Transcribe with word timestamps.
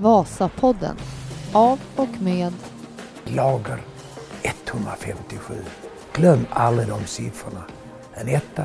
Vasapodden 0.00 0.96
av 1.52 1.80
och 1.96 2.20
med 2.20 2.52
Lager 3.24 3.80
157. 4.42 5.54
Glöm 6.12 6.46
aldrig 6.50 6.88
de 6.88 7.04
siffrorna. 7.06 7.64
En 8.14 8.28
etta, 8.28 8.62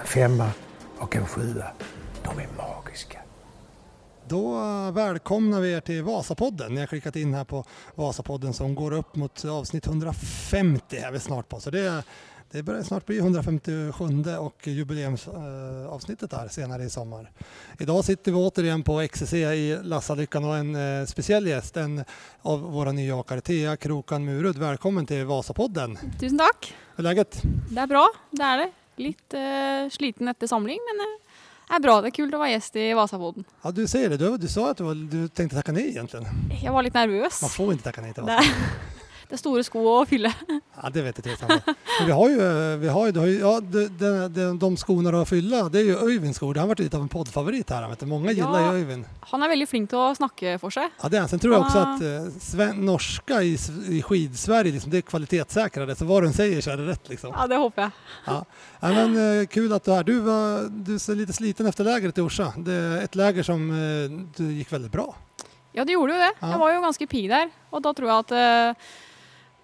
en 0.00 0.06
femma 0.06 0.50
och 0.98 1.16
en 1.16 1.26
sjua. 1.26 1.64
De 2.22 2.38
är 2.38 2.48
magiska. 2.56 3.18
Då 4.28 4.60
välkomnar 4.90 5.60
vi 5.60 5.72
er 5.72 5.80
till 5.80 6.02
Vasapodden. 6.02 6.74
Ni 6.74 6.80
har 6.80 6.86
klickat 6.86 7.16
in 7.16 7.34
här 7.34 7.44
på 7.44 7.64
Vasapodden 7.94 8.52
som 8.52 8.74
går 8.74 8.92
upp 8.92 9.16
mot 9.16 9.44
avsnitt 9.44 9.86
150 9.86 10.96
är 10.96 11.12
vi 11.12 11.20
snart 11.20 11.48
på. 11.48 11.60
Så 11.60 11.70
det, 11.70 12.04
det 12.50 12.62
börjar 12.62 12.82
snart 12.82 13.06
bli 13.06 13.18
157 13.18 13.90
och 14.38 14.66
jubileumsavsnittet 14.66 16.32
här 16.32 16.48
senare 16.48 16.84
i 16.84 16.90
sommar. 16.90 17.30
Idag 17.78 18.04
sitter 18.04 18.32
vi 18.32 18.38
återigen 18.38 18.82
på 18.82 19.08
XCC 19.08 19.32
i 19.34 19.78
Lassalyckan 19.82 20.44
och 20.44 20.56
en 20.56 21.00
eh, 21.00 21.06
speciell 21.06 21.46
gäst, 21.46 21.76
en 21.76 22.04
av 22.42 22.60
våra 22.60 22.92
nyjakare, 22.92 23.40
Thea 23.40 23.76
Krokan 23.76 24.24
Murud. 24.24 24.58
Välkommen 24.58 25.06
till 25.06 25.24
Vasapodden. 25.24 25.98
Tusen 26.20 26.38
takk. 26.38 26.74
Hur 26.96 27.04
är 27.06 27.08
läget? 27.08 27.42
Det 27.70 27.80
er 27.80 27.86
bra, 27.86 28.08
det 28.30 28.42
er 28.44 28.58
det. 28.64 28.70
Litt 28.96 29.34
eh, 29.36 29.88
sliten 29.92 30.28
etter 30.32 30.46
samling, 30.48 30.78
men 30.88 31.02
eh, 31.04 31.16
det 31.68 31.76
er 31.76 31.82
bra. 31.84 31.98
Det 32.00 32.08
er 32.12 32.16
kult 32.16 32.34
å 32.34 32.40
være 32.40 32.54
gjest 32.56 32.76
i 32.80 32.86
Vasapodden. 32.96 33.44
Ja, 33.62 33.70
du 33.70 33.82
säger 33.86 34.08
det. 34.14 34.16
Du, 34.22 34.36
du 34.38 34.48
sa 34.48 34.70
att 34.70 34.76
du, 34.80 34.84
var, 34.84 34.94
du 34.94 35.28
tänkte 35.28 35.56
tacka 35.58 35.72
nej 35.76 35.88
egentligen. 35.90 36.26
Jeg 36.62 36.72
var 36.72 36.82
litt 36.86 36.94
nervøs. 36.96 37.42
Man 37.42 37.50
får 37.52 37.72
inte 37.72 37.84
tacka 37.90 38.00
nej 38.06 38.14
till 38.14 38.24
Det 38.24 38.32
Vasa. 38.32 38.48
er, 38.48 38.94
det 39.26 39.34
er 39.34 39.40
store 39.40 39.62
sko 39.66 39.80
å 39.90 40.00
fylle. 40.06 40.30
Ja, 40.76 40.90
det 40.92 41.02
vet 41.02 41.18
jeg 41.18 41.34
ikke. 41.34 41.48
Men 41.48 42.06
vi 42.06 42.14
har 42.14 42.28
ju, 42.30 42.40
eh, 42.44 42.76
vi 42.78 42.88
har 42.92 43.06
ju, 43.08 43.38
ja, 43.40 43.52
de, 43.60 43.86
de, 43.98 44.10
de, 44.60 44.68
skorna 44.78 45.10
du 45.10 45.16
har 45.18 45.26
fylla, 45.28 45.64
det 45.72 45.80
er 45.80 45.88
jo 45.88 46.06
Øyvinds 46.06 46.38
skor. 46.38 46.52
Det 46.54 46.60
har 46.62 46.68
vært 46.70 46.82
litt 46.84 46.94
av 46.94 47.02
en 47.02 47.10
poddfavorit 47.10 47.72
her. 47.72 47.86
Vet 47.90 48.04
du. 48.04 48.06
Mange 48.10 48.34
gillar 48.36 48.60
Ja. 48.60 48.70
liker 48.70 48.82
Øyvind. 48.84 49.08
Han 49.32 49.42
er 49.42 49.52
veldig 49.54 49.68
flink 49.70 49.90
til 49.90 49.98
å 49.98 50.10
snakke 50.14 50.58
for 50.62 50.74
seg. 50.74 50.92
Ja, 51.02 51.08
det 51.08 51.18
er 51.18 51.24
han. 51.24 51.32
Sen 51.32 51.42
tror 51.42 51.56
jeg 51.56 51.64
også 51.64 51.80
at 51.80 51.94
att 51.96 52.02
eh, 52.02 52.28
sven, 52.44 52.84
norska 52.86 53.40
i, 53.42 53.54
i 53.96 54.02
skidsverige, 54.04 54.76
liksom, 54.76 54.92
det 54.92 55.02
er 55.02 55.08
kvalitetssäkrade. 55.10 55.96
Så 55.96 56.06
hva 56.06 56.20
hun 56.22 56.36
sier, 56.36 56.60
så 56.62 56.74
er 56.74 56.82
det 56.82 56.88
rett. 56.92 57.08
liksom. 57.08 57.32
Ja, 57.34 57.46
det 57.50 57.58
håper 57.62 57.86
jeg. 57.86 57.92
Ja. 58.26 58.38
Ja, 58.82 58.92
men, 58.92 59.16
eh, 59.16 59.46
kul 59.50 59.72
at 59.72 59.84
du 59.84 59.90
er 59.92 59.96
her. 60.02 60.04
Du, 60.04 60.20
var, 60.20 60.68
du 60.68 60.98
ser 61.02 61.18
litt 61.18 61.34
sliten 61.34 61.66
efter 61.66 61.88
lägret 61.88 62.18
i 62.18 62.22
Orsa. 62.22 62.52
Det 62.56 62.76
er 62.76 63.08
et 63.08 63.16
läger 63.18 63.42
som 63.42 63.66
gikk 64.36 64.70
väldigt 64.70 64.92
bra. 64.92 65.08
Ja, 65.72 65.84
det 65.84 65.92
gjorde 65.92 66.14
jo 66.14 66.20
det. 66.20 66.32
Jeg 66.40 66.60
var 66.60 66.72
jo 66.72 66.84
ganske 66.84 67.06
pigg 67.10 67.28
der. 67.28 67.50
Og 67.72 67.82
da 67.84 67.92
tror 67.92 68.08
jeg 68.08 68.24
at 68.24 68.76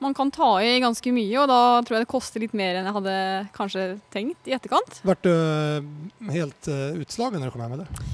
man 0.03 0.15
kan 0.19 0.31
ta 0.35 0.51
i 0.63 0.75
ganske 0.83 1.13
mye, 1.15 1.37
og 1.43 1.49
da 1.51 1.61
tror 1.87 1.97
jeg 1.99 2.05
det 2.05 2.11
koster 2.11 2.43
litt 2.43 2.55
mer 2.59 2.79
enn 2.81 2.89
jeg 2.89 2.97
hadde 2.99 3.15
kanskje 3.57 3.87
tenkt 4.13 4.51
i 4.51 4.55
etterkant. 4.57 5.01
Du 5.23 5.31
eh, 5.31 5.89
helt 6.35 6.69
eh, 6.71 7.01
utslagen 7.03 7.41
når 7.43 7.51
du 7.51 7.55
kom 7.55 7.65
hjem 7.65 7.77
med 7.77 7.85
det? 7.85 8.07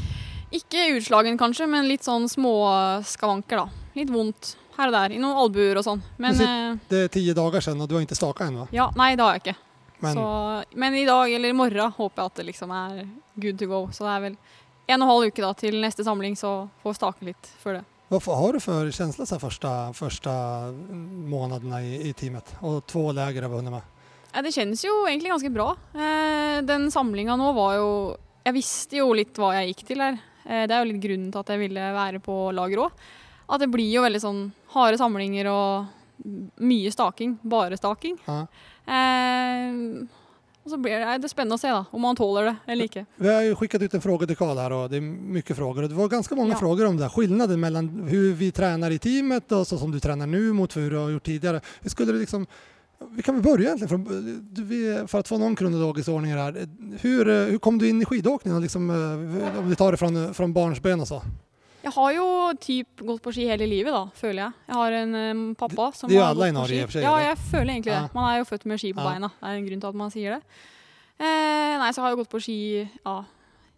Ikke 0.61 0.86
utslagen 0.97 1.36
kanskje, 1.41 1.66
men 1.69 1.89
litt 1.89 2.06
sånn 2.06 2.28
småskavanker, 2.31 3.64
da. 3.64 3.86
Litt 3.98 4.12
vondt 4.12 4.55
her 4.78 4.92
og 4.92 4.94
der, 4.94 5.14
i 5.16 5.20
noen 5.20 5.41
albuer 5.42 5.81
og 5.81 5.84
sånn. 5.86 6.03
Men 6.22 6.36
Men 6.39 6.44
eh, 6.48 6.84
Det 6.89 7.03
er 7.06 7.14
ti 7.16 7.25
dager 7.34 7.64
siden, 7.64 7.83
og 7.83 7.89
du 7.91 7.97
har 7.98 8.06
ikke 8.06 8.19
staka 8.19 8.47
ennå? 8.48 8.69
ja, 8.72 8.91
nei, 8.97 9.14
det 9.16 9.25
har 9.27 9.36
jeg 9.36 9.44
ikke. 9.47 9.59
Men 10.00 10.14
Så, 10.14 10.25
men 10.78 10.94
i 10.94 11.05
dag 11.09 11.33
eller 11.34 11.50
i 11.50 11.59
morgen 11.59 11.91
håper 11.97 12.22
jeg 12.22 12.31
at 12.31 12.39
det 12.39 12.47
liksom 12.53 12.70
er 12.70 13.05
good 13.34 13.59
to 13.59 13.66
go. 13.66 13.81
Så 13.91 14.06
det 14.06 14.12
er 14.14 14.20
vel 14.28 14.36
en 14.89 15.03
og 15.03 15.05
en 15.05 15.11
halv 15.11 15.28
uke 15.28 15.42
da 15.42 15.53
til 15.59 15.81
neste 15.83 16.05
samling, 16.06 16.36
så 16.39 16.69
får 16.83 16.94
vi 16.94 16.98
stake 17.00 17.27
litt 17.33 17.50
før 17.62 17.81
det. 17.81 17.84
Vad 18.09 18.23
har 18.23 18.53
du 18.53 18.61
för 18.61 18.91
känsla 18.91 19.27
så 19.27 19.39
första, 19.39 19.92
första 19.92 20.31
månaderna 21.28 21.83
i, 21.83 22.09
i 22.09 22.12
teamet? 22.12 22.56
Och 22.61 22.87
två 22.87 23.12
läger 23.12 23.42
har 23.42 23.48
vi 23.48 23.56
hunnit 23.56 23.73
med. 23.73 23.83
Ja, 24.33 24.42
det 24.42 24.53
kjennes 24.53 24.84
jo 24.84 24.92
egentlig 25.09 25.31
ganske 25.31 25.50
bra. 25.50 25.77
Eh, 25.95 26.62
den 26.65 26.91
samlinga 26.91 27.37
nå 27.37 27.53
var 27.56 27.75
jo 27.77 27.89
Jeg 28.45 28.55
visste 28.56 28.97
jo 29.00 29.11
litt 29.12 29.37
hva 29.37 29.50
jeg 29.59 29.73
gikk 29.75 29.83
til 29.91 30.00
her. 30.00 30.17
Eh, 30.47 30.65
det 30.69 30.73
er 30.73 30.81
jo 30.81 30.89
litt 30.89 31.03
grunnen 31.03 31.33
til 31.33 31.41
at 31.42 31.53
jeg 31.53 31.61
ville 31.61 31.89
være 31.97 32.20
på 32.25 32.37
lager 32.56 32.87
òg. 32.87 33.03
At 33.48 33.61
det 33.61 33.69
blir 33.73 33.91
jo 33.92 34.05
veldig 34.05 34.20
sånn 34.25 34.41
harde 34.72 35.00
samlinger 35.00 35.50
og 35.53 36.25
mye 36.65 36.93
staking. 36.93 37.37
Bare 37.45 37.77
staking. 37.77 38.17
Ja. 38.25 38.41
Eh, 38.89 39.77
og 40.69 40.75
så 40.75 40.79
blir 40.84 40.99
det, 41.01 41.15
det 41.23 41.29
er 41.29 41.33
spennende 41.33 41.56
å 41.56 41.61
se 41.62 41.71
da, 41.73 41.81
om 41.97 42.05
man 42.05 42.17
tåler 42.19 42.45
det 42.51 42.56
eller 42.75 42.84
ikke. 42.91 43.06
Vi 43.17 43.29
har 43.33 43.43
ju 43.43 43.55
skickat 43.56 43.83
ut 43.83 43.95
en 43.95 44.01
frågedekal 44.05 44.59
här 44.59 44.73
och 44.73 44.91
det 44.91 44.97
är 44.97 45.01
mycket 45.01 45.56
frågor. 45.56 45.83
Det 45.83 45.95
var 45.95 46.09
ganska 46.09 46.34
många 46.34 46.53
Ja. 46.55 46.59
frågor 46.59 46.87
om 46.87 46.97
det 46.97 47.03
här. 47.03 47.11
Skillnaden 47.11 47.61
mellan 47.61 47.89
hur 48.09 48.33
vi 48.34 48.51
tränar 48.53 48.91
i 48.91 48.99
teamet 48.99 49.53
och 49.53 49.67
så 49.67 49.78
som 49.78 49.91
du 49.91 50.01
tränar 50.01 50.27
nu 50.27 50.53
mot 50.53 50.77
hur 50.77 50.91
du 50.91 50.97
har 50.97 51.11
gjort 51.11 51.25
tidigare. 51.25 51.61
Hur 51.81 51.91
skulle 51.91 52.12
du 52.12 52.19
liksom 52.19 52.47
vi 53.11 53.23
kan 53.23 53.34
väl 53.34 53.45
börja 53.45 53.65
egentligen 53.75 53.89
från, 54.07 55.09
för 55.09 55.19
att 55.19 55.28
få 55.28 55.39
någon 55.39 55.57
kronologisk 55.57 56.09
ordning 56.09 56.33
här. 56.33 56.69
Hur, 57.01 57.28
eh, 57.28 57.34
hur 57.34 57.59
kom 57.59 57.78
du 57.78 57.89
in 57.89 58.03
i 58.03 58.05
skidåkningen? 58.05 58.62
Liksom, 58.62 58.91
eh, 58.91 59.59
om 59.59 59.69
vi 59.69 59.77
tar 59.77 59.91
det 59.93 59.97
från, 59.99 60.34
från 60.34 60.53
barnsben 60.53 61.01
och 61.01 61.09
så. 61.09 61.23
Jeg 61.88 61.94
har 61.97 62.10
jo 62.12 62.25
typ 62.60 63.00
gått 63.09 63.22
på 63.25 63.32
ski 63.32 63.47
hele 63.49 63.65
livet, 63.65 63.94
da, 63.94 64.03
føler 64.12 64.43
jeg. 64.43 64.56
Jeg 64.69 64.76
har 64.76 64.97
en 64.99 65.15
um, 65.16 65.44
pappa 65.56 65.87
som 65.97 66.10
har 66.12 66.34
gått 66.37 66.59
på 66.59 66.66
ski. 66.69 66.81
seg, 66.99 67.04
Ja, 67.06 67.15
jeg 67.25 67.38
føler 67.49 67.71
egentlig 67.72 67.94
Ja. 67.94 68.00
det. 68.04 68.15
Man 68.19 68.26
er 68.28 68.38
jo 68.43 68.44
født 68.44 68.66
med 68.69 68.81
ski 68.82 68.91
på 68.93 69.00
Ja. 69.00 69.06
beina. 69.09 69.28
Det 69.38 69.49
er 69.49 69.56
en 69.56 69.66
grunn 69.69 69.81
til 69.81 69.88
at 69.88 69.94
man 69.94 70.10
sier 70.12 70.34
det. 70.37 70.43
Eh, 71.19 71.78
nei, 71.81 71.88
så 71.97 72.03
har 72.03 72.10
jeg 72.12 72.19
gått 72.21 72.28
på 72.34 72.41
ski 72.44 72.59
ja, 73.06 73.15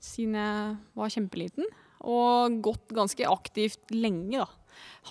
siden 0.01 0.35
jeg 0.35 0.77
var 0.97 1.09
kjempeliten. 1.15 1.65
Og 2.03 2.59
gått 2.63 2.89
ganske 2.89 3.23
aktivt 3.31 3.79
lenge, 3.95 4.43
da, 4.43 4.49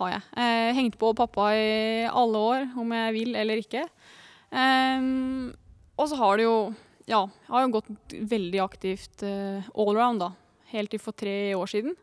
har 0.02 0.12
jeg. 0.12 0.22
Eh, 0.36 0.74
hengt 0.76 0.98
på 1.00 1.14
pappa 1.16 1.54
i 1.56 2.04
alle 2.12 2.36
år, 2.36 2.68
om 2.78 2.92
jeg 2.92 3.14
vil 3.14 3.36
eller 3.36 3.64
ikke. 3.64 3.88
Eh, 4.52 5.54
og 5.98 6.10
så 6.10 6.18
har 6.18 6.36
det 6.38 6.44
jo 6.44 6.76
Ja, 7.08 7.24
jeg 7.26 7.50
har 7.50 7.62
jo 7.66 7.72
gått 7.80 7.88
veldig 8.12 8.60
aktivt 8.62 9.24
eh, 9.24 9.64
allround, 9.74 10.20
da. 10.20 10.32
Helt 10.70 10.92
til 10.92 11.00
for 11.00 11.12
tre 11.12 11.56
år 11.56 11.66
siden. 11.66 11.96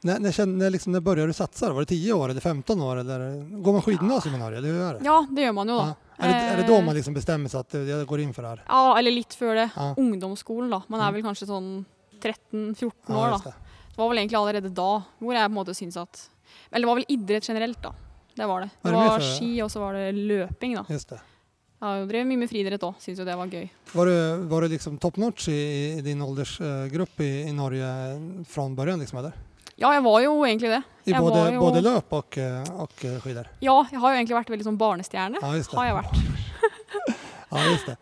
När, 0.00 0.18
när, 0.18 0.46
när, 0.46 0.70
liksom, 0.70 0.92
när 0.92 1.00
började 1.00 1.28
du 1.28 1.32
satsa? 1.32 1.72
Var 1.72 1.80
det 1.80 1.86
10 1.86 2.12
år 2.12 2.28
eller 2.28 2.40
15 2.40 2.80
år? 2.82 2.96
Eller, 2.96 3.18
går 3.62 3.72
man 3.72 3.82
skidgymnasium 3.82 4.34
i 4.34 4.38
Norge? 4.38 4.58
Eller 4.58 4.68
hur 4.68 4.80
är 4.80 4.94
det? 4.94 5.00
Ja, 5.04 5.26
det 5.30 5.42
gjør 5.42 5.52
man 5.52 5.68
jo, 5.68 5.76
da. 5.78 5.86
Ja. 5.86 6.24
Är, 6.24 6.28
det, 6.28 6.34
är 6.34 6.56
det 6.56 6.66
då 6.68 6.74
Eh, 6.74 6.84
man 6.84 6.94
liksom 6.94 7.14
bestämmer 7.14 7.48
sig 7.48 7.60
att 7.60 7.74
eh, 7.74 7.80
jag 7.80 8.06
går 8.06 8.20
in 8.20 8.34
för 8.34 8.42
det 8.42 8.48
här? 8.48 8.64
Ja, 8.68 8.98
eller 8.98 9.10
litt 9.10 9.34
før 9.34 9.54
det. 9.54 9.68
Ja. 9.76 9.94
Ungdomsskolen, 9.98 10.70
da. 10.70 10.82
Man 10.88 11.00
Mm. 11.00 11.08
er 11.08 11.12
vel 11.12 11.22
kanskje 11.22 11.46
sånn 11.46 11.84
13-14 12.22 12.92
Ja, 13.06 13.14
år, 13.26 13.30
just 13.32 13.44
da. 13.44 13.50
det. 13.50 13.96
Var 13.96 14.08
vel 14.08 14.18
egentlig 14.18 14.38
allerede 14.38 14.68
da 14.74 15.02
hvor 15.18 15.34
jeg 15.34 15.42
på 15.46 15.50
en 15.52 15.54
måte 15.58 15.74
syntes 15.74 15.96
at 15.96 16.30
Eller 16.72 16.86
det 16.86 16.88
var 16.90 16.94
vel 16.96 17.04
idrett 17.08 17.48
generelt, 17.48 17.82
da. 17.82 17.92
Det 18.36 18.46
var 18.46 18.60
det. 18.60 18.70
Det 18.82 18.92
var, 18.92 19.02
det 19.02 19.10
var 19.10 19.20
ski, 19.20 19.62
og 19.62 19.70
så 19.70 19.80
var 19.80 19.94
det 19.94 20.12
løping, 20.14 20.74
da. 20.76 20.84
Just 20.88 21.08
det. 21.08 21.20
Jeg 21.80 22.08
drevet 22.08 22.26
mye 22.26 22.38
med 22.40 22.48
friidrett 22.50 22.82
òg, 22.88 22.94
syns 23.00 23.18
jo 23.20 23.24
det 23.28 23.34
var 23.36 23.46
gøy. 23.52 23.66
Var 23.92 24.06
du, 24.06 24.44
var 24.48 24.60
du 24.64 24.68
liksom 24.72 24.96
top 24.98 25.16
notch 25.20 25.48
i, 25.52 25.56
i 25.98 26.00
din 26.00 26.22
åldersgrupp 26.24 27.20
i, 27.20 27.28
i 27.48 27.52
Norge 27.52 28.44
från 28.48 28.74
början? 28.76 28.98
Liksom, 29.00 29.18
eller? 29.18 29.32
Ja, 29.76 29.90
jeg 29.92 30.02
var 30.06 30.20
jo 30.24 30.36
egentlig 30.46 30.70
det. 30.72 30.82
I 31.06 31.14
både, 31.20 31.42
jo... 31.54 31.60
både 31.60 31.82
løp 31.84 32.12
og, 32.16 32.38
og 32.72 32.80
och 32.82 33.04
eh. 33.04 33.46
Ja, 33.60 33.86
jeg 33.92 34.00
har 34.00 34.12
jo 34.12 34.16
egentlig 34.16 34.36
vært 34.36 34.50
veldig 34.50 34.66
sånn 34.66 34.78
barnestjerne. 34.80 35.42
Ja, 35.42 35.50
just 35.54 35.70
det. 35.70 35.76
Har 35.76 35.90
jeg 35.90 35.98
vært. 36.00 36.16
Ja, 37.46 37.60
just 37.70 37.86
det. 37.86 37.96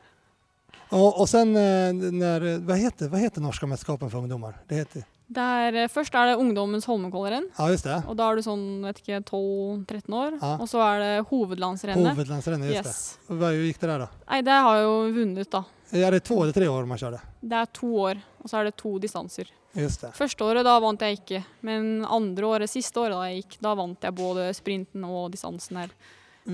Og, 0.95 1.19
og 1.21 1.27
sen 1.29 1.51
eh, 1.57 1.93
när, 1.93 2.59
vad 2.65 2.79
heter, 2.79 3.09
vad 3.09 3.21
heter 3.21 3.41
norska 3.41 3.67
mesterskapet 3.67 4.11
for 4.11 4.19
ungdommer? 4.19 4.55
Det 4.69 4.75
heter, 4.75 5.05
Der, 5.27 5.75
eh, 5.75 5.89
først 5.89 6.15
er 6.15 6.31
det 6.31 6.37
Ungdommens 6.37 6.87
Holmenkollrenn. 6.87 7.51
ja, 7.59 7.69
just 7.71 7.85
det. 7.85 8.03
Og 8.09 8.17
da 8.17 8.31
er 8.31 8.37
du 8.37 8.43
sånn 8.45 8.65
vet 8.85 9.01
ikke, 9.03 9.21
12-13 9.25 10.15
år. 10.15 10.39
Ja. 10.41 10.53
Og 10.61 10.69
så 10.71 10.83
er 10.85 11.03
det 11.03 11.13
hovedlandsrennet. 11.31 12.13
Hovedlandsrennet, 12.15 12.71
just 12.71 12.87
Yes. 12.87 13.19
det. 13.27 13.35
Och 13.35 13.41
Vad 13.41 13.55
gick 13.55 13.81
det 13.81 13.87
der, 13.87 13.99
da? 13.99 14.09
Nei, 14.31 14.41
det 14.43 14.53
har 14.53 14.77
jeg 14.77 14.85
jo 14.85 14.97
vunnet, 15.19 15.51
da. 15.51 15.65
Er 15.93 16.11
det 16.11 16.25
två 16.25 16.43
eller 16.43 16.53
tre 16.53 16.69
år 16.69 16.87
man 16.87 16.99
kjører? 16.99 17.21
Det 17.41 17.57
er 17.57 17.67
to 17.73 17.87
år, 17.87 18.23
og 18.43 18.51
så 18.51 18.61
er 18.61 18.65
det 18.65 18.77
to 18.77 18.99
distanser. 18.99 19.51
Just 19.75 20.05
det. 20.05 20.13
Første 20.15 20.47
året 20.47 20.67
da 20.67 20.77
vant 20.83 21.03
jeg 21.03 21.19
ikke, 21.19 21.41
men 21.67 22.05
andre 22.07 22.47
året, 22.47 22.71
siste 22.71 23.01
året 23.03 23.17
da 23.17 23.25
jeg 23.31 23.43
gikk, 23.43 23.57
da 23.65 23.73
vant 23.79 24.07
jeg 24.07 24.15
både 24.15 24.47
sprinten 24.55 25.07
og 25.09 25.33
distansen 25.35 25.83
her. 25.83 25.95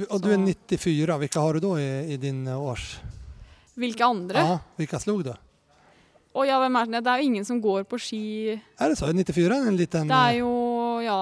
Och 0.09 0.21
du 0.23 0.31
er 0.31 0.39
94, 0.39 1.17
hvilke 1.19 1.41
har 1.43 1.55
du 1.55 1.61
da 1.61 1.73
i, 1.81 2.15
i 2.15 2.17
din 2.17 2.47
eh, 2.47 2.55
års... 2.55 3.01
Hvilke 3.75 4.05
andre? 4.07 4.39
Ja, 4.39 4.59
hvilke 4.79 5.01
slog 5.03 5.25
du? 5.27 5.33
Å 6.31 6.45
ja, 6.47 6.61
hvem 6.63 6.77
er 6.79 6.93
det? 6.93 7.01
Det 7.03 7.11
er 7.11 7.23
jo 7.23 7.31
ingen 7.33 7.47
som 7.49 7.59
går 7.61 7.89
på 7.91 7.99
ski. 7.99 8.23
Er 8.79 8.93
det 8.93 8.99
så? 9.01 9.09
Är 9.11 9.19
94 9.19 9.57
en 9.57 9.77
liten... 9.77 10.09
Det 10.09 10.17
er 10.17 10.37
eh, 10.37 10.41
jo, 10.45 10.53
ja, 11.03 11.19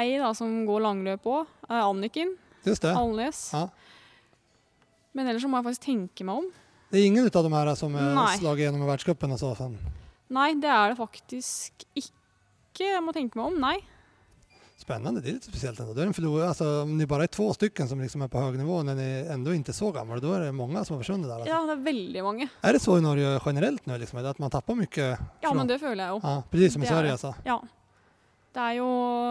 ei 0.00 0.16
da 0.22 0.32
som 0.34 0.62
går 0.66 0.80
langløp 0.86 1.28
òg. 1.28 1.52
Anniken 1.68 2.32
Just 2.66 2.82
det. 2.82 2.94
Alnes. 2.96 3.50
Ja. 3.52 3.68
Men 5.12 5.28
ellers 5.28 5.44
så 5.44 5.50
må 5.52 5.60
jeg 5.60 5.68
faktisk 5.68 5.84
tenke 5.86 6.26
meg 6.26 6.40
om. 6.40 6.48
Det 6.90 6.98
er 7.02 7.06
ingen 7.06 7.28
av 7.28 7.44
de 7.44 7.52
her 7.52 7.74
som 7.78 7.94
er 7.94 8.10
slaget 8.38 8.64
gjennom 8.64 8.80
igenom 8.80 8.82
i 8.88 8.90
världscupen 8.90 9.32
och 9.32 9.38
så? 9.38 9.54
Sen. 9.54 9.78
Nei, 10.28 10.54
det 10.60 10.68
er 10.68 10.88
det 10.92 10.96
faktisk 10.98 11.84
ikke. 11.94 12.12
Jeg 12.82 13.02
må 13.04 13.12
tenke 13.14 13.38
meg 13.38 13.46
om. 13.46 13.60
Nei. 13.62 13.76
Spännande, 14.76 15.20
det 15.20 15.28
är 15.28 15.32
lite 15.32 15.46
speciellt 15.46 15.80
ändå. 15.80 15.94
Då 15.94 16.00
är 16.00 16.04
det 16.04 16.08
en 16.10 16.14
förlor... 16.14 16.42
alltså, 16.44 16.82
om 16.82 16.98
ni 16.98 17.06
bara 17.06 17.22
är 17.22 17.26
två 17.26 17.54
stycken 17.54 17.88
som 17.88 18.00
liksom 18.00 18.22
är 18.22 18.28
på 18.28 18.38
hög 18.40 18.58
nivå 18.58 18.82
när 18.82 18.94
ni 18.94 19.26
ändå 19.30 19.54
inte 19.54 19.70
är 19.70 19.72
så 19.72 19.90
gamla, 19.92 20.16
då 20.16 20.32
är 20.32 20.40
det 20.40 20.52
många 20.52 20.84
som 20.84 20.96
har 20.96 21.02
försvunnit 21.02 21.26
där. 21.26 21.34
Alltså. 21.34 21.48
Ja, 21.50 21.62
det 21.66 21.72
er 21.72 21.76
veldig 21.76 22.22
mange. 22.24 22.48
Är 22.60 22.72
det 22.72 22.80
så 22.80 22.98
i 22.98 23.00
Norge 23.00 23.40
generellt 23.46 23.86
nu, 23.86 23.98
liksom, 23.98 24.24
att 24.26 24.38
man 24.38 24.50
tappar 24.50 24.74
mycket? 24.74 25.18
Ja, 25.40 25.48
från- 25.48 25.56
men 25.56 25.66
det 25.66 25.78
føler 25.78 26.04
jeg 26.04 26.10
jo. 26.10 26.20
Ja, 26.22 26.42
precis 26.50 26.72
som 26.72 26.82
i 26.82 26.86
Sverige 26.86 27.06
det. 27.06 27.12
alltså. 27.12 27.34
Ja. 27.44 27.62
Det 28.56 28.62
er 28.64 28.78
jo 28.78 28.86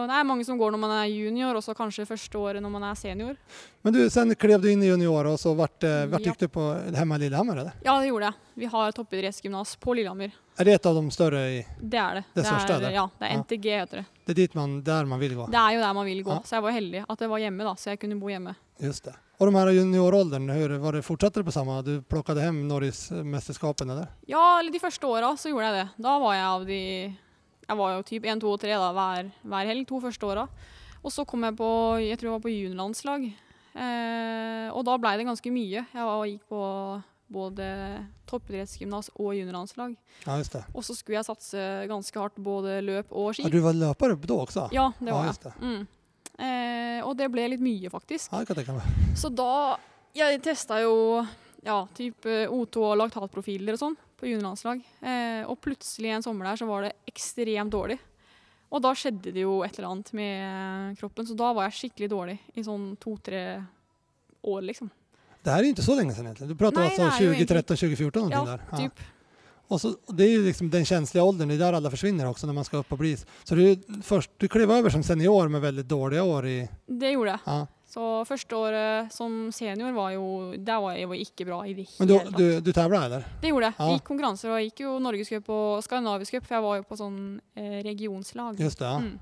det 0.06 0.14
er 0.14 0.26
mange 0.28 0.44
som 0.46 0.58
går 0.58 0.70
når 0.70 0.78
man 0.78 0.92
er 1.00 1.08
junior, 1.10 1.56
og 1.58 1.62
så 1.64 1.74
kanskje 1.74 2.04
første 2.06 2.38
året 2.38 2.62
når 2.62 2.70
man 2.70 2.84
er 2.86 2.94
senior. 2.94 3.34
Men 3.82 3.96
du, 3.96 3.98
sen 4.12 4.30
klev 4.38 4.60
du 4.62 4.68
inn 4.70 4.84
i 4.86 4.90
junior 4.92 5.26
og 5.32 5.40
så 5.42 5.50
ble 5.58 5.66
du 5.82 5.88
Ja. 6.14 6.34
du 6.38 6.46
på 6.52 6.66
hjemme 6.94 7.18
i 7.18 7.24
Lillehammer 7.24 7.58
eller? 7.58 7.72
Ja, 7.82 7.96
det 7.98 8.12
gjorde 8.12 8.30
jeg. 8.30 8.34
Vi 8.54 8.70
har 8.70 8.92
toppidrettsgymnas 8.94 9.74
på 9.82 9.96
Lillehammer. 9.98 10.30
Er 10.56 10.64
det 10.64 10.74
et 10.78 10.86
av 10.86 10.94
de 10.94 11.10
større 11.10 11.42
i, 11.58 11.66
Det 11.82 11.98
er 11.98 12.14
det. 12.20 12.24
Det 12.38 12.46
største, 12.46 12.76
er, 12.78 12.80
det? 12.86 12.92
Ja, 12.94 13.08
det 13.18 13.26
er 13.26 13.42
NTG 13.42 13.66
heter 13.80 13.96
det. 13.98 14.06
det 14.26 14.30
er 14.30 14.40
dit 14.44 14.54
man, 14.54 14.80
der 14.82 15.04
man 15.04 15.18
vil 15.20 15.34
gå? 15.34 15.50
Det 15.50 15.58
er 15.58 15.74
jo 15.74 15.80
der 15.80 15.92
man 15.98 16.06
vil 16.06 16.22
gå. 16.22 16.30
Ja. 16.30 16.40
Så 16.46 16.56
jeg 16.56 16.62
var 16.62 16.70
heldig 16.78 17.04
at 17.08 17.18
det 17.18 17.28
var 17.28 17.38
hjemme, 17.42 17.64
da, 17.66 17.74
så 17.74 17.90
jeg 17.90 18.00
kunne 18.00 18.20
bo 18.20 18.30
hjemme. 18.30 18.54
Just 18.80 19.04
det. 19.04 19.14
Og 19.38 19.50
de 19.50 19.58
her 19.58 19.74
junioråldern, 19.74 20.48
hur 20.48 20.78
var 20.78 20.92
det, 20.96 21.02
fortsatte 21.04 21.42
det 21.42 21.44
på 21.50 21.52
samme? 21.52 21.82
Du 21.84 22.00
plukket 22.00 22.38
hjem 22.40 22.62
Norgesmesterskapene, 22.70 23.92
eller? 23.92 24.08
Ja, 24.30 24.58
eller 24.60 24.72
de 24.72 24.80
første 24.80 25.06
åra 25.10 25.34
så 25.36 25.50
gjorde 25.50 25.66
jeg 25.66 25.82
det. 25.82 25.88
Da 26.06 26.18
var 26.22 26.34
jeg 26.38 26.46
av 26.46 26.64
de 26.70 26.80
Jeg 27.66 27.78
var 27.80 27.96
jo 27.96 28.04
typ 28.06 28.26
1, 28.30 28.40
2 28.42 28.52
og 28.54 28.60
3 28.62 28.76
da, 28.78 28.90
hver, 28.94 29.30
hver 29.42 29.70
helg, 29.72 29.86
to 29.88 29.98
første 30.02 30.28
åra. 30.28 30.46
Og 31.02 31.12
så 31.14 31.24
kom 31.28 31.44
jeg 31.46 31.56
på 31.58 31.68
Jeg 32.02 32.18
tror 32.18 32.30
jeg 32.30 32.36
var 32.36 32.44
på 32.44 32.54
juniorlandslag. 32.54 33.26
Eh, 33.76 34.68
og 34.72 34.84
da 34.86 34.96
blei 35.00 35.16
det 35.18 35.26
ganske 35.28 35.52
mye. 35.52 35.82
Jeg 35.82 36.06
var, 36.08 36.22
gikk 36.30 36.46
på 36.50 36.62
både 37.36 37.66
toppidrettsgymnas 38.30 39.10
og 39.16 39.34
juniorlandslag. 39.34 39.96
Ja, 40.24 40.38
just 40.38 40.54
det. 40.54 40.62
Og 40.72 40.86
så 40.86 40.94
skulle 40.94 41.18
jeg 41.18 41.26
satse 41.26 41.66
ganske 41.90 42.22
hardt 42.22 42.38
både 42.38 42.78
løp 42.86 43.10
og 43.10 43.34
ski. 43.34 43.46
Ja, 43.46 43.50
du 43.50 43.58
var 43.64 43.74
løper 43.74 44.14
da 44.14 44.38
også? 44.46 44.68
Ja, 44.74 44.92
det 45.00 45.10
var 45.10 45.26
ja, 45.26 45.34
jeg. 45.34 45.42
det. 45.42 45.54
Mm. 45.66 45.82
Eh, 46.36 47.00
og 47.02 47.16
det 47.18 47.30
ble 47.32 47.50
litt 47.50 47.64
mye, 47.64 47.90
faktisk. 47.90 48.30
Ja, 48.30 48.44
det 48.46 48.66
kan 48.68 48.78
jag. 48.78 49.18
Så 49.18 49.32
da 49.32 49.78
Jeg 50.16 50.38
testa 50.40 50.78
jo 50.80 51.26
ja, 51.60 51.82
type 51.92 52.46
O2 52.48 52.80
og 52.80 52.94
laktatprofiler 53.02 53.76
og 53.76 53.80
sånn 53.82 53.96
på 54.16 54.28
juniorlandslag. 54.30 54.82
Eh, 55.00 55.42
og 55.48 55.58
plutselig 55.64 56.12
en 56.14 56.24
sommer 56.24 56.50
der 56.50 56.60
så 56.60 56.68
var 56.68 56.86
det 56.86 56.92
ekstremt 57.08 57.72
dårlig. 57.72 57.98
Og 58.72 58.82
da 58.82 58.92
skjedde 58.98 59.32
det 59.32 59.44
jo 59.44 59.60
et 59.62 59.76
eller 59.78 59.92
annet 59.92 60.12
med 60.16 61.00
kroppen, 61.00 61.26
så 61.28 61.36
da 61.38 61.52
var 61.54 61.68
jeg 61.68 61.78
skikkelig 61.80 62.08
dårlig 62.10 62.38
i 62.54 62.64
sånn 62.66 62.94
to-tre 63.00 63.42
år, 64.42 64.62
liksom. 64.66 64.90
Det 65.46 65.52
er 65.54 65.62
jo 65.62 65.74
ikke 65.76 65.86
så 65.86 65.94
lenge 65.94 66.14
siden 66.14 66.32
egentlig. 66.32 66.48
Du 66.50 66.58
prater 66.58 66.82
altså 66.82 67.02
alltså 67.06 67.22
det 67.22 67.28
är 67.28 67.38
ju 67.38 67.46
2013, 67.46 67.76
2014 67.76 68.30
Ja? 68.30 68.58
Ja. 68.70 68.76
typ. 68.76 69.04
Och 69.68 69.80
så, 69.80 69.96
det 70.08 70.24
är 70.24 70.28
ju 70.30 70.44
liksom 70.44 70.70
den 70.70 70.84
känsliga 70.84 71.24
åldern, 71.24 71.48
det 71.48 71.54
är 71.54 71.58
där 71.58 71.72
alla 71.72 71.90
försvinner 71.90 72.26
också 72.28 72.46
när 72.46 72.54
man 72.54 72.64
ska 72.64 72.76
upp 72.76 72.92
og 72.92 72.98
bli. 72.98 73.16
Så 73.44 73.54
du, 73.54 73.76
först, 74.02 74.30
du 74.36 74.48
klev 74.48 74.70
över 74.70 74.90
som 74.90 75.02
senior 75.02 75.48
med 75.48 75.60
väldigt 75.60 75.88
dåliga 75.88 76.22
år 76.22 76.46
i... 76.46 76.68
Det 76.86 77.10
gjorde 77.10 77.30
jeg. 77.30 77.38
Ja. 77.44 77.66
Så 77.86 78.02
første 78.26 78.56
året 78.58 79.12
som 79.14 79.52
senior 79.54 79.92
var 79.94 80.10
jo 80.16 80.24
Der 80.58 80.80
var 80.82 80.96
jeg 80.98 81.06
var 81.06 81.20
ikke 81.22 81.44
bra 81.46 81.60
i 81.62 81.74
det 81.76 81.84
Men 82.00 82.08
hele 82.08 82.24
du, 82.24 82.30
tatt. 82.30 82.38
du, 82.40 82.60
du 82.66 82.72
tevla, 82.74 83.04
eller? 83.06 83.28
Det 83.42 83.52
gjorde 83.52 83.70
jeg. 83.70 83.76
Ja. 83.78 83.90
Gikk 83.94 84.08
konkurranser 84.08 84.50
og 84.50 84.64
gikk 84.64 84.82
jo 84.82 84.96
norgescup 85.04 85.48
og 85.54 85.84
skandinavisk 85.86 86.34
cup, 86.34 86.48
for 86.48 86.58
jeg 86.58 86.66
var 86.66 86.80
jo 86.80 86.86
på 86.90 86.98
sånn 86.98 87.20
eh, 87.54 87.78
regionslag. 87.86 88.58
Just 88.60 88.82
det, 88.82 88.90
ja. 88.90 88.98
Mm. 88.98 89.16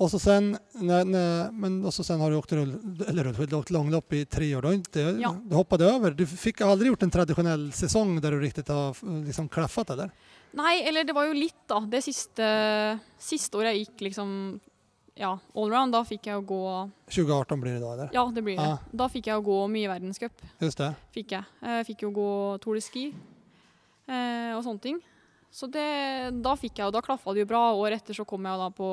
Och 0.00 0.10
så 0.10 0.18
sen, 0.18 0.56
ne, 0.80 1.04
ne, 1.04 1.50
men 1.52 1.82
også 1.84 2.00
sen 2.04 2.20
har 2.20 2.30
du 2.30 2.38
åkt, 2.38 2.52
rull, 2.56 2.70
du 2.72 3.72
långlopp 3.74 4.12
i 4.16 4.24
tre 4.24 4.46
år. 4.56 4.62
Du, 4.92 5.20
Ja. 5.20 5.28
du 5.44 5.54
hoppet 5.54 5.82
over. 5.84 6.10
Du 6.16 6.24
fikk 6.24 6.62
aldri 6.64 6.88
gjort 6.88 7.02
en 7.02 7.10
tradisjonell 7.10 7.66
sesong 7.76 8.14
der 8.18 8.30
du 8.30 8.40
riktig 8.40 8.64
har 8.66 8.96
liksom 9.26 9.50
klaffet, 9.52 9.90
eller? 9.90 10.08
Nei, 10.56 10.80
eller 10.88 11.04
det 11.04 11.12
var 11.12 11.26
jo 11.28 11.34
litt, 11.36 11.60
da. 11.68 11.80
Det 11.84 12.00
siste, 12.02 12.48
siste 13.20 13.60
året 13.60 13.74
jeg 13.76 13.84
gikk 13.84 14.06
liksom 14.08 14.32
ja, 15.20 15.34
allround, 15.52 15.92
da 15.92 16.00
fikk 16.08 16.30
jeg 16.30 16.40
å 16.40 16.44
gå 16.48 16.60
2018 17.12 17.60
blir 17.60 17.74
det 17.76 17.82
da, 17.82 17.92
eller? 17.92 18.10
Ja, 18.16 18.24
det 18.32 18.42
blir 18.46 18.56
det. 18.56 18.64
Ah. 18.64 18.78
Da 19.02 19.08
fikk 19.12 19.28
jeg 19.28 19.36
å 19.36 19.44
gå 19.44 19.58
mye 19.68 19.90
verdenscup. 19.90 20.44
Just 20.64 20.80
det. 20.80 20.94
Fikk 21.12 21.34
jeg. 21.36 21.44
Jeg 21.60 21.88
fikk 21.90 22.06
jo 22.06 22.12
gå 22.16 22.28
Tour 22.64 22.78
de 22.78 22.84
Ski 22.84 23.10
eh, 23.10 24.52
og 24.56 24.62
sånne 24.64 24.80
ting. 24.86 25.00
Så 25.52 25.66
det, 25.66 25.84
da 26.40 26.54
fikk 26.56 26.78
jeg 26.78 26.86
jo, 26.86 26.94
da 26.94 27.02
klaffa 27.04 27.34
det 27.34 27.44
jo 27.44 27.50
bra. 27.50 27.66
Året 27.76 28.00
etter 28.00 28.16
så 28.16 28.24
kom 28.28 28.46
jeg 28.48 28.62
da 28.62 28.70
på 28.72 28.88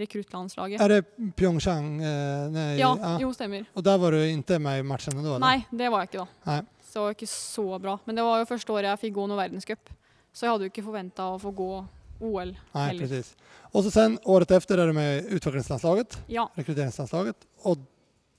rekruttlandslaget. 0.00 0.80
Er 0.80 0.94
det 0.94 1.30
Pyeongchang? 1.36 1.92
Eh, 1.98 2.48
nej, 2.54 2.78
Ja, 2.78 2.94
jo, 3.20 3.32
stemmer. 3.34 3.66
Og 3.74 3.84
der 3.84 3.98
var 3.98 4.14
du 4.14 4.22
ikke 4.22 4.60
med 4.62 4.80
i 4.80 4.86
matchen 4.86 5.18
da? 5.18 5.24
Eller? 5.26 5.42
Nei, 5.42 5.56
det 5.70 5.90
var 5.90 6.04
jeg 6.06 6.12
ikke 6.12 6.24
da. 6.24 6.28
Nei. 6.46 6.60
Så 6.90 7.08
ikke 7.12 7.28
så 7.30 7.66
bra. 7.82 7.98
Men 8.06 8.18
det 8.18 8.24
var 8.26 8.40
jo 8.40 8.48
første 8.48 8.72
året 8.74 8.94
jeg 8.94 9.04
fikk 9.08 9.18
gå 9.18 9.26
noe 9.30 9.38
verdenscup. 9.38 9.92
Så 10.32 10.46
jeg 10.46 10.54
hadde 10.54 10.68
jo 10.68 10.72
ikke 10.72 10.86
forventa 10.86 11.32
å 11.34 11.40
få 11.42 11.52
gå 11.54 11.72
OL 12.20 12.56
Nej, 12.72 12.86
heller. 12.86 13.00
precis. 13.00 13.36
Och 13.72 13.84
så 13.84 13.90
sen 13.90 14.18
året 14.24 14.50
efter 14.50 14.78
är 14.78 14.86
du 14.86 14.92
med 14.92 15.24
utvecklingslandslaget, 15.24 16.22
Ja, 16.26 16.50
rekryteringslandslaget. 16.54 17.36
Och 17.62 17.78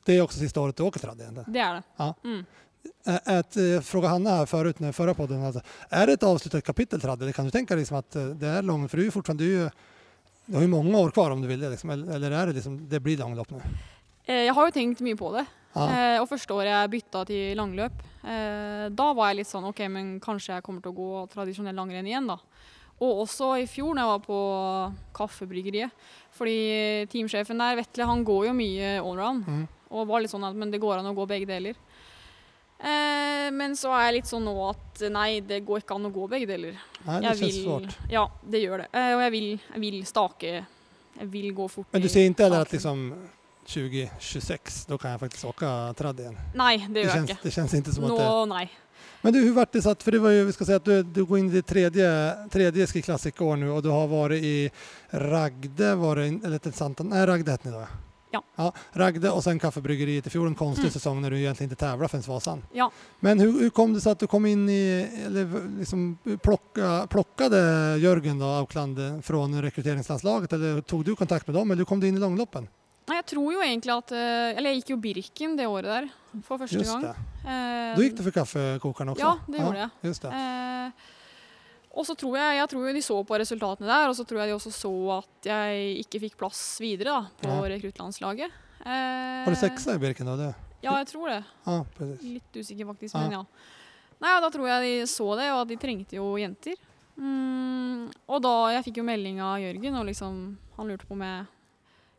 det 0.05 0.17
är 0.17 0.21
också 0.21 0.39
sista 0.39 0.61
året 0.61 0.75
du 0.75 0.83
åker 0.83 0.99
tradd 0.99 1.19
egentligen. 1.21 1.53
det 1.53 1.59
er 1.59 1.73
det. 1.73 1.83
Ja. 1.97 2.13
Mm. 2.23 2.45
Att, 3.25 3.57
eh, 3.57 3.81
fråga 3.81 4.07
Hanna 4.07 4.29
här 4.29 4.45
förut, 4.45 4.79
när 4.79 4.91
förra 4.91 5.13
podden, 5.13 5.43
alltså, 5.45 5.61
är 5.89 6.07
det 6.07 6.13
ett 6.13 6.23
avslutat 6.23 6.63
kapitel 6.63 7.01
tradd? 7.01 7.21
eller 7.21 7.31
kan 7.31 7.45
du 7.45 7.51
tänka 7.51 7.73
dig 7.75 7.81
liksom 7.81 7.97
att 7.97 8.15
eh, 8.15 8.25
det 8.25 8.47
är 8.47 8.61
långt, 8.61 8.91
för 8.91 8.97
du 8.97 9.07
är 9.07 9.11
fortfarande, 9.11 9.43
du, 9.43 9.55
är 9.57 9.63
ju, 9.63 9.69
du 10.45 10.53
har 10.55 10.61
ju 10.61 10.67
många 10.67 10.97
år 10.97 11.11
kvar 11.11 11.31
om 11.31 11.41
du 11.41 11.47
vill 11.47 11.59
det, 11.59 11.69
liksom, 11.69 11.89
eller, 11.89 12.31
är 12.31 12.47
det 12.47 12.53
liksom, 12.53 12.89
det 12.89 12.99
blir 12.99 13.17
långlopp 13.17 13.49
nu? 13.49 13.61
Eh, 14.25 14.35
Jeg 14.35 14.53
har 14.53 14.65
jo 14.67 14.71
tenkt 14.71 14.99
mye 15.01 15.15
på 15.15 15.31
det. 15.33 15.45
Ja. 15.73 15.85
Eh, 16.15 16.21
og 16.21 16.27
første 16.29 16.53
året 16.53 16.67
jeg 16.69 16.89
bytta 16.89 17.25
til 17.25 17.57
langløp, 17.57 17.93
eh, 18.23 18.89
da 18.89 19.13
var 19.13 19.27
jeg 19.31 19.35
litt 19.41 19.47
sånn 19.47 19.63
OK, 19.69 19.79
men 19.89 20.19
kanskje 20.19 20.53
jeg 20.57 20.63
kommer 20.63 20.81
til 20.81 20.91
å 20.91 20.95
gå 20.95 21.27
tradisjonell 21.33 21.75
langrenn 21.75 22.07
igjen, 22.07 22.27
da. 22.27 22.37
Og 23.01 23.23
også 23.23 23.53
i 23.61 23.67
fjor 23.69 23.95
når 23.97 24.03
jeg 24.03 24.11
var 24.11 24.25
på 24.25 24.39
Kaffebryggeriet. 25.17 26.09
Fordi 26.37 26.57
teamsjefen 27.11 27.61
der, 27.61 27.79
Vetle, 27.81 28.07
han 28.07 28.23
går 28.25 28.51
jo 28.51 28.57
mye 28.57 28.91
allround. 29.01 29.47
Mm. 29.47 29.63
Og 29.91 30.07
var 30.07 30.23
litt 30.23 30.31
sånn 30.31 30.45
at 30.47 30.55
men 30.57 30.71
det 30.71 30.79
går 30.81 30.99
an 31.01 31.09
å 31.09 31.15
gå 31.17 31.25
begge 31.29 31.49
deler. 31.49 31.79
Eh, 32.81 33.49
men 33.53 33.75
så 33.77 33.91
er 33.93 34.07
jeg 34.07 34.15
litt 34.19 34.29
sånn 34.29 34.45
nå 34.47 34.53
at 34.69 35.03
nei, 35.13 35.41
det 35.45 35.59
går 35.67 35.83
ikke 35.83 35.97
an 35.97 36.07
å 36.09 36.13
gå 36.13 36.29
begge 36.31 36.47
deler. 36.49 36.79
Nei, 37.05 37.19
det 37.19 37.27
Jeg 37.27 37.41
känns 37.41 37.43
vil, 37.43 37.59
svårt. 37.65 37.97
Ja, 38.09 38.23
det 38.41 38.63
gjør 38.63 38.85
det. 38.85 38.87
Eh, 38.93 39.11
og 39.17 39.25
jeg 39.25 39.33
vil, 39.35 39.49
jeg 39.73 39.83
vil 39.83 39.99
stake. 40.09 40.53
Jeg 41.19 41.29
vil 41.29 41.51
gå 41.53 41.67
fort. 41.69 41.91
Men 41.93 42.01
du 42.01 42.09
sier 42.09 42.29
ikke 42.29 42.47
heller 42.47 42.65
at 42.65 42.73
liksom 42.73 43.03
2026, 43.71 44.85
da 44.89 44.97
kan 44.97 45.13
jeg 45.13 45.21
faktisk 45.21 45.51
åka 45.51 45.69
30 45.99 46.23
igjen? 46.25 46.39
Nei, 46.57 46.77
det 46.77 46.93
Det 46.93 47.03
gjør 47.03 47.13
jeg 47.15 47.27
ikke. 47.29 47.43
det 47.43 47.53
kjennes 47.53 47.73
ikke 47.73 47.93
som 47.93 48.03
att 48.03 48.09
Nå, 48.09 48.17
det... 48.17 48.49
nei. 48.49 48.69
Men 49.21 49.33
du, 49.33 49.39
hur 49.39 49.51
vart 49.53 49.71
det 49.71 49.81
så 49.81 49.89
att, 49.89 50.03
för 50.03 50.11
det 50.11 50.19
var 50.19 50.29
ju, 50.29 50.43
vi 50.45 50.53
ska 50.53 50.65
säga 50.65 50.75
att 50.77 50.85
du, 50.85 51.03
du 51.03 51.25
går 51.25 51.37
in 51.39 51.49
i 51.49 51.51
ditt 51.51 51.67
tredje, 51.67 52.35
tredje 52.51 52.87
Ski 52.87 53.01
Classic-år 53.01 53.55
nu 53.55 53.69
och 53.71 53.83
du 53.83 53.89
har 53.89 54.07
varit 54.07 54.43
i 54.43 54.71
Ragde, 55.09 55.95
var 55.95 56.15
det, 56.15 56.23
eller 56.25 56.53
inte 56.53 56.71
Santan, 56.71 57.09
nej 57.09 57.25
Ragde 57.25 57.51
hette 57.51 57.69
ni 57.69 57.75
då? 57.75 57.87
Ja. 58.33 58.43
ja. 58.55 58.73
Ragde 58.93 59.29
och 59.31 59.43
sen 59.43 59.59
Kaffebryggeriet 59.59 60.27
i 60.27 60.29
fjol, 60.29 60.47
en 60.47 60.55
konstig 60.55 60.83
Mm. 60.83 60.91
säsong 60.91 61.21
när 61.21 61.31
du 61.31 61.39
egentligen 61.39 61.71
inte 61.71 61.85
tävlar 61.85 62.07
förrän 62.07 62.23
Vasan. 62.27 62.63
Ja. 62.73 62.91
Men 63.19 63.39
hur, 63.39 63.59
hur 63.59 63.69
kom 63.69 63.93
det 63.93 64.01
så 64.01 64.09
att 64.09 64.19
du 64.19 64.27
kom 64.27 64.45
in 64.45 64.69
i, 64.69 65.09
eller 65.25 65.77
liksom 65.79 66.17
plocka, 66.43 67.07
plockade 67.09 67.57
Jörgen 67.97 68.39
då, 68.39 68.45
Aukland 68.45 69.25
från 69.25 69.61
rekryteringslandslaget 69.61 70.53
eller 70.53 70.81
tog 70.81 71.05
du 71.05 71.15
kontakt 71.15 71.47
med 71.47 71.55
dem 71.55 71.71
eller 71.71 71.77
hur 71.77 71.85
kom 71.85 71.99
du 71.99 72.07
in 72.07 72.15
i 72.17 72.19
långloppen? 72.19 72.67
Nei, 73.09 73.15
jeg 73.17 73.25
tror 73.25 73.53
jo 73.53 73.59
egentlig 73.65 73.91
at 73.91 74.11
eh, 74.13 74.57
Eller 74.57 74.69
jeg 74.69 74.77
gikk 74.83 74.89
jo 74.93 74.97
Birken 75.03 75.55
det 75.57 75.65
året 75.67 75.89
der 75.89 76.09
for 76.45 76.61
første 76.61 76.77
Just 76.77 76.91
gang. 76.93 77.01
det. 77.03 77.15
Eh, 77.41 77.95
da 77.95 78.01
gikk 78.05 78.15
det 78.19 78.25
for 78.27 78.35
kaffekokeren 78.35 79.13
også? 79.15 79.23
Ja, 79.25 79.33
det 79.47 79.59
gjorde 79.63 79.81
jeg. 79.81 79.91
Just 80.09 80.21
det. 80.27 80.31
Eh, 80.37 80.91
og 81.91 82.05
så 82.07 82.15
tror 82.15 82.37
jeg, 82.39 82.57
jeg 82.61 82.69
tror 82.71 82.93
de 82.95 83.01
så 83.03 83.17
på 83.27 83.39
resultatene 83.41 83.87
der, 83.89 84.07
og 84.11 84.15
så 84.15 84.23
tror 84.27 84.39
jeg 84.43 84.51
de 84.51 84.55
også 84.55 84.71
så 84.71 84.91
at 85.17 85.49
jeg 85.49 85.97
ikke 86.05 86.21
fikk 86.27 86.37
plass 86.39 86.61
videre 86.79 87.11
da, 87.11 87.21
på 87.41 87.49
Ja. 87.51 87.61
rekruttlandslaget. 87.75 88.51
Eh, 88.85 89.45
Var 89.45 89.51
du 89.51 89.59
seksa 89.59 89.95
i 89.97 89.99
Birken 89.99 90.25
da? 90.25 90.35
Det? 90.39 90.51
Ja, 90.81 90.95
jeg 90.97 91.07
tror 91.11 91.27
det. 91.29 91.43
Ah. 91.67 91.83
Litt 92.23 92.55
usikker 92.55 92.87
faktisk, 92.93 93.13
men 93.15 93.31
ja. 93.31 93.43
Nei, 94.21 94.39
Da 94.41 94.49
tror 94.53 94.67
jeg 94.69 94.81
de 94.85 95.05
så 95.09 95.35
det, 95.37 95.49
og 95.51 95.61
at 95.63 95.67
de 95.67 95.77
trengte 95.81 96.15
jo 96.15 96.35
jenter. 96.37 96.75
Mm, 97.17 98.09
og 98.29 98.41
da 98.41 98.53
jeg 98.77 98.85
fikk 98.87 98.97
jo 99.01 99.03
melding 99.05 99.41
av 99.43 99.59
Jørgen, 99.61 99.95
og 99.99 100.05
liksom, 100.07 100.57
han 100.77 100.87
lurte 100.87 101.05
på 101.09 101.13
om 101.17 101.21
jeg 101.25 101.45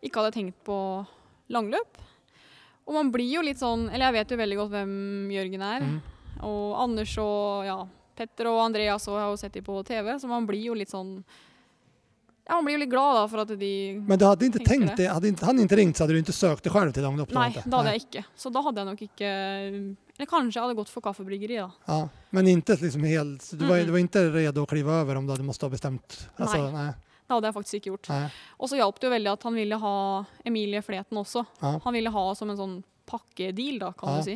ikke 0.02 0.20
hadde 0.20 0.34
tenkt 0.36 0.58
på 0.66 0.76
langløp. 1.50 1.98
Og 2.86 2.96
man 2.96 3.12
blir 3.14 3.30
jo 3.38 3.44
litt 3.46 3.60
sånn 3.60 3.88
Eller 3.90 4.08
jeg 4.10 4.18
vet 4.18 4.34
jo 4.34 4.40
veldig 4.40 4.58
godt 4.58 4.74
hvem 4.74 4.92
Jørgen 5.32 5.64
er. 5.66 5.86
Mm. 5.86 5.98
Og 6.48 6.76
Anders 6.82 7.14
og 7.22 7.66
ja, 7.68 7.78
Petter 8.18 8.50
og 8.50 8.60
Andreas 8.66 9.06
og 9.08 9.16
jeg 9.16 9.24
har 9.24 9.32
jo 9.32 9.40
sett 9.40 9.56
dem 9.56 9.64
på 9.66 9.78
TV, 9.86 10.12
så 10.18 10.30
man 10.30 10.46
blir 10.48 10.70
jo 10.70 10.76
litt 10.76 10.92
sånn 10.92 11.20
Ja, 12.48 12.56
man 12.56 12.66
blir 12.66 12.74
jo 12.74 12.82
litt 12.82 12.90
glad 12.90 13.14
da 13.20 13.26
for 13.30 13.44
at 13.44 13.52
de 13.60 13.72
Men 14.02 14.18
du 14.18 14.26
hadde 14.26 14.48
ikke 14.48 14.64
tenkt 14.66 14.96
det. 14.98 15.06
Hadde 15.12 15.30
han 15.46 15.62
ikke 15.62 15.78
ringt 15.78 15.98
så 15.98 16.04
hadde 16.04 16.16
du 16.16 16.22
ikke 16.24 16.34
søkt 16.36 16.66
det 16.66 16.72
selv 16.74 16.96
til 16.96 17.06
Dagny? 17.06 17.22
då 17.22 17.38
Nei, 17.38 17.50
det 17.54 17.70
hadde 17.70 17.94
jeg 17.94 18.04
ikke. 18.06 18.24
Så 18.36 18.52
da 18.52 18.64
hadde 18.66 18.82
jeg 18.82 18.90
nok 18.90 19.04
ikke 19.06 19.30
Eller 19.30 20.28
kanskje 20.28 20.58
jeg 20.58 20.66
hadde 20.66 20.80
gått 20.80 20.92
for 20.92 21.04
kaffebryggeri, 21.04 21.62
da. 21.62 21.70
Ja, 21.86 22.00
men 22.30 22.50
ikke 22.50 22.76
liksom 22.82 23.06
helt, 23.08 23.46
du 23.56 23.64
var, 23.64 23.78
Mm-mm. 23.78 23.86
du 23.86 23.92
var 23.92 24.02
ikke 24.02 24.26
redo 24.34 24.66
å 24.66 24.68
klive 24.68 24.92
over 25.02 25.16
om 25.16 25.26
du 25.26 25.32
hadde 25.32 25.46
måttet 25.46 25.64
ha 25.64 25.72
bestämt? 25.72 26.18
Alltså, 26.36 26.60
nei. 26.68 26.90
nej. 26.90 27.11
Det 27.32 27.38
hadde 27.38 27.48
jeg 27.48 27.56
faktisk 27.56 27.78
ikke 27.78 27.92
gjort. 27.94 28.08
Og 28.60 28.68
så 28.68 28.76
hjalp 28.76 28.98
det 29.00 29.08
jo 29.08 29.12
veldig 29.14 29.30
at 29.32 29.44
han 29.48 29.54
ville 29.56 29.76
ha 29.80 29.96
Emilie 30.44 30.82
Fleten 30.84 31.20
også. 31.20 31.46
Ja. 31.62 31.70
Han 31.86 31.96
ville 31.96 32.12
ha 32.12 32.24
som 32.36 32.52
en 32.52 32.58
sånn 32.58 32.74
pakkedeal, 33.08 33.78
da, 33.80 33.92
kan 33.96 34.18
ja, 34.18 34.20
du 34.20 34.28
si. 34.28 34.34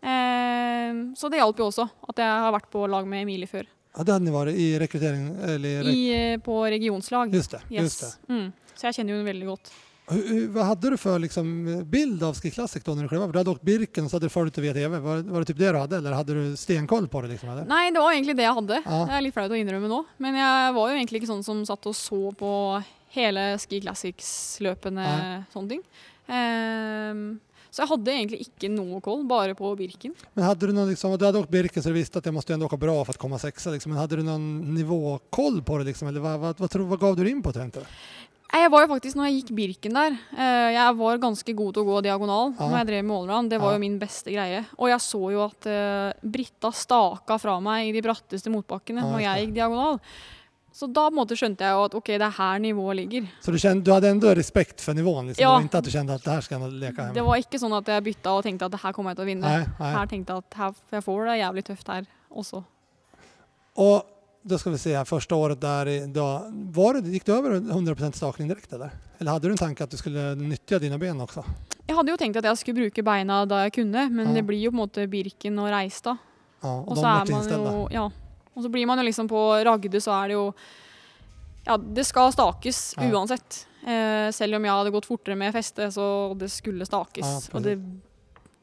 Eh, 0.00 1.02
så 1.18 1.28
det 1.28 1.42
hjalp 1.42 1.60
jo 1.60 1.68
også, 1.68 1.84
at 2.08 2.22
jeg 2.24 2.40
har 2.46 2.54
vært 2.56 2.70
på 2.72 2.86
lag 2.88 3.08
med 3.10 3.26
Emilie 3.26 3.50
før. 3.50 3.68
Ja, 3.92 4.06
det 4.06 4.14
hadde 4.14 4.32
vært 4.32 4.56
i 4.56 4.70
rekruttering? 4.80 5.28
eller 5.44 5.84
rek 5.84 5.92
I, 5.92 6.02
eh, 6.16 6.38
på 6.40 6.56
regionslag. 6.64 7.34
just 7.34 7.50
det. 7.50 7.60
yes. 7.68 7.82
Just 7.82 8.00
det. 8.00 8.32
Mm. 8.32 8.48
Så 8.74 8.88
jeg 8.88 8.98
kjenner 8.98 9.12
jo 9.12 9.18
henne 9.20 9.30
veldig 9.32 9.48
godt. 9.52 9.72
Hur, 10.10 10.22
hadde 10.28 10.46
vad 10.46 10.66
hade 10.66 10.90
du 10.90 10.96
för 10.96 11.18
liksom, 11.18 11.82
bild 11.86 12.22
av 12.22 12.34
Ski 12.34 12.50
Classic 12.50 12.82
då 12.84 12.94
när 12.94 13.02
du 13.02 13.08
klev? 13.08 13.32
Du 13.32 13.38
hade 13.38 13.50
åkt 13.50 13.62
Birken 13.62 14.04
och 14.04 14.10
så 14.10 14.16
hade 14.16 14.26
du 14.26 14.30
följt 14.30 14.54
det 14.54 14.60
via 14.60 14.72
TV. 14.74 14.98
Var, 14.98 15.16
var 15.22 15.40
det 15.40 15.46
typ 15.46 15.58
det 15.58 15.72
du 15.72 15.78
hade 15.78 15.96
eller 15.96 16.12
hade 16.12 16.34
du 16.34 16.56
stenkoll 16.56 17.08
på 17.08 17.20
det? 17.22 17.28
Liksom, 17.28 17.48
eller? 17.48 17.64
Nei, 17.64 17.90
det 17.90 18.00
var 18.00 18.12
egentlig 18.12 18.36
det 18.36 18.42
jeg 18.46 18.54
hadde. 18.54 18.82
Ja. 18.84 19.00
Det 19.08 19.16
er 19.18 19.26
litt 19.26 19.34
flaut 19.34 19.50
å 19.52 19.58
innrømme 19.58 19.88
nå. 19.90 20.04
Men 20.18 20.38
jeg 20.40 20.74
var 20.78 20.90
jo 20.92 20.96
egentlig 20.96 21.22
ikke 21.22 21.32
sånn 21.34 21.44
som 21.44 21.64
satt 21.68 21.86
og 21.90 21.96
så 21.98 22.22
på 22.38 22.52
hele 23.16 23.50
Ski 23.58 23.80
Classics-løpene, 23.84 25.04
Ja. 25.04 25.42
sånne 25.54 25.68
ting. 25.68 25.82
Ehm, 26.28 27.38
så 27.70 27.82
jeg 27.84 27.90
hadde 27.92 28.12
egentlig 28.14 28.38
ikke 28.46 28.70
noe 28.72 29.00
koll, 29.04 29.24
bare 29.28 29.54
på 29.56 29.70
Birken. 29.76 30.14
Men 30.34 30.44
hadde 30.48 30.66
du 30.66 30.72
noen, 30.72 30.88
liksom, 30.90 31.16
du 31.20 31.24
hadde 31.26 31.40
åkt 31.42 31.52
Birken 31.52 31.82
så 31.84 31.92
du 31.92 31.98
visste 31.98 32.20
at 32.20 32.24
jeg 32.28 32.34
måtte 32.36 32.56
åke 32.56 32.78
bra 32.80 32.96
for 33.04 33.12
å 33.16 33.20
komme 33.20 33.38
sexa 33.40 33.72
liksom. 33.74 33.92
Men 33.92 34.00
hadde 34.00 34.16
du 34.16 34.24
noen 34.26 34.74
nivåkoll 34.74 35.60
på 35.62 35.78
det 35.78 35.92
liksom? 35.92 36.08
Eller 36.08 36.24
hva, 36.24 36.36
hva, 36.40 36.54
hva, 36.56 36.68
hva 36.68 36.86
vad 36.94 37.00
gav 37.00 37.16
du 37.16 37.28
inn 37.28 37.42
på? 37.44 37.52
Nei, 37.56 37.68
Jeg 38.48 38.70
var 38.72 38.80
jo 38.86 38.88
faktisk, 38.94 39.16
når 39.18 39.26
jeg 39.28 39.34
gikk 39.42 39.50
Birken 39.58 39.92
der, 39.98 40.14
eh, 40.32 40.70
jeg 40.72 40.94
var 40.96 41.18
ganske 41.20 41.52
god 41.54 41.74
til 41.76 41.82
å 41.84 41.86
gå 41.88 41.98
diagonal 42.02 42.54
Ja. 42.56 42.64
når 42.68 42.76
jeg 42.78 42.86
drev 42.88 43.04
med 43.04 43.16
allround. 43.16 43.50
Det 43.50 43.60
var 43.60 43.72
jo 43.74 43.78
min 43.78 43.98
beste 44.00 44.32
greie. 44.32 44.64
Og 44.78 44.88
jeg 44.88 44.98
så 45.04 45.20
jo 45.32 45.44
at 45.44 45.66
eh, 45.66 46.12
Britta 46.24 46.70
staka 46.72 47.36
fra 47.38 47.60
meg 47.60 47.88
i 47.88 47.92
de 47.92 48.00
bratteste 48.02 48.48
motbakkene 48.50 49.00
Ja, 49.04 49.10
når 49.12 49.20
jeg 49.20 49.46
gikk 49.46 49.54
diagonal. 49.54 50.00
Så 50.72 50.86
da 50.92 51.08
på 51.10 51.12
en 51.12 51.18
måte 51.18 51.36
skjønte 51.36 51.58
jeg 51.64 51.74
jo 51.74 51.84
at 51.84 51.94
ok, 51.94 52.06
det 52.06 52.22
er 52.22 52.30
her 52.38 52.58
nivået 52.58 52.96
ligger. 52.96 53.28
Så 53.42 53.50
du, 53.52 53.58
kjente, 53.58 53.84
du 53.84 53.92
hadde 53.92 54.10
enda 54.14 54.34
respekt 54.34 54.80
for 54.80 54.94
nivået? 54.94 55.26
liksom? 55.32 55.42
Ja. 55.42 55.48
Det 55.48 55.54
var 55.54 55.60
inte 55.62 55.78
att 55.78 55.84
du 55.84 55.90
kjente 55.90 56.14
at 56.14 56.24
det 56.24 56.32
her 56.32 56.40
skal 56.40 56.60
jeg 56.60 56.72
leke 56.72 56.96
hjemme? 57.02 57.14
Det 57.14 57.24
var 57.24 57.36
ikke 57.36 57.58
sånn 57.58 57.76
at 57.76 57.86
jeg 57.86 58.04
bytta 58.04 58.30
og 58.30 58.44
tenkte 58.44 58.64
at 58.64 58.72
det 58.72 58.80
her 58.80 58.92
kommer 58.92 59.10
jeg 59.10 59.16
til 59.16 59.24
å 59.24 59.28
vinne. 59.28 59.42
Nei, 59.48 59.64
nei. 59.80 59.92
Her 59.92 60.06
tenkte 60.06 60.32
jeg 60.32 60.38
at 60.44 60.54
her, 60.54 60.72
jeg 60.92 61.02
får 61.04 61.24
det 61.26 61.38
jævlig 61.40 61.64
tøft 61.64 61.88
her 61.88 62.06
også. 62.30 62.64
Och 63.74 64.06
då 64.48 64.58
ska 64.58 64.70
vi 64.70 64.78
se 64.78 64.96
här, 64.96 65.04
första 65.04 65.34
året 65.34 65.60
där, 65.60 66.06
då, 66.06 66.46
var 66.52 66.94
det, 66.94 67.08
gick 67.08 67.26
du 67.26 67.32
över 67.32 67.50
100% 67.50 68.12
stakning 68.12 68.48
direkt 68.48 68.72
eller? 68.72 68.90
Eller 69.18 69.30
hade 69.30 69.48
du 69.48 69.52
en 69.52 69.58
tanke 69.58 69.84
att 69.84 69.90
du 69.90 69.96
skulle 69.96 70.34
nyttja 70.34 70.78
dina 70.78 70.98
ben 70.98 71.20
också? 71.20 71.44
Jeg 71.88 71.96
hadde 71.96 72.10
jo 72.12 72.16
tenkt 72.20 72.36
at 72.36 72.44
jeg 72.44 72.58
skulle 72.60 72.80
bruke 72.82 73.02
beina 73.02 73.46
da 73.48 73.62
jeg 73.64 73.72
kunne, 73.78 74.08
men 74.10 74.26
Ja. 74.28 74.34
det 74.34 74.42
blir 74.46 74.58
jo 74.60 74.70
på 74.70 74.74
en 74.76 74.82
måte 74.82 75.06
Birken 75.08 75.58
og 75.58 75.70
Reistad. 75.72 76.16
Ja, 76.60 76.68
och 76.80 76.88
Og 76.88 76.94
de 76.96 77.00
så 77.00 77.06
er 77.06 77.32
man 77.32 77.48
jo 77.72 77.88
Ja. 77.90 78.10
Og 78.56 78.62
så 78.62 78.68
blir 78.68 78.86
man 78.86 78.98
jo 78.98 79.04
liksom 79.04 79.28
på 79.28 79.64
Ragde, 79.64 80.00
så 80.00 80.12
er 80.24 80.28
det 80.28 80.34
jo 80.34 80.54
Ja, 81.66 81.76
det 81.76 82.04
skal 82.06 82.32
stakes 82.32 82.94
Ja. 82.96 83.02
uansett. 83.10 83.66
Eh, 83.86 84.30
selv 84.32 84.54
om 84.56 84.64
jeg 84.64 84.72
hadde 84.72 84.90
gått 84.90 85.06
fortere 85.06 85.36
med 85.36 85.52
feste, 85.54 85.90
så 85.92 86.34
det 86.38 86.50
skulle 86.50 86.84
stakes. 86.86 87.48
Og 87.54 87.62
det, 87.62 87.78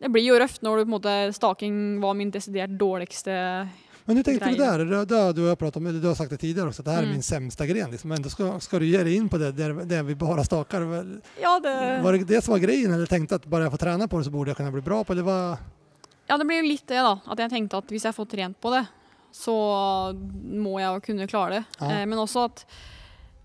det 0.01 0.11
blir 0.11 0.23
jo 0.23 0.39
røft 0.39 0.61
når 0.61 0.77
du 0.77 0.85
på 0.85 0.95
en 0.95 1.01
måte 1.01 1.33
Staking 1.33 1.99
var 2.01 2.13
min 2.13 2.31
desidert 2.31 2.77
dårligste 2.77 3.67
Men 4.05 4.15
hur 4.17 4.23
tänkte 4.23 4.49
du 4.49 4.55
där? 4.55 4.79
Det, 4.79 5.05
det, 5.05 5.33
du, 5.33 5.47
har 5.47 5.55
pratat 5.55 5.75
om, 5.77 6.01
du 6.01 6.07
har 6.07 6.15
sagt 6.15 6.29
det 6.29 6.37
tidigare 6.37 6.67
också, 6.69 6.81
att 6.81 6.85
det 6.85 6.91
här 6.91 6.97
är 6.97 7.03
Mm. 7.03 7.13
min 7.13 7.23
sämsta 7.23 7.65
gren. 7.65 7.91
Liksom. 7.91 8.09
Men 8.09 8.21
då 8.21 8.29
ska, 8.29 8.59
ska 8.59 8.79
du 8.79 8.85
ge 8.85 9.03
dig 9.03 9.15
in 9.15 9.29
på 9.29 9.37
det 9.37 9.51
där, 9.51 9.73
där 9.73 10.03
vi 10.03 10.15
bara 10.15 10.43
stakar. 10.43 10.81
Ja, 11.41 11.59
det, 11.59 12.01
Var 12.03 12.13
det 12.13 12.23
det 12.23 12.41
som 12.43 12.51
var 12.51 12.59
grejen 12.59 12.93
eller 12.93 13.05
tänkte 13.05 13.35
att 13.35 13.45
bara 13.45 13.63
jag 13.63 13.71
får 13.71 13.77
träna 13.77 14.07
på 14.07 14.17
det 14.17 14.23
så 14.23 14.31
borde 14.31 14.49
jag 14.49 14.57
kunna 14.57 14.71
bli 14.71 14.81
bra 14.81 15.03
på 15.03 15.13
det? 15.13 15.21
Var, 15.23 15.57
ja, 16.27 16.37
det 16.37 16.45
blir 16.45 16.57
jo 16.57 16.67
litt 16.67 16.87
det, 16.87 17.01
da. 17.01 17.19
At 17.25 17.39
jeg 17.39 17.49
tenkte 17.49 17.77
at 17.77 17.89
hvis 17.91 18.05
jeg 18.05 18.15
får 18.15 18.25
trent 18.25 18.61
på 18.61 18.69
det, 18.75 18.85
så 19.31 19.55
må 20.53 20.79
jeg 20.79 21.01
kunna 21.03 21.27
klare 21.27 21.49
det. 21.59 21.63
Ja. 21.79 21.91
Eh, 21.91 22.05
men 22.05 22.19
også 22.19 22.45
at 22.45 22.65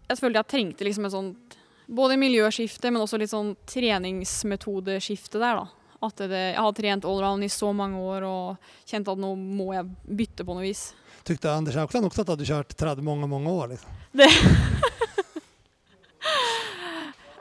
jeg 0.09 0.19
følte 0.19 0.38
jeg 0.43 0.47
trengte 0.52 0.85
liksom 0.85 1.05
et 1.09 1.12
sånt 1.12 1.57
både 1.90 2.17
miljøskifte, 2.21 2.90
men 2.93 3.02
også 3.02 3.19
litt 3.19 3.33
sånn 3.33 3.57
treningsmetodeskifte 3.67 5.38
der, 5.43 5.55
da. 5.64 5.67
At 6.02 6.16
det, 6.16 6.30
jeg 6.33 6.57
har 6.57 6.73
trent 6.73 7.04
allround 7.04 7.45
i 7.45 7.49
så 7.52 7.73
mange 7.76 7.99
år 8.00 8.25
og 8.25 8.57
kjent 8.88 9.09
at 9.12 9.19
nå 9.21 9.35
må 9.37 9.73
jeg 9.76 9.85
bytte 10.16 10.47
på 10.49 10.54
noe 10.57 10.64
vis. 10.64 10.87
Tykte 11.28 11.50
Anders 11.52 11.76
Aukland 11.76 12.07
også 12.09 12.23
at 12.23 12.30
du 12.30 12.33
hadde 12.33 12.47
kjørt 12.49 12.73
tradd 12.80 13.02
mange, 13.04 13.28
mange 13.28 13.52
år? 13.52 13.75
Liksom. 13.75 13.90
Jeg 14.16 14.30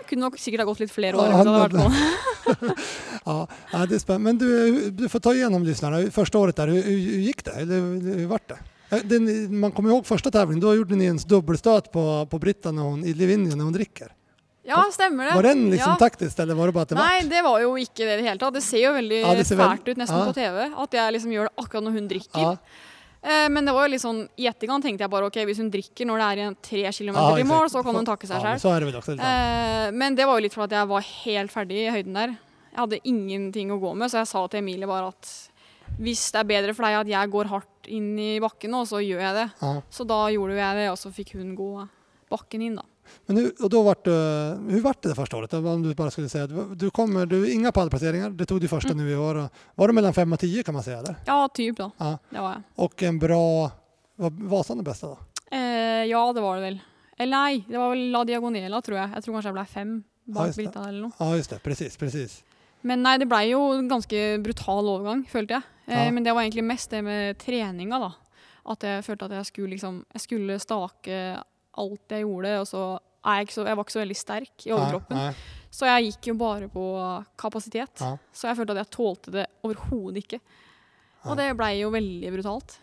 kunne 0.09 0.25
nok 0.25 0.39
sikkert 0.41 0.63
ha 0.65 0.67
gått 0.67 0.81
litt 0.83 0.91
flere 0.91 1.15
Ja, 1.15 1.21
år. 1.21 1.27
hvis 1.31 1.45
det 1.45 1.53
hadde 1.55 1.77
men- 1.77 1.87
vært. 1.87 2.17
Ja, 3.29 3.35
ja, 3.73 3.79
det 3.85 3.95
er 3.95 4.01
spennende. 4.01 4.25
Men 4.25 4.37
du, 4.41 4.89
du 4.97 5.03
får 5.11 5.21
ta 5.21 5.31
igjennom 5.37 5.63
lyssnarna. 5.67 5.99
Første 6.11 6.39
året 6.39 6.57
der, 6.57 6.71
hvordan 6.71 6.87
hur 6.89 7.19
hur 7.27 7.43
det? 7.45 7.55
Eller 7.61 8.23
vart 8.31 8.47
det? 8.49 8.57
Den, 9.05 9.27
man 9.61 9.71
kommer 9.75 9.91
ihåg 9.93 10.07
første 10.07 10.31
tävlingen, 10.33 10.63
Da 10.63 10.71
gjorde 10.73 10.97
ni 10.97 11.05
en 11.11 11.19
dubbelstöt 11.29 11.91
på, 11.93 12.03
på 12.31 12.39
Britta 12.41 12.71
når 12.73 12.87
hun, 12.89 13.03
i 13.05 13.13
Livigno 13.13 13.53
når 13.53 13.67
hun 13.69 13.75
dricker. 13.75 14.09
Ja, 14.69 14.83
stemmer 14.93 15.29
det. 15.29 15.37
Var 15.39 15.47
den 15.49 15.63
liksom 15.73 15.95
ja. 15.95 15.97
taktisk, 16.01 16.39
eller 16.39 16.57
var 16.59 16.69
det 16.69 16.75
bare 16.77 16.87
att 16.87 16.89
det 16.89 16.99
Nei, 16.99 17.21
det 17.31 17.41
var 17.45 17.63
jo 17.63 17.73
ikke 17.81 18.05
det 18.05 18.13
i 18.13 18.19
det 18.21 18.27
hele 18.27 18.41
tatt. 18.41 18.53
Det 18.53 18.61
ser 18.65 18.83
jo 18.83 18.93
veldig 18.93 19.21
Ja, 19.23 19.33
fælt 19.33 19.89
ut 19.89 19.97
nesten 19.97 20.19
ja. 20.19 20.27
på 20.29 20.35
TV. 20.37 20.59
At 20.85 20.99
jeg 20.99 21.15
liksom 21.17 21.33
gjør 21.33 21.49
det 21.49 21.65
akkurat 21.65 21.87
når 21.87 21.97
hun 21.97 22.09
drikker. 22.11 22.51
Eh, 23.21 23.47
men 23.51 23.65
det 23.67 23.73
var 23.75 23.87
jo 23.87 23.91
litt 23.91 24.03
sånn, 24.03 24.21
i 24.39 24.45
etterkant 24.47 24.85
tenkte 24.85 25.03
jeg 25.03 25.11
bare 25.11 25.27
ok, 25.27 25.41
hvis 25.49 25.59
hun 25.59 25.71
drikker 25.73 26.07
når 26.07 26.21
det 26.21 26.27
er 26.27 26.41
igjen 26.43 26.59
tre 26.69 26.83
kilometer 26.95 27.41
til 27.41 27.49
mål, 27.49 27.65
så 27.73 27.83
kan 27.83 27.97
hun 27.99 28.07
takke 28.07 28.29
seg 28.29 28.39
sjøl. 28.39 28.53
men 28.55 28.59
så 28.59 28.69
är 28.69 28.79
det 28.79 28.85
väl 28.85 28.95
också. 28.95 29.11
Lite. 29.11 29.23
Eh, 29.23 29.91
men 29.91 30.15
det 30.15 30.25
var 30.25 30.39
jo 30.39 30.45
litt 30.45 30.55
for 30.55 30.63
at 30.63 30.71
jeg 30.77 30.87
var 30.87 31.01
helt 31.01 31.51
ferdig 31.51 31.81
i 31.83 31.91
høyden 31.91 32.13
der. 32.13 32.37
Jeg 32.69 32.79
hadde 32.79 32.99
ingenting 33.03 33.71
å 33.71 33.79
gå 33.81 33.93
med, 33.97 34.11
så 34.11 34.21
jeg 34.21 34.29
sa 34.31 34.47
til 34.47 34.61
Emilie 34.61 34.87
bare 34.87 35.09
at 35.11 35.49
hvis 35.99 36.31
det 36.31 36.39
er 36.39 36.47
bedre 36.47 36.73
for 36.77 36.85
deg 36.85 36.99
at 37.01 37.09
jeg 37.11 37.31
går 37.33 37.49
hardt 37.51 37.89
inn 37.91 38.13
i 38.21 38.39
bakken 38.39 38.71
nå, 38.71 38.85
så 38.87 39.01
gjør 39.03 39.19
jeg 39.25 39.35
det. 39.35 39.47
Så 39.89 40.05
da 40.07 40.19
gjorde 40.31 40.55
jeg 40.55 40.77
det, 40.77 40.87
og 40.93 40.97
så 41.01 41.11
fikk 41.11 41.33
hun 41.35 41.55
gå 41.57 41.71
bakken 42.29 42.61
inn, 42.61 42.77
da. 42.79 42.85
Men 43.25 43.35
nu, 43.35 43.51
och 43.59 43.69
då 43.69 43.83
vart 43.83 44.05
du, 44.05 44.11
hur 44.69 44.81
vart 44.81 45.01
det 45.03 45.09
det 45.09 45.15
första 45.15 45.37
året? 45.37 45.53
Om 45.53 45.83
du 45.83 45.93
bara 45.95 46.11
skulle 46.11 46.29
säga, 46.29 46.47
du, 46.47 46.75
du 46.75 46.89
kommer, 46.89 47.25
du, 47.25 47.51
inga 47.51 47.71
pallplaceringar, 47.71 48.29
det 48.29 48.45
tog 48.45 48.61
du 48.61 48.67
första 48.67 48.89
Mm. 48.93 49.05
nu 49.05 49.11
i 49.11 49.15
år. 49.15 49.49
Var 49.75 49.87
det 49.87 49.93
mellan 49.93 50.13
5 50.13 50.33
och 50.33 50.39
10 50.39 50.63
kan 50.63 50.73
man 50.73 50.83
säga 50.83 50.99
eller? 50.99 51.15
Ja, 51.25 51.49
typ 51.53 51.77
da. 51.77 51.91
Ja. 51.97 52.17
Det 52.29 52.39
var 52.39 52.51
jeg. 52.51 52.61
Och 52.75 53.03
en 53.03 53.19
bra, 53.19 53.71
var 54.15 54.29
Vasan 54.49 54.77
det 54.77 54.83
bästa 54.83 55.07
då? 55.07 55.17
Eh, 55.51 56.05
ja, 56.05 56.33
det 56.33 56.41
var 56.41 56.55
det 56.55 56.61
vel. 56.61 56.79
Eller 57.17 57.37
nei, 57.37 57.63
det 57.67 57.77
var 57.77 57.89
vel 57.89 58.11
La 58.11 58.23
Diagonela, 58.23 58.81
tror 58.81 58.97
jeg. 58.97 59.09
Jeg 59.15 59.23
tror 59.23 59.33
kanskje 59.35 59.49
jeg 59.49 59.57
ble 59.57 59.65
fem 59.65 59.95
bak 60.29 60.47
ja, 60.47 60.53
Brita 60.55 60.83
eller 60.87 61.01
noe. 61.01 61.11
Ja 61.19 61.35
just 61.35 61.49
det, 61.49 61.59
precis, 61.63 61.97
precis. 61.97 62.43
Men 62.81 63.01
nei, 63.03 63.17
det 63.19 63.27
ble 63.27 63.41
jo 63.49 63.59
en 63.75 63.89
ganske 63.91 64.19
brutal 64.43 64.87
overgang, 64.87 65.25
følte 65.27 65.57
jeg. 65.57 65.63
Eh, 65.87 66.05
Ja. 66.05 66.11
Men 66.11 66.23
det 66.23 66.33
var 66.33 66.41
egentlig 66.45 66.63
mest 66.63 66.89
det 66.91 67.01
med 67.03 67.37
treninga, 67.41 67.99
da. 67.99 68.11
At 68.69 68.83
jeg 68.85 69.03
følte 69.03 69.25
at 69.25 69.31
jeg 69.31 69.45
skulle 69.49 69.69
liksom 69.73 70.05
Jeg 70.13 70.21
skulle 70.21 70.59
stake 70.59 71.17
alt 71.83 72.15
jeg 72.15 72.25
gjorde, 72.25 72.57
og 72.63 72.67
så 72.69 72.83
er 73.29 73.41
jeg 73.41 73.51
så 73.51 73.65
Jeg 73.67 73.75
var 73.75 73.83
ikke 73.83 73.95
så 73.95 74.03
veldig 74.03 74.17
sterk 74.17 74.65
i 74.67 74.71
overkroppen. 74.75 75.17
Nei, 75.17 75.31
nei. 75.31 75.55
Så 75.69 75.85
jeg 75.85 76.05
gikk 76.09 76.29
jo 76.31 76.35
bare 76.39 76.69
på 76.71 76.83
kapasitet. 77.37 78.01
Ja. 78.01 78.13
Så 78.33 78.47
jeg 78.49 78.57
følte 78.57 78.73
at 78.73 78.83
jeg 78.85 78.93
tålte 78.95 79.33
det 79.35 79.45
overhodet 79.67 80.23
ikke. 80.23 80.39
Og 81.27 81.35
det 81.37 81.49
blei 81.59 81.73
jo 81.81 81.91
veldig 81.93 82.31
brutalt. 82.37 82.77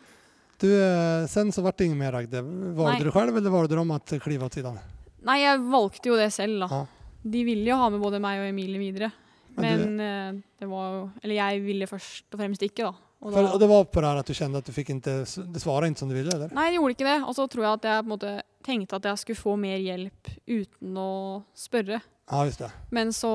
Du, 0.61 0.69
eh, 0.71 1.27
sen 1.29 1.51
så 1.53 1.65
ble 1.65 1.73
det 1.77 1.89
ingen 1.89 2.01
mer 2.01 2.15
Ragde. 2.17 2.41
Valde 2.77 2.93
Nej. 2.95 3.03
du 3.05 3.11
selv, 3.13 3.37
eller 3.37 3.53
valgte 3.53 3.77
du 3.77 3.81
om 3.83 3.95
at 3.97 4.15
klive 4.23 4.49
til 4.53 4.65
dem? 4.65 4.79
Nei, 5.27 5.41
jeg 5.43 5.65
valgte 5.73 6.13
jo 6.13 6.19
det 6.21 6.31
selv, 6.33 6.61
da. 6.65 6.69
Ja. 6.71 6.85
De 7.27 7.43
ville 7.49 7.67
jo 7.73 7.81
ha 7.81 7.89
med 7.91 8.01
både 8.01 8.21
meg 8.23 8.45
og 8.45 8.51
Emilie 8.53 8.81
videre. 8.81 9.11
Men 9.57 9.97
Men 9.97 9.99
du, 9.99 10.43
det 10.61 10.69
var 10.69 10.89
jo 10.93 11.11
Eller 11.23 11.35
jeg 11.35 11.61
ville 11.65 11.87
først 11.89 12.27
og 12.33 12.41
fremst 12.41 12.63
ikke, 12.63 12.85
da. 12.85 12.93
Og 13.25 13.33
da, 13.33 13.39
for, 13.39 13.55
og 13.57 13.61
det 13.61 13.69
var 13.71 13.85
på 13.89 14.03
det 14.05 14.09
her 14.11 14.19
at 14.21 14.29
du 14.29 14.35
kjente 14.37 14.61
at 14.61 14.67
du 14.69 14.73
fikk 14.77 14.91
ikke, 14.93 15.15
det 15.25 15.61
svarade 15.63 15.89
ikke 15.89 16.03
som 16.03 16.11
du 16.11 16.15
ville 16.15 16.35
eller? 16.35 16.51
nei, 16.53 16.67
det 16.69 16.77
gjorde 16.77 16.95
ikke 16.95 17.09
det. 17.09 17.17
Og 17.25 17.35
så 17.35 17.47
tror 17.49 17.65
jeg 17.65 17.79
at 17.81 17.89
jeg 17.89 18.03
på 18.05 18.07
en 18.07 18.13
måte 18.13 18.33
tenkte 18.67 18.99
at 18.99 19.09
jeg 19.11 19.23
skulle 19.23 19.41
få 19.41 19.57
mer 19.61 19.79
hjelp 19.79 20.31
uten 20.45 21.01
å 21.01 21.11
spørre. 21.57 22.03
Ja 22.27 22.45
visst 22.47 22.63
det. 22.63 22.71
Men 22.91 23.13
så 23.15 23.33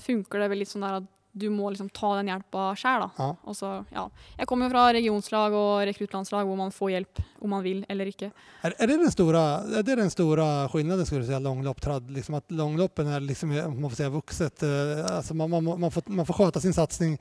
funker 0.00 0.40
det 0.40 0.52
vel 0.52 0.62
litt 0.64 0.72
sånn 0.72 0.86
der 0.86 1.02
at 1.02 1.16
du 1.32 1.46
må 1.50 1.68
liksom 1.70 1.90
ta 1.94 2.08
den 2.18 2.30
hjelpa 2.30 2.70
sjæl, 2.78 3.04
da. 3.04 3.08
Ja. 3.18 3.28
Og 3.46 3.54
så, 3.54 3.68
ja. 3.94 4.06
Jeg 4.40 4.48
kommer 4.50 4.66
jo 4.66 4.72
fra 4.72 4.86
regionslag 4.96 5.54
og 5.54 5.84
rekruttlandslag 5.86 6.48
hvor 6.48 6.58
man 6.58 6.74
får 6.74 6.90
hjelp 6.96 7.20
om 7.38 7.54
man 7.54 7.62
vil 7.64 7.84
eller 7.92 8.10
ikke. 8.10 8.32
Er, 8.66 8.74
er 8.74 8.90
det 8.90 8.98
den 9.04 9.14
store, 9.14 9.44
det 9.86 9.98
den 10.00 10.10
stora 10.10 10.48
skillnaden 10.72 11.06
skulle 11.06 11.22
du 11.22 11.30
si, 11.30 11.38
langlopptradd? 11.44 12.10
liksom 12.16 12.40
at 12.40 12.50
langloppen 12.50 13.12
er 13.14 13.22
liksom, 13.22 13.54
om 13.62 13.78
man 13.78 13.92
får 13.92 14.02
säga 14.02 14.14
vuxet, 14.16 14.66
eh, 14.66 15.06
alltså 15.06 15.38
man, 15.38 15.50
man, 15.54 15.70
man, 15.70 15.94
får, 15.94 16.10
man 16.10 16.26
får 16.26 16.40
skjøte 16.40 16.64
sin 16.66 16.74
satsning, 16.74 17.16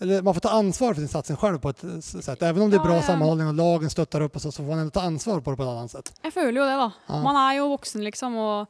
eller 0.00 0.22
man 0.22 0.34
får 0.34 0.40
ta 0.40 0.48
ansvar 0.48 0.94
för 0.94 1.00
sin 1.00 1.08
satsning 1.08 1.36
själv 1.36 1.58
på 1.58 1.68
ett 1.68 1.84
sätt. 2.04 2.42
Även 2.42 2.62
om 2.62 2.70
det 2.70 2.76
är 2.76 2.80
bra 2.80 2.96
ja. 2.96 3.02
sammanhållning 3.02 3.48
och 3.48 3.54
lagen 3.54 3.90
stöttar 3.90 4.20
upp 4.20 4.36
och 4.36 4.42
så, 4.42 4.52
så 4.52 4.62
får 4.62 4.70
man 4.70 4.78
ändå 4.78 4.90
ta 4.90 5.00
ansvar 5.00 5.40
på 5.40 5.50
det 5.50 5.56
på 5.56 5.62
ett 5.62 5.68
annat 5.68 5.90
sätt. 5.90 6.12
Jeg 6.22 6.32
føler 6.32 6.60
jo 6.60 6.66
det, 6.66 6.76
da. 6.76 6.92
Ja. 7.06 7.22
Man 7.22 7.36
er 7.36 7.58
jo 7.58 7.68
voksen, 7.68 8.04
liksom. 8.04 8.36
Og 8.36 8.66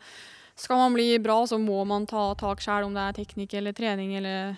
skal 0.56 0.76
man 0.76 0.94
bli 0.94 1.18
bra, 1.18 1.46
så 1.46 1.58
må 1.58 1.84
man 1.84 2.06
ta 2.06 2.34
tak 2.34 2.60
själv 2.60 2.86
om 2.86 2.94
det 2.94 3.00
er 3.00 3.12
teknikk 3.12 3.54
eller 3.54 3.72
trening 3.72 4.16
eller 4.16 4.56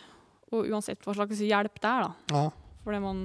Og 0.52 0.68
uansett 0.68 1.00
hva 1.06 1.14
slags 1.16 1.40
hjelp 1.40 1.78
det 1.80 1.88
er, 1.88 2.08
da. 2.08 2.36
Ja, 2.36 2.50
For 2.84 2.92
det, 2.92 3.00
man, 3.00 3.20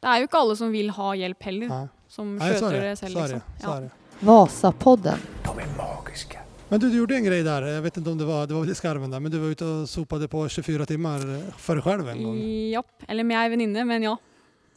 det 0.00 0.08
er 0.08 0.22
jo 0.22 0.28
ikke 0.28 0.40
alle 0.40 0.56
som 0.56 0.72
vil 0.72 0.92
ha 0.96 1.08
hjelp 1.20 1.42
heller, 1.48 1.74
ja. 1.74 1.80
som 2.08 2.36
Nej, 2.36 2.48
så 2.48 2.54
är 2.54 2.60
skjøter 2.60 2.80
det. 2.80 2.88
det 2.88 2.96
selv, 2.96 3.18
liksom. 3.20 3.72
Är. 3.72 3.90
Vasapodden. 4.20 5.18
De 5.44 5.58
är 5.58 5.68
magiska. 5.76 6.41
Men 6.72 6.80
du, 6.80 6.90
du 6.90 6.96
gjorde 6.96 7.16
en 7.16 7.24
grej 7.24 7.42
där, 7.42 7.62
jag 7.62 7.82
vet 7.82 7.96
inte 7.96 8.10
om 8.10 8.18
det 8.18 8.24
var, 8.24 8.46
det 8.46 8.54
var 8.54 8.64
väl 8.64 8.74
skarven 8.74 9.10
där, 9.10 9.20
men 9.20 9.32
du 9.32 9.38
var 9.38 9.48
ute 9.48 9.64
och 9.64 9.88
sopade 9.88 10.28
på 10.28 10.48
24 10.48 10.86
timmar 10.86 11.20
för 11.58 11.74
dig 11.74 11.82
själv 11.82 12.08
en 12.08 12.24
gång. 12.24 12.38
Ja, 12.70 12.82
Eller 13.08 13.24
med 13.24 13.44
ei 13.44 13.48
venninne, 13.48 13.84
men 13.84 14.02
ja. 14.02 14.16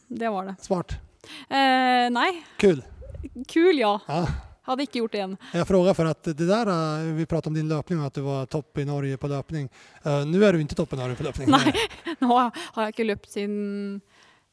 Det 0.08 0.28
var 0.28 0.44
det. 0.44 0.54
Smart. 0.60 0.92
Eh, 1.48 2.10
nei, 2.12 2.42
Kul. 2.56 2.84
kul, 3.48 3.78
ja. 3.78 4.00
Ja. 4.06 4.28
Hadde 4.68 4.84
ikke 4.84 4.98
gjort 4.98 5.12
det 5.12 5.22
igjen. 5.22 5.36
Jeg 5.54 5.64
spør 5.64 5.94
for 5.94 6.12
at 6.12 6.22
det 6.36 6.46
där, 6.52 6.74
eh, 6.76 7.12
vi 7.16 7.26
pratet 7.26 7.46
om 7.46 7.54
din 7.54 7.68
løpning, 7.68 8.00
at 8.00 8.06
att 8.06 8.14
du 8.14 8.20
var 8.20 8.46
topp 8.46 8.78
i 8.78 8.84
Norge 8.84 9.16
på 9.16 9.28
løpning. 9.28 9.70
Uh, 10.04 10.24
nå 10.28 10.44
er 10.44 10.52
du 10.52 10.58
ikke 10.58 10.76
topp 10.76 10.92
i 10.92 11.00
Norge 11.00 11.16
på 11.16 11.24
løpning. 11.24 11.48
Nei. 11.48 11.72
Nå 12.20 12.36
har 12.36 12.52
jeg 12.76 12.92
ikke 12.92 13.08
løpt 13.08 13.30
siden 13.32 14.02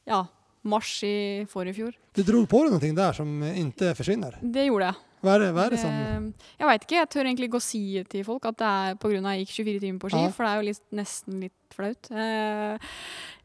ja, 0.08 0.26
mars 0.64 1.04
i 1.04 1.44
forrige 1.52 1.76
fjor. 1.76 1.92
Du 2.16 2.24
dro 2.24 2.46
på 2.48 2.64
deg 2.64 2.78
noe 2.80 2.96
der 3.04 3.12
som 3.20 3.42
ikke 3.52 3.98
forsvinner? 4.00 4.40
Det 4.40 4.70
gjorde 4.72 4.94
jeg. 4.94 5.10
Vad 5.24 5.36
er 5.38 5.46
det, 5.46 5.50
hva 5.56 5.65
er 5.65 5.74
det 5.75 5.80
som... 5.80 5.89
Eh, 5.89 6.48
Jeg 6.60 6.68
veit 6.68 6.86
ikke. 6.86 6.98
Jeg 7.00 7.10
tør 7.15 7.27
egentlig 7.30 7.48
ikke 7.50 7.60
å 7.62 7.63
si 7.63 7.84
til 8.12 8.24
folk 8.27 8.46
at 8.50 8.58
det 8.60 8.68
er 8.70 8.96
pga. 9.00 9.20
jeg 9.24 9.46
gikk 9.46 9.53
24 9.56 9.80
timer 9.86 10.00
på 10.03 10.10
ski, 10.12 10.24
Ja. 10.25 10.32
for 10.36 10.44
det 10.44 10.51
er 10.51 10.58
jo 10.62 10.68
litt, 10.68 10.84
nesten 10.92 11.39
litt 11.39 11.60
flaut. 11.74 12.10
Eh, 12.12 12.77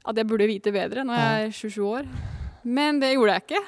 at 0.08 0.16
jeg 0.16 0.26
burde 0.26 0.49
vite 0.50 0.73
bedre 0.75 1.04
når 1.06 1.20
jeg 1.23 1.44
er 1.47 1.52
27 1.54 1.85
år. 1.87 2.08
Men 2.64 2.99
det 3.00 3.14
gjorde 3.14 3.37
jeg 3.38 3.44
ikke. 3.47 3.62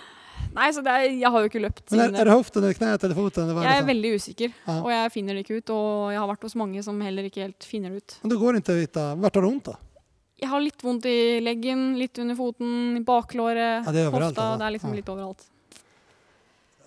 Nei, 0.51 0.71
så 0.75 0.83
det 0.83 0.91
er, 0.91 1.05
jeg 1.15 1.31
har 1.31 1.45
jo 1.45 1.49
ikke 1.49 1.61
løpt 1.63 1.93
Men 1.93 2.01
er, 2.01 2.15
er 2.19 2.27
det 2.27 2.33
hoften 2.35 2.65
eller 2.65 2.75
kneet 2.75 3.05
eller 3.07 3.15
foten? 3.15 3.51
Jeg 3.63 3.79
er 3.79 3.87
veldig 3.87 4.11
usikker, 4.19 4.51
Ja. 4.67 4.81
og 4.83 4.91
jeg 4.91 5.13
finner 5.15 5.35
det 5.39 5.45
ikke 5.47 5.61
ut. 5.61 5.71
Og 5.71 6.11
jeg 6.11 6.19
har 6.19 6.27
vært 6.33 6.43
hos 6.49 6.57
mange 6.59 6.83
som 6.83 6.99
heller 7.01 7.23
ikke 7.29 7.45
helt 7.47 7.63
finner 7.63 7.91
det 7.95 8.03
ut. 8.03 8.17
Men 8.25 8.33
det 8.35 8.39
går 8.41 8.59
ikke 8.59 8.75
å 8.75 8.81
vite. 8.81 8.89
hitta, 8.91 9.05
har 9.23 9.31
du 9.31 9.41
vondt, 9.47 9.65
da? 9.71 9.77
Jeg 10.41 10.49
har 10.49 10.61
litt 10.65 10.83
vondt 10.83 11.05
i 11.07 11.39
leggen, 11.45 11.99
litt 12.01 12.19
under 12.19 12.35
foten, 12.35 12.97
i 12.97 13.05
baklåret, 13.05 13.85
Ja, 13.87 13.93
det 13.93 14.07
hofta. 14.11 14.57
Det 14.59 14.67
er 14.67 14.75
liksom 14.75 14.95
litt 14.97 15.07
overalt. 15.13 15.47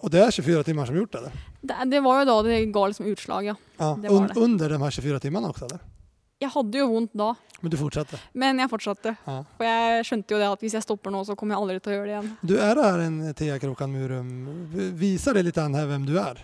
Och 0.03 0.09
det 0.09 0.19
är 0.19 0.31
24 0.31 0.63
timmar 0.63 0.85
som 0.85 0.95
gjort 0.95 1.11
det 1.11 1.17
eller? 1.17 1.31
Det, 1.61 1.75
det 1.91 1.99
var 2.03 2.19
jo 2.19 2.25
da 2.27 2.33
det 2.43 2.57
ga 2.75 2.81
liksom 2.91 3.05
utslag, 3.07 3.45
ja. 3.45 3.55
Ja. 3.77 3.93
Det 4.01 4.07
det. 4.09 4.39
under 4.39 4.69
de 4.69 4.81
här 4.81 4.91
24 4.91 5.19
timmarna 5.19 5.49
också 5.49 5.65
eller? 5.65 5.79
Jeg 6.43 6.49
hadde 6.51 6.77
jo 6.81 6.87
vondt 6.91 7.13
da, 7.15 7.29
Men 7.61 7.71
du 7.71 7.77
fortsatte? 7.79 8.17
men 8.33 8.59
jeg 8.59 8.67
fortsatte. 8.69 9.13
Ja. 9.25 9.35
For 9.57 9.63
jeg 9.63 10.03
skjønte 10.09 10.35
jo 10.35 10.39
det 10.41 10.49
at 10.51 10.65
hvis 10.65 10.73
jeg 10.75 10.83
stopper 10.83 11.13
nå, 11.15 11.21
så 11.23 11.37
kommer 11.39 11.55
jeg 11.55 11.61
aldri 11.63 11.77
til 11.85 11.93
å 11.93 11.95
gjøre 11.95 12.09
det 12.09 12.15
igjen. 12.17 12.31
Du 12.43 12.53
er 12.57 12.81
her, 12.83 13.03
en 13.05 13.15
Thea 13.39 13.55
Krokan 13.63 13.93
Murum. 13.95 14.33
Viser 14.99 15.37
det 15.39 15.45
litt 15.47 15.61
an 15.63 15.77
her 15.79 15.87
hvem 15.87 16.03
du 16.09 16.17
er? 16.19 16.41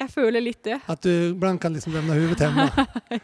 Jeg 0.00 0.08
føler 0.14 0.40
litt 0.40 0.62
det. 0.64 0.78
At 0.88 1.04
du 1.04 1.34
blant 1.36 1.60
kan 1.60 1.76
liksom 1.76 1.92
levne 1.92 2.16
huvudet 2.16 2.46
hjemme? 2.46 2.64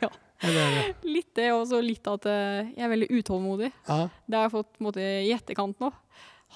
ja. 0.04 0.12
Eller, 0.42 0.92
Litt 1.06 1.32
det, 1.38 1.48
og 1.54 1.64
så 1.70 1.80
litt 1.80 2.04
at 2.12 2.28
eh, 2.28 2.68
jeg 2.76 2.84
er 2.84 2.92
veldig 2.92 3.08
utålmodig. 3.22 3.72
ja. 3.88 3.98
Det 4.26 4.36
har 4.36 4.48
jeg 4.50 4.54
fått 4.58 4.70
på 4.74 4.82
en 4.82 4.90
måte, 4.90 5.00
i 5.24 5.32
etterkant 5.32 5.80
nå. 5.80 5.92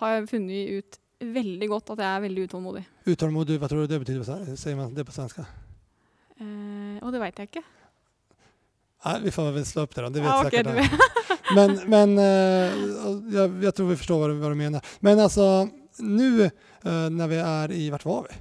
Har 0.02 0.18
jeg 0.18 0.28
funnet 0.34 0.76
ut 0.82 1.00
veldig 1.20 1.68
godt 1.70 1.90
at 1.94 2.02
jeg 2.04 2.16
er 2.16 2.24
veldig 2.26 2.44
utålmodig. 2.48 2.84
Utålmodig, 3.06 3.58
hva 3.60 3.68
tror 3.70 3.84
du 3.86 3.92
det 3.94 4.00
betyder? 4.02 4.20
på 4.24 4.56
sven- 4.56 4.76
man 4.76 4.94
det 4.94 5.06
på 5.06 5.12
svensk? 5.12 5.38
Eh, 5.40 6.98
og 7.02 7.12
det 7.12 7.20
veit 7.20 7.38
jeg 7.38 7.48
ikke. 7.50 7.64
Nei, 9.06 9.18
vi 9.22 9.30
får 9.30 9.52
vel 9.54 9.64
slå 9.64 9.82
opp 9.86 9.94
det 9.94 10.02
da. 10.02 10.10
Det 10.10 10.22
vet 10.22 10.30
Ja, 10.30 10.46
okay, 10.46 10.62
sikkert 10.62 10.90
du. 10.90 11.26
Men, 11.54 11.76
men 11.88 12.18
eh, 12.18 12.74
jeg, 13.32 13.62
jag 13.62 13.74
tror 13.74 13.88
vi 13.92 13.96
forstår 14.00 14.18
hva 14.18 14.28
du, 14.32 14.40
hva 14.40 14.48
du 14.50 14.58
mener. 14.58 14.80
Men 15.00 15.20
altså, 15.20 15.68
nu 16.00 16.50
når 16.86 17.10
när 17.10 17.28
vi 17.28 17.36
er 17.36 17.72
i, 17.72 17.90
vart 17.90 18.04
var 18.04 18.26
vi? 18.28 18.36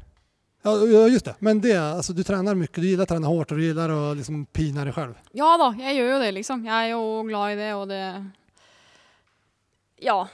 Ja, 0.65 0.71
ja, 0.85 1.07
just 1.07 1.25
det. 1.25 1.35
Men 1.39 1.61
det, 1.61 1.75
alltså 1.77 2.13
du 2.13 2.23
trener 2.23 2.55
mye. 2.55 2.67
du 2.73 2.81
liker 2.81 3.03
å 3.03 3.05
trene 3.05 3.27
hardt, 3.29 3.51
og 3.51 3.57
du 3.57 3.61
liker 3.63 3.91
å 3.93 4.13
liksom 4.17 4.45
pine 4.53 4.85
deg 4.85 4.93
selv. 4.93 5.15
Ja 5.37 5.51
da, 5.61 5.71
jeg 5.77 5.95
gjør 5.99 6.09
jo 6.15 6.19
det, 6.23 6.31
liksom. 6.39 6.65
Jeg 6.65 6.73
er 6.73 6.89
jo 6.95 7.23
glad 7.27 7.51
i 7.53 7.55
det, 7.55 7.73
og 7.75 7.87
det 7.89 8.01
Ja. 10.01 10.27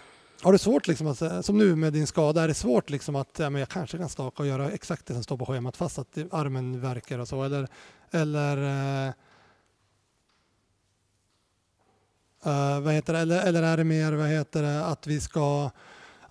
Har 0.44 0.52
du 0.52 0.58
svårt, 0.58 0.88
liksom, 0.88 1.08
att, 1.08 1.46
som 1.46 1.58
nu 1.58 1.76
med 1.76 1.94
din 1.94 2.08
skada, 2.08 2.42
är 2.44 2.48
det 2.48 2.54
svårt 2.54 2.90
liksom 2.90 3.16
att 3.16 3.40
ja, 3.40 3.50
men 3.50 3.60
jag 3.60 3.70
kanske 3.70 3.98
kan 3.98 4.10
staka 4.10 4.44
och 4.44 4.50
göra 4.50 4.72
exakt 4.72 5.06
det 5.06 5.14
som 5.14 5.24
står 5.24 5.38
på 5.38 5.46
schemat 5.46 5.78
fast 5.78 6.00
att 6.00 6.18
armen 6.32 6.82
verkar 6.82 7.20
och 7.20 7.28
så? 7.28 7.44
Eller, 7.44 7.68
eller, 8.12 8.58
eh, 8.58 9.08
eh, 12.46 12.80
vad 12.80 12.94
heter 12.94 13.14
det? 13.14 13.20
Eller, 13.20 13.48
eller 13.48 13.64
är 13.64 13.78
det 13.78 13.84
mer 13.84 14.14
vad 14.14 14.28
heter 14.28 14.64
det, 14.64 14.86
att 14.86 15.08
vi 15.08 15.22
ska 15.22 15.72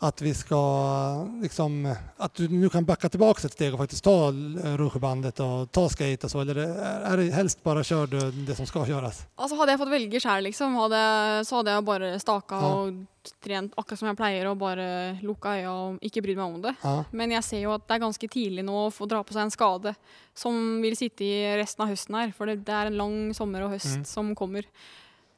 att 0.02 0.22
vi 0.22 0.34
ska 0.34 1.28
liksom, 1.42 1.94
att 2.16 2.34
du 2.34 2.48
nu 2.48 2.68
kan 2.68 2.84
backa 2.84 3.08
tillbaka 3.08 3.46
ett 3.46 3.52
steg 3.52 3.72
och 3.74 3.78
faktiskt 3.80 4.04
ta 4.04 4.28
eh, 4.64 4.80
og 4.80 4.96
och 5.40 5.72
ta 5.72 5.88
skate 5.88 6.26
och 6.26 6.30
så 6.30 6.40
eller 6.40 6.56
är, 6.56 7.16
det 7.16 7.32
helst 7.32 7.62
bara 7.62 7.84
kör 7.84 8.06
du 8.06 8.30
det 8.30 8.54
som 8.54 8.66
ska 8.66 8.86
köras? 8.86 9.26
Altså 9.36 9.56
Hadde 9.56 9.72
jeg 9.72 9.80
fått 9.80 9.92
velge 9.92 10.20
sjøl, 10.20 10.44
liksom, 10.48 10.74
hadde, 10.80 11.00
så 11.44 11.56
hadde 11.60 11.74
jeg 11.76 11.84
bare 11.84 12.10
staka 12.20 12.54
Ja. 12.60 12.70
og 12.74 13.04
trent 13.44 13.74
akkurat 13.76 13.98
som 13.98 14.08
jeg 14.08 14.16
pleier, 14.16 14.46
og 14.48 14.56
bare 14.58 15.18
lukka 15.22 15.52
øya 15.60 15.70
og 15.70 15.98
ikke 16.00 16.22
brydd 16.24 16.38
meg 16.40 16.54
om 16.54 16.62
det. 16.62 16.72
Ja. 16.82 17.04
Men 17.12 17.30
jeg 17.36 17.44
ser 17.44 17.60
jo 17.60 17.74
at 17.74 17.84
det 17.86 17.94
er 17.98 18.06
ganske 18.06 18.28
tidlig 18.32 18.64
nå 18.64 18.86
å 18.86 18.90
få 18.90 19.06
dra 19.06 19.20
på 19.22 19.36
seg 19.36 19.42
en 19.42 19.52
skade 19.52 19.92
som 20.34 20.80
vil 20.80 20.96
sitte 20.96 21.24
i 21.28 21.56
resten 21.60 21.84
av 21.84 21.92
høsten 21.92 22.16
her. 22.16 22.32
For 22.32 22.46
det, 22.48 22.64
det 22.64 22.72
er 22.72 22.88
en 22.88 22.96
lang 22.96 23.34
sommer 23.36 23.66
og 23.68 23.74
høst 23.76 23.98
Mm. 24.00 24.04
som 24.06 24.34
kommer. 24.34 24.64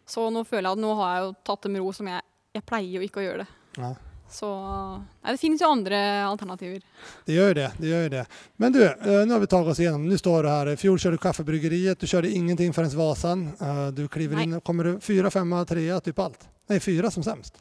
Så 0.07 0.31
nå 0.31 0.45
føler 0.47 0.69
jeg 0.71 0.79
at 0.79 0.85
nå 0.87 0.95
har 0.95 1.17
jeg 1.17 1.27
jo 1.27 1.35
tatt 1.45 1.63
det 1.63 1.71
med 1.73 1.83
ro 1.83 1.93
som 1.93 2.07
jeg, 2.07 2.23
jeg 2.55 2.63
pleier 2.63 2.95
jo 3.01 3.01
ikke 3.03 3.21
å 3.21 3.27
gjøre 3.27 3.39
det. 3.43 3.49
Ja. 3.83 3.95
Så 4.33 4.49
Nei, 4.97 5.33
det 5.35 5.39
finnes 5.41 5.61
jo 5.61 5.69
andre 5.69 5.99
alternativer. 6.25 6.81
Det 7.27 7.35
gjør 7.37 7.55
det, 7.55 7.67
det 7.79 7.91
gjør 7.91 8.09
det. 8.15 8.23
Men 8.57 8.73
du, 8.73 8.81
nå 8.83 9.35
har 9.35 9.43
vi 9.43 9.51
tagit 9.53 9.73
oss 9.75 9.81
igjennom. 9.83 10.07
Nå 10.09 10.19
står 10.19 10.43
du 10.43 10.49
her. 10.49 10.71
I 10.73 10.79
fjor 10.81 10.97
kjørte 10.99 11.19
du 11.19 11.25
Kaffebryggeriet, 11.27 12.01
du 12.01 12.07
kjørte 12.07 12.31
ingenting 12.33 12.73
förrän 12.73 12.97
Vasan. 12.97 13.51
Eh, 13.61 13.87
Du 13.93 14.09
kliver 14.09 14.41
inn, 14.43 14.55
in, 14.55 14.61
kommer 14.61 14.85
du 14.85 15.01
fyra, 15.01 15.31
femma, 15.31 15.65
trea, 15.65 16.01
type 16.01 16.23
alt? 16.23 16.49
Nei, 16.69 16.81
fyra 16.81 17.11
som 17.11 17.23
sämst. 17.23 17.61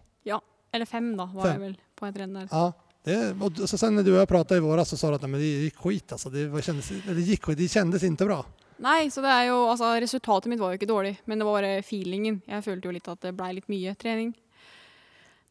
Eller 0.73 0.85
fem, 0.85 1.17
da, 1.17 1.25
var 1.33 1.43
Fem. 1.43 1.51
jeg 1.51 1.59
vel 1.59 1.73
på 1.99 2.07
et 2.07 2.17
renn 2.21 2.33
der. 2.33 2.47
Ja. 2.51 2.71
Det, 3.03 3.15
og 3.41 3.57
så 3.69 3.77
sen 3.77 3.95
när 3.95 4.03
du 4.03 4.13
og 4.13 4.19
jeg 4.21 4.27
pratet 4.29 4.57
i 4.57 4.63
våras 4.63 4.89
så 4.89 4.97
sa 4.97 5.09
du 5.09 5.15
at 5.17 5.21
det 5.25 5.39
gikk 5.41 5.79
skit 5.81 6.11
Altså. 6.13 6.29
Det, 6.29 6.47
var, 6.47 6.61
kändes, 6.61 6.91
eller 6.91 7.15
det 7.15 7.21
gick 7.27 7.43
skit, 7.43 7.57
det 7.57 7.67
kjennes 7.67 8.03
ikke 8.03 8.27
bra. 8.29 8.37
Nei, 8.81 9.09
så 9.09 9.21
det 9.21 9.29
er 9.29 9.49
jo 9.49 9.57
Altså, 9.69 9.89
resultatet 9.99 10.47
mitt 10.49 10.61
var 10.61 10.71
jo 10.71 10.79
ikke 10.79 10.87
dårlig, 10.89 11.17
men 11.25 11.39
det 11.39 11.45
var 11.45 11.59
bare 11.59 11.81
feelingen. 11.83 12.41
Jeg 12.47 12.63
følte 12.63 12.87
jo 12.87 12.95
litt 12.95 13.09
at 13.11 13.21
det 13.21 13.33
blei 13.35 13.51
litt 13.57 13.67
mye 13.73 13.95
trening. 13.99 14.31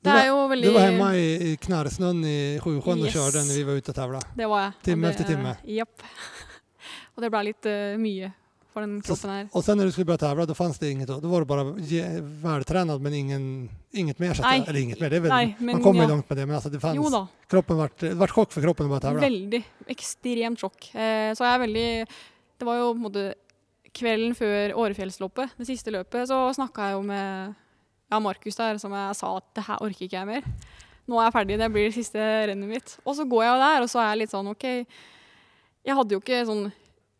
Det 0.03 0.13
var- 0.13 0.21
er 0.23 0.27
jo 0.27 0.49
veldig 0.49 0.65
Du 0.65 0.73
var 0.73 0.87
hjemme 0.89 1.09
i, 1.17 1.57
knarrsnön 1.57 2.25
i 2.25 2.59
Sjusjön 2.59 2.99
yes. 2.99 3.07
og 3.07 3.13
kjørte 3.13 3.43
når 3.45 3.55
vi 3.57 3.63
var 3.69 3.73
ute 3.77 3.91
og 3.91 3.97
tävlade. 3.97 4.27
Det 4.37 4.47
var 4.49 4.61
jeg. 4.65 4.73
Time 4.83 5.07
det- 5.07 5.11
efter 5.11 5.25
time. 5.35 5.57
Japp. 5.65 6.03
Og 7.17 7.23
det 7.23 7.31
ble 7.31 7.43
litt 7.45 7.67
uh, 7.67 7.99
mye 8.01 8.33
for 8.73 8.81
den 8.81 9.01
kroppen 9.03 9.31
her. 9.31 9.49
Og 9.53 9.65
sen 9.65 9.77
når 9.77 9.85
du 9.85 9.93
skulle 9.93 10.07
börja 10.07 10.19
tävla 10.23 10.47
då 10.47 10.55
fanns 10.55 10.79
det 10.79 10.91
inget, 10.91 11.09
då, 11.09 11.21
då 11.21 11.29
var 11.29 11.41
du 11.41 11.47
bara 11.47 11.79
ge, 11.79 12.05
vältränad 12.21 13.01
men 13.01 13.15
ingen, 13.15 13.69
inget 13.93 14.19
mer. 14.19 14.35
Så 14.35 14.43
nei. 14.43 14.59
Nej. 14.59 14.69
eller 14.69 14.81
inget 14.81 15.01
mer, 15.01 15.11
det 15.11 15.17
är 15.17 15.21
väl, 15.21 15.29
Nej, 15.29 15.57
men 15.59 15.75
man 15.75 15.83
kommer 15.83 16.03
ja. 16.03 16.09
långt 16.09 16.29
med 16.31 16.39
det 16.39 16.47
men 16.47 16.55
alltså 16.55 16.71
det 16.71 16.81
fanns, 16.81 16.97
Jo 16.97 17.11
da. 17.11 17.27
kroppen 17.49 17.77
vart, 17.77 17.99
det 17.99 18.15
vart 18.15 18.31
chock 18.31 18.53
för 18.53 18.63
kroppen 18.63 18.87
att 18.87 18.91
börja 18.91 19.01
tävla. 19.01 19.21
Veldig. 19.21 19.63
Ekstremt 19.87 20.61
sjokk. 20.61 20.95
Eh, 20.95 21.35
så 21.35 21.45
jeg 21.45 21.55
er 21.55 21.59
veldig 21.59 22.07
Det 22.59 22.65
var 22.65 22.77
jo 22.77 22.93
på 22.93 22.97
en 22.97 23.03
måte 23.03 23.35
kvelden 23.93 24.35
før 24.35 24.75
Årefjellsloppet, 24.77 25.51
det 25.59 25.67
siste 25.67 25.91
løpet, 25.91 26.29
så 26.29 26.55
snakka 26.55 26.91
jeg 26.91 26.93
jo 26.93 27.03
med 27.03 27.55
ja, 28.11 28.19
Markus 28.21 28.57
der, 28.59 28.79
som 28.83 28.93
jeg 28.93 29.17
sa 29.17 29.37
at 29.39 29.45
det 29.55 29.65
her 29.69 29.83
orker 29.87 30.07
ikke 30.07 30.19
jeg 30.19 30.27
mer. 30.27 30.43
Nå 31.11 31.19
er 31.19 31.27
jeg 31.29 31.35
ferdig, 31.39 31.59
det 31.59 31.71
blir 31.73 31.89
det 31.89 31.95
siste 31.97 32.19
rennet 32.51 32.69
mitt. 32.71 32.97
Og 33.05 33.17
så 33.19 33.25
går 33.27 33.45
jeg 33.45 33.53
jo 33.55 33.63
der, 33.65 33.83
og 33.83 33.91
så 33.91 33.99
er 34.03 34.11
jeg 34.13 34.19
litt 34.25 34.35
sånn 34.35 34.51
OK. 34.53 34.67
Jeg 35.89 35.97
hadde 35.97 36.15
jo 36.15 36.21
ikke 36.23 36.45
sånn 36.47 36.65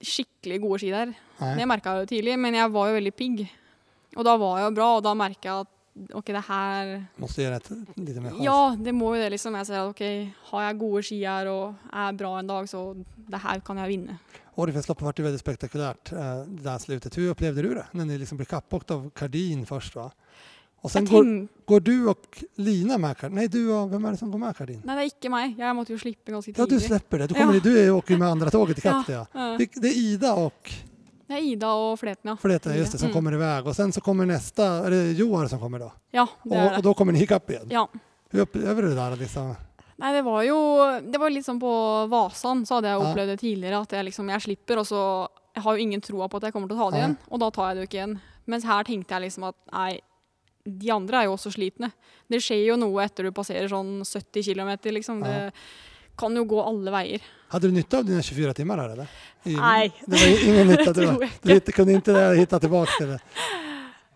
skikkelig 0.01 0.61
gode 0.63 0.79
ski 0.83 0.93
der. 0.95 1.13
Det 1.59 1.67
merka 1.69 1.95
jeg 1.97 2.05
jo 2.07 2.11
tidlig, 2.15 2.37
men 2.41 2.55
jeg 2.57 2.73
var 2.73 2.89
jo 2.91 2.97
veldig 2.99 3.13
pigg. 3.17 3.43
Og 4.19 4.25
da 4.27 4.35
var 4.41 4.59
jeg 4.61 4.69
jo 4.71 4.75
bra, 4.79 4.89
og 4.99 5.05
da 5.07 5.15
merka 5.19 5.49
jeg 5.49 5.67
at 5.67 5.77
OK, 6.17 6.31
det 6.33 6.43
her 6.47 6.91
Måste 7.21 7.43
gjøre 7.43 7.59
det 7.59 7.71
ett- 7.73 7.99
lite 7.99 8.21
mer. 8.23 8.37
Ja, 8.41 8.75
det 8.79 8.93
må 8.95 9.11
jo 9.15 9.21
det, 9.21 9.33
liksom. 9.35 9.57
Jeg 9.59 9.67
ser 9.67 9.81
at 9.81 9.91
OK, 9.91 10.03
har 10.53 10.63
jeg 10.69 10.79
gode 10.79 11.03
ski 11.05 11.19
her 11.25 11.51
og 11.51 11.75
er 11.93 12.13
bra 12.13 12.39
en 12.39 12.47
dag, 12.47 12.69
så 12.71 12.85
det 13.31 13.41
her 13.43 13.61
kan 13.61 13.77
jeg 13.83 13.89
vinne. 13.97 14.19
Årefjällsloppet 14.61 15.15
ble 15.17 15.25
veldig 15.27 15.41
spektakulært. 15.41 16.11
spektakulärt 16.11 16.13
eh, 16.13 16.55
det 16.55 16.65
der 16.65 16.79
slutet. 16.79 17.15
hun 17.17 17.31
opplevde 17.31 17.63
du 17.63 17.75
det? 17.75 17.87
Når 17.95 18.07
ni 18.07 18.19
liksom 18.19 18.37
ble 18.39 18.47
kappet 18.47 18.91
av 18.91 19.11
Kardin 19.15 19.65
først? 19.67 19.95
va? 19.95 20.11
Och 20.83 20.91
sen 20.91 21.05
går, 21.05 21.49
går 21.67 21.81
du 21.81 22.09
och 22.09 22.43
Lina 22.57 22.99
med 22.99 23.17
Kardin? 23.19 23.35
Nej, 23.37 23.49
du 23.49 23.73
och, 23.73 23.93
vem 23.93 24.05
är 24.05 24.11
det 24.11 24.17
som 24.17 24.31
går 24.31 24.39
med 24.39 24.57
Kardin? 24.57 24.83
nei, 24.85 24.95
det 24.97 25.03
er 25.03 25.11
ikke 25.11 25.31
meg. 25.31 25.59
Jeg 25.59 25.77
måtte 25.77 25.93
jo 25.93 25.99
slippe 25.99 26.33
ganske 26.33 26.55
Ja, 26.57 26.67
du 26.67 26.79
slipper 26.81 26.89
släpper 26.89 27.19
det. 27.19 27.27
Du, 27.27 27.35
kommer, 27.35 27.55
Ja. 27.55 27.61
du 27.61 27.79
är- 27.79 27.91
åker 27.91 28.17
med 28.19 28.29
andra 28.29 28.51
tåget 28.51 28.79
i 28.79 28.81
kapp 28.81 29.09
ja. 29.09 29.27
Det 29.59 29.69
det 29.75 29.89
är 29.89 29.97
Ida 29.99 30.35
och 30.35 30.71
Det 31.29 31.35
er 31.37 31.43
Ida 31.43 31.69
og 31.73 31.99
Fleten, 31.99 32.29
ja. 32.31 32.37
Fleten, 32.37 32.77
just 32.77 32.93
det, 32.93 32.99
som 32.99 33.07
Mm. 33.07 33.15
kommer 33.15 33.33
iväg. 33.33 33.67
Och 33.67 33.77
sen 33.77 33.93
så 33.93 34.01
kommer 34.01 34.27
nästa, 34.27 34.65
är 34.87 34.91
det 34.91 35.13
Joar 35.13 35.47
som 35.47 35.59
kommer 35.61 35.79
då? 35.79 35.93
Ja, 36.11 36.27
det 36.45 36.55
er 36.57 36.61
Och, 36.67 36.71
Og 36.71 36.77
det. 36.77 36.83
då 36.83 36.95
kommer 36.95 37.13
ni 37.13 37.23
ikapp 37.23 37.51
igen? 37.51 37.67
Ja. 37.71 37.89
Hur 38.31 38.41
upplever 38.41 38.83
du 38.83 38.89
det 38.89 38.95
där 38.95 39.17
liksom? 39.17 39.55
Nei, 39.97 40.13
det 40.13 40.23
var 40.23 40.43
jo 40.43 40.57
Det 41.13 41.19
var 41.19 41.31
sånn 41.43 41.61
på 41.61 42.07
Vasan, 42.09 42.67
så 42.67 42.75
hadde 42.75 42.89
jeg 42.89 42.99
opplevd 43.01 43.27
det 43.27 43.41
tidligere. 43.41 43.81
At 43.83 43.91
jeg 43.93 44.05
liksom 44.05 44.29
Jeg 44.31 44.41
slipper, 44.41 44.79
og 44.79 44.87
så 44.87 45.29
Jeg 45.55 45.63
har 45.63 45.77
jo 45.77 45.83
ingen 45.83 46.01
troa 46.01 46.29
på 46.29 46.37
at 46.37 46.43
jeg 46.43 46.53
kommer 46.53 46.69
til 46.69 46.77
å 46.77 46.81
ta 46.81 46.91
det 46.91 47.01
Nei. 47.01 47.07
igjen, 47.07 47.17
og 47.31 47.41
da 47.41 47.51
tar 47.51 47.69
jeg 47.69 47.77
det 47.77 47.81
jo 47.83 47.87
ikke 47.89 47.99
igjen. 48.07 48.21
Mens 48.47 48.65
her 48.65 48.83
tenkte 48.85 49.09
jeg 49.11 49.23
liksom 49.23 49.45
at 49.49 49.55
nei, 49.73 50.01
de 50.79 50.91
andre 50.95 51.23
er 51.23 51.29
jo 51.29 51.35
også 51.37 51.53
slitne. 51.55 51.91
Det 52.31 52.41
skjer 52.45 52.65
jo 52.71 52.77
noe 52.81 53.03
etter 53.05 53.27
du 53.27 53.33
passerer 53.35 53.69
sånn 53.69 54.01
70 54.07 54.45
km, 54.53 54.71
liksom. 54.95 55.23
Det 55.25 55.53
kan 56.21 56.35
jo 56.37 56.45
gå 56.45 56.61
alle 56.63 56.91
veier. 56.93 57.23
Hadde 57.51 57.71
du 57.71 57.75
nytte 57.75 57.99
av 57.99 58.05
dine 58.07 58.23
24 58.23 58.53
timer 58.55 58.79
her, 58.83 58.91
eller? 58.95 59.09
I, 59.49 59.55
Nei. 59.57 59.89
Det 60.07 60.19
var 60.21 60.45
ingen 60.51 60.67
nytta. 60.69 60.93
Det 60.93 60.95
tror 61.01 61.23
jeg 61.25 61.31
du 61.43 61.53
hitt- 61.55 61.73
kunde 61.75 61.93
inte 61.97 62.15
hitta 62.39 62.61
tillbaka 62.61 63.07
det. 63.15 63.21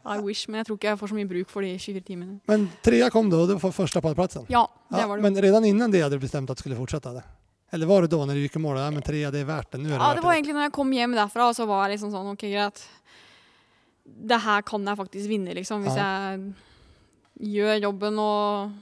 I 0.05 0.19
wish, 0.21 0.45
men 0.49 0.61
jeg 0.61 0.67
tror 0.69 0.77
ikke 0.77 0.90
jeg 0.90 0.99
får 1.01 1.09
så 1.09 1.17
mye 1.17 1.29
bruk 1.31 1.49
for 1.49 1.64
de 1.64 1.71
24 1.81 2.03
timene. 2.05 2.35
Men 2.51 2.67
trea 2.85 3.07
kom 3.11 3.31
da, 3.33 3.38
og 3.40 3.49
det 3.49 3.57
var 3.62 3.73
første 3.73 4.03
pallplassen? 4.05 4.45
Ja, 4.53 4.67
det 4.93 5.07
var 5.09 5.17
det. 5.17 5.23
men 5.25 5.40
redan 5.40 5.64
innen 5.64 5.90
det 5.95 6.03
hadde 6.05 6.19
du 6.21 6.27
bestemt 6.27 6.51
at 6.53 6.61
du 6.61 6.61
skulle 6.61 6.77
fortsette? 6.77 7.14
Det. 7.17 7.23
Eller 7.73 7.88
var 7.88 8.05
det 8.05 8.11
da 8.12 8.19
når 8.21 8.37
du 8.37 8.43
gikk 8.45 8.59
i 8.61 8.62
mål? 8.62 8.77
Ja, 8.83 8.90
men 8.93 9.03
trea, 9.03 9.31
det 9.33 9.40
er 9.40 9.49
verdt 9.49 9.71
det. 9.73 9.81
Är 9.81 9.88
det 9.88 9.97
Ja, 9.97 10.11
det 10.14 10.23
var 10.23 10.35
egentlig 10.37 10.55
når 10.55 10.67
jeg 10.69 10.73
kom 10.77 10.93
hjem 10.93 11.17
derfra, 11.17 11.49
så 11.57 11.64
var 11.67 11.88
jeg 11.88 11.97
liksom 11.97 12.12
sånn 12.12 12.29
OK, 12.35 12.45
greit. 12.53 12.85
Det 14.05 14.38
her 14.45 14.62
kan 14.62 14.85
jeg 14.87 14.97
faktisk 15.01 15.29
vinne, 15.31 15.55
liksom. 15.57 15.85
Hvis 15.87 15.97
jeg 15.97 16.53
gjør 17.55 17.81
jobben 17.83 18.19
og 18.21 18.75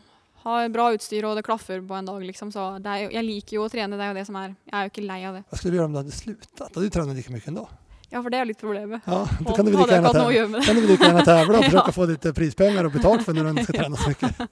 har 0.43 0.69
bra 0.75 0.89
utstyr 0.97 1.25
og 1.29 1.37
det 1.39 1.45
klaffer 1.47 1.81
på 1.87 1.95
en 1.95 2.09
dag, 2.11 2.25
liksom. 2.27 2.51
Så 2.53 2.65
det 2.83 2.97
jo, 3.05 3.13
jeg 3.15 3.25
liker 3.29 3.57
jo 3.61 3.67
å 3.69 3.71
trene, 3.71 3.97
det 3.97 4.03
er 4.09 4.11
jo 4.13 4.19
det 4.19 4.27
som 4.27 4.37
er 4.41 4.49
Jeg 4.51 4.75
er 4.75 4.89
jo 4.89 4.93
ikke 4.93 5.07
lei 5.07 5.21
av 5.29 5.39
det. 5.39 5.45
Hva 5.49 5.59
skulle 5.61 5.73
du 5.73 5.79
gjøre 5.79 5.91
om 5.91 5.95
du 5.95 6.01
hade 6.03 6.17
slutat? 6.19 6.75
Du 6.75 6.91
trener 6.91 7.15
like 7.15 7.33
mye 7.33 7.49
ennå. 7.53 7.69
Ja, 8.13 8.21
for 8.21 8.29
det 8.29 8.43
er 8.43 8.45
litt 8.45 8.61
problemet. 8.61 9.07
Ja, 9.07 9.23
då 9.41 9.55
kan 9.57 9.65
du 9.65 9.73
like 9.73 9.87
gjerne 9.89 10.11
tævle 10.13 10.43
å 10.43 10.51
det. 10.53 10.65
kan 10.67 10.77
du 10.77 11.79
och 11.79 11.87
Ja. 11.89 11.93
få 11.97 12.05
litt 12.11 12.27
prispenger 12.37 12.85
og 12.85 12.93
betalt 12.93 13.23
for 13.25 13.33
når 13.33 13.55
du 13.57 13.63
skal 13.65 13.79
trene 13.79 13.97
så 13.97 14.11
mye. 14.13 14.49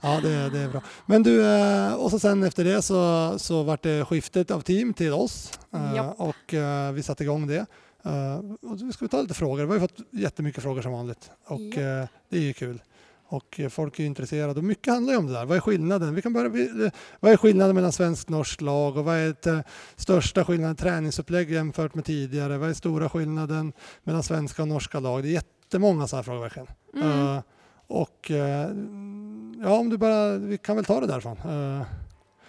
Ja, 0.00 0.20
det, 0.22 0.32
det 0.54 0.62
er 0.62 0.70
bra. 0.72 0.80
Men 1.06 1.22
du, 1.22 1.34
eh, 1.42 1.92
och 1.94 2.20
sen 2.20 2.42
efter 2.42 2.64
det 2.64 2.82
så, 2.84 3.34
så 3.38 3.64
ble 3.64 3.76
det 3.82 4.04
skiftet 4.08 4.50
av 4.50 4.62
team 4.62 4.94
til 4.94 5.12
oss 5.12 5.50
eh, 5.74 6.08
och 6.16 6.54
eh, 6.54 6.92
vi 6.92 7.02
satte 7.02 7.24
igång 7.24 7.46
det. 7.46 7.66
Eh, 8.06 8.70
Och 8.70 8.94
ska 8.94 9.04
vi 9.04 9.08
ta 9.08 9.22
lite 9.22 9.34
frågor. 9.34 9.66
Vi 9.66 9.72
har 9.72 9.80
fått 9.80 10.00
jättemycket 10.10 10.62
frågor 10.62 10.82
som 10.82 10.92
vanligt 10.92 11.30
och 11.46 11.60
Ja. 11.60 12.00
uh, 12.02 12.08
det 12.28 12.36
är 12.36 12.42
ju 12.42 12.52
kul. 12.52 12.82
Och 13.28 13.60
eh, 13.60 13.68
folk 13.68 13.98
är 14.00 14.04
intresserade 14.04 14.58
och 14.58 14.64
mycket 14.64 14.92
handlar 14.92 15.12
ju 15.12 15.18
om 15.18 15.26
det 15.26 15.32
där. 15.32 15.44
Vad 15.44 15.56
är 15.56 15.60
skillnaden? 15.60 16.14
Vi 16.14 16.22
kan 16.22 16.32
börja, 16.32 16.48
vi, 16.48 16.84
eh, 16.84 16.92
vad 17.20 17.32
är 17.32 17.36
skillnaden 17.36 17.74
mellan 17.74 17.92
svensk 17.92 18.26
och 18.26 18.30
norskt 18.30 18.60
lag 18.60 18.96
och 18.96 19.04
vad 19.04 19.16
är 19.16 19.34
det 19.42 19.64
största 19.96 20.44
skillnaden 20.44 20.76
träningsupplägg 20.76 21.50
jämfört 21.50 21.94
med 21.94 22.04
tidigare? 22.04 22.58
Vad 22.58 22.70
är 22.70 22.74
stora 22.74 23.08
skillnaden 23.08 23.72
mellan 24.04 24.22
svenska 24.22 24.62
och 24.62 24.68
norska 24.68 25.00
lag? 25.00 25.22
Det 25.22 25.28
är 25.28 25.32
jättemånga 25.32 26.06
sådana 26.06 26.22
frågor 26.22 26.40
verkligen. 26.40 26.68
Mm. 26.94 27.08
Uh, 27.08 27.40
och 27.86 28.30
uh, 28.30 28.38
ja, 29.62 29.78
om 29.78 29.88
du 29.90 29.96
bara, 29.96 30.36
vi 30.36 30.58
kan 30.58 30.76
väl 30.76 30.84
ta 30.84 31.00
det 31.00 31.06
därifrån. 31.06 31.36
Uh, 31.48 31.82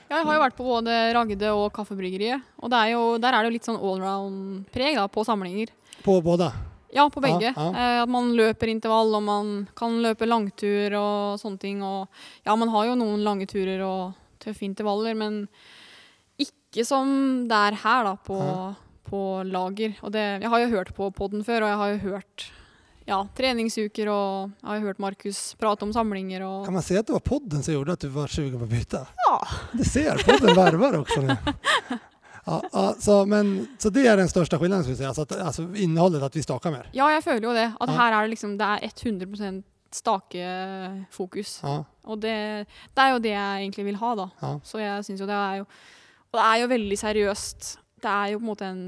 Ja, 0.10 0.22
jeg 0.22 0.26
har 0.26 0.38
jo 0.38 0.42
vært 0.46 0.56
på 0.56 0.64
både 0.64 0.94
Ragde 1.16 1.50
og 1.52 1.66
Kaffebryggeriet. 1.76 2.42
Og 2.64 2.70
det 2.72 2.78
er 2.80 2.94
jo, 2.94 3.18
der 3.20 3.34
er 3.36 3.44
det 3.44 3.50
jo 3.52 3.56
litt 3.58 3.68
sånn 3.68 3.80
allround-preg 3.82 5.00
på 5.12 5.26
samlinger. 5.28 5.74
på 6.04 6.22
både? 6.24 6.52
Ja, 6.96 7.10
på 7.12 7.20
begge. 7.22 7.52
Ja, 7.52 7.52
ja. 7.58 7.72
Eh, 7.76 8.02
at 8.06 8.10
man 8.10 8.30
løper 8.38 8.70
intervall, 8.72 9.12
og 9.18 9.24
man 9.28 9.68
kan 9.76 9.98
løpe 10.02 10.26
langtur 10.26 10.94
og 10.96 11.36
sånne 11.42 11.60
ting. 11.60 11.82
Og 11.84 12.08
ja, 12.48 12.56
man 12.56 12.70
har 12.72 12.86
jo 12.88 12.96
noen 12.96 13.24
lange 13.26 13.46
turer 13.46 13.84
og 13.84 14.14
tøffe 14.40 14.64
intervaller, 14.64 15.14
men 15.20 15.48
ikke 16.40 16.86
som 16.88 17.48
det 17.50 17.58
er 17.58 17.76
her, 17.84 18.04
da, 18.08 18.16
på, 18.16 18.38
Ja. 18.40 18.74
på 19.10 19.22
lager. 19.44 19.98
Og 20.02 20.12
det, 20.16 20.24
jeg 20.42 20.50
har 20.50 20.60
jo 20.64 20.72
hørt 20.78 20.94
på 20.96 21.12
podden 21.14 21.44
før, 21.44 21.64
og 21.64 21.70
jeg 21.74 21.78
har 21.84 21.90
jo 21.92 22.00
hørt 22.16 22.48
ja, 23.08 23.22
treningsuker, 23.38 24.10
og 24.12 24.52
jeg 24.62 24.68
har 24.68 24.84
hørt 24.84 25.00
Markus 25.00 25.40
prate 25.60 25.86
om 25.88 25.94
samlinger 25.96 26.44
og 26.44 26.66
Kan 26.68 26.76
man 26.76 26.84
si 26.86 26.98
at 27.00 27.08
det 27.08 27.16
var 27.16 27.24
podden 27.24 27.64
som 27.64 27.74
gjorde 27.78 27.96
at 27.96 28.04
du 28.04 28.10
var 28.12 28.28
sugen 28.32 28.60
på 28.60 28.68
å 28.68 28.72
bytte? 28.72 29.06
Ja. 29.28 29.38
Det 29.80 29.88
ser, 29.88 30.20
podden 30.28 30.54
verver 30.58 31.00
også 31.02 31.24
nå. 31.24 31.38
Ja, 32.48 32.62
altså, 32.72 33.02
så, 33.04 33.16
men, 33.28 33.50
så 33.80 33.90
det 33.92 34.06
er 34.08 34.16
den 34.22 34.30
største 34.32 34.56
skillnaden 34.60 34.86
skulle 34.86 34.96
jeg 34.96 35.02
si. 35.04 35.08
Altså, 35.10 35.40
altså, 35.44 35.66
innholdet, 35.84 36.22
at 36.24 36.36
vi 36.38 36.44
stakar 36.46 36.72
mer. 36.72 36.86
Ja, 36.96 37.10
jeg 37.12 37.26
føler 37.26 37.44
jo 37.50 37.56
det. 37.58 37.66
At 37.76 37.90
Ja. 37.92 37.96
her 37.98 38.14
er 38.16 38.22
det 38.28 38.32
liksom 38.38 38.54
Det 38.60 38.70
er 38.72 38.88
100% 38.88 39.64
stakefokus. 39.92 41.58
Ja, 41.64 41.84
Og 42.08 42.20
det, 42.24 42.36
det 42.96 43.04
er 43.04 43.12
jo 43.14 43.20
det 43.24 43.34
jeg 43.34 43.64
egentlig 43.66 43.86
vil 43.90 44.00
ha, 44.00 44.14
da. 44.16 44.28
Så 44.68 44.80
jeg 44.80 45.04
syns 45.08 45.20
jo 45.24 45.28
det 45.28 45.36
er 45.36 45.58
jo 45.62 45.66
Og 46.32 46.40
det 46.40 46.46
er 46.46 46.62
jo 46.62 46.68
veldig 46.72 46.98
seriøst. 47.00 47.70
Det 48.04 48.12
er 48.12 48.32
jo 48.34 48.40
på 48.40 48.44
en 48.46 48.50
måte 48.52 48.68
en 48.68 48.82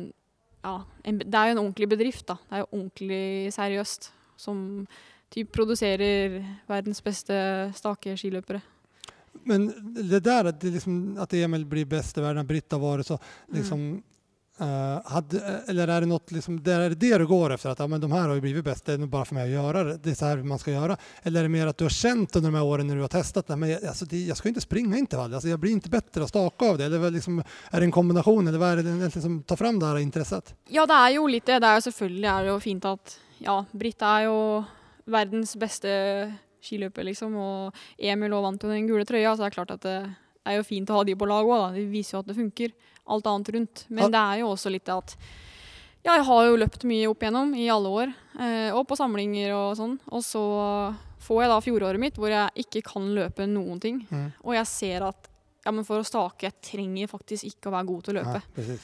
Ja, 0.63 0.82
en, 1.08 1.22
det 1.24 1.36
er 1.39 1.50
jo 1.50 1.56
en 1.56 1.62
ordentlig 1.63 1.88
bedrift, 1.91 2.26
da. 2.28 2.36
Det 2.50 2.58
er 2.58 2.63
jo 2.65 2.72
ordentlig 2.72 3.54
seriøst. 3.56 4.12
Som 4.39 4.60
typ 5.30 5.52
produserer 5.54 6.39
verdens 6.69 7.02
beste 7.06 7.38
stake 7.78 8.15
skiløpere. 8.17 8.62
Men 9.48 9.67
det 9.95 10.24
der 10.26 10.50
at 10.52 10.60
det 10.62 10.74
liksom, 10.76 11.17
at 11.22 11.34
Emil 11.38 11.65
blir 11.69 11.88
best 11.89 12.17
i 12.17 12.24
verden, 12.24 12.48
Britta 12.48 12.80
var 12.82 13.00
det 13.00 13.08
så, 13.08 13.19
liksom, 13.54 14.02
eh, 14.60 15.12
hade, 15.12 15.39
eller 15.67 15.88
är 15.88 16.02
det 16.02 16.08
något, 16.08 16.32
liksom, 16.32 16.63
det 16.63 16.74
är 16.74 16.89
det 16.89 17.17
du 17.17 17.28
går 17.28 17.54
efter, 17.54 17.69
att 17.69 17.80
ja, 17.80 17.88
men 17.88 18.02
de 18.02 18.12
här 18.12 18.28
har 18.28 18.36
ju 18.36 18.41
blivit 18.41 18.65
bäst, 18.65 18.86
det 18.86 18.93
är 18.93 18.98
nog 18.98 19.10
bara 19.10 19.26
för 19.26 19.36
mig 19.36 19.43
att 19.43 19.50
göra 19.50 19.84
det, 19.84 19.98
det 19.98 20.10
är 20.10 20.15
så 20.15 20.26
här 20.26 20.38
man 20.38 20.60
ska 20.60 20.72
göra. 20.72 20.98
Eller 21.24 21.39
är 21.39 21.43
det 21.43 21.50
mer 21.50 21.67
att 21.67 21.78
du 21.78 21.86
har 21.86 21.89
känt 21.89 22.36
under 22.36 22.52
de 22.52 22.58
här 22.58 22.63
åren 22.63 22.88
när 22.88 22.95
du 22.95 23.02
har 23.02 23.08
testat, 23.08 23.48
nej, 23.48 23.58
men 23.58 23.69
jag, 23.69 23.86
alltså, 23.86 24.06
det, 24.06 24.17
jag 24.17 24.38
ska 24.38 24.48
ju 24.48 24.50
inte 24.50 24.62
springa 24.62 24.98
intervall, 24.98 25.34
alltså, 25.34 25.50
jag 25.50 25.60
blir 25.60 25.72
inte 25.72 25.89
bättre 25.89 26.24
att 26.24 26.30
staka 26.30 26.65
av 26.65 26.78
det. 26.78 26.86
Eller 26.86 27.12
liksom, 27.12 27.43
är 27.72 27.80
det 27.80 27.86
en 27.86 27.91
kombination, 27.91 28.48
eller 28.48 28.60
vad 28.60 28.80
är 28.80 28.84
det 28.84 29.22
som 29.22 29.43
tar 29.43 29.56
fram 29.56 29.80
det 29.80 29.86
här 29.86 29.98
intresset? 29.98 30.56
Ja, 30.69 30.86
det 30.86 30.93
er 30.93 31.15
jo 31.15 31.28
litt 31.28 31.45
det. 31.45 31.60
Er 31.63 31.76
jo 31.76 31.82
selvfølgelig 31.88 32.30
er 32.30 32.43
det 32.43 32.54
jo 32.54 32.60
fint 32.60 32.86
at 32.86 33.19
Ja, 33.39 33.62
Britta 33.72 34.06
er 34.19 34.26
jo 34.28 34.39
verdens 35.08 35.56
beste 35.56 35.89
skiløper, 36.62 37.04
liksom. 37.04 37.36
och 37.36 37.76
Emil 37.98 38.34
også 38.34 38.43
vant 38.43 38.62
den 38.62 38.88
gule 38.88 39.06
trøya, 39.06 39.36
så 39.36 39.43
det 39.43 39.48
er 39.48 39.56
klart 39.56 39.72
att 39.72 39.82
det 39.82 40.13
är 40.45 40.56
jo 40.58 40.63
fint 40.63 40.89
å 40.89 41.00
ha 41.00 41.04
de 41.04 41.15
på 41.15 41.26
lag 41.26 41.48
òg. 41.48 41.76
Det 41.76 41.86
viser 41.88 42.17
jo 42.17 42.19
at 42.19 42.28
det 42.28 42.36
funker. 42.36 42.74
Alt 43.10 43.30
annet 43.30 43.54
rundt. 43.56 43.86
Men 43.89 44.13
det 44.13 44.22
er 44.22 44.41
jo 44.43 44.52
også 44.54 44.72
litt 44.74 44.89
at 44.93 45.15
Ja, 46.06 46.13
jeg 46.13 46.26
har 46.30 46.45
jo 46.48 46.60
løpt 46.62 46.86
mye 46.88 47.10
opp 47.12 47.24
igjennom 47.24 47.52
i 47.58 47.67
alle 47.74 47.89
år. 48.04 48.13
Eh, 48.39 48.69
og 48.72 48.86
på 48.88 48.98
samlinger 49.00 49.52
og 49.58 49.74
sånn. 49.80 49.98
Og 50.15 50.24
så 50.24 50.43
får 51.26 51.43
jeg 51.43 51.52
da 51.52 51.58
fjoråret 51.63 52.02
mitt 52.02 52.19
hvor 52.19 52.32
jeg 52.32 52.63
ikke 52.63 52.86
kan 52.93 53.10
løpe 53.17 53.50
noen 53.50 53.82
ting. 53.84 54.00
Mm. 54.08 54.30
Og 54.45 54.56
jeg 54.56 54.69
ser 54.72 55.10
at 55.10 55.28
ja, 55.65 55.74
men 55.76 55.84
for 55.86 56.00
å 56.00 56.08
stake, 56.08 56.48
jeg 56.48 56.63
trenger 56.63 57.12
faktisk 57.12 57.50
ikke 57.50 57.69
å 57.69 57.76
være 57.76 57.89
god 57.89 58.06
til 58.06 58.15
å 58.15 58.22
løpe. 58.22 58.43
Nei. 58.56 58.78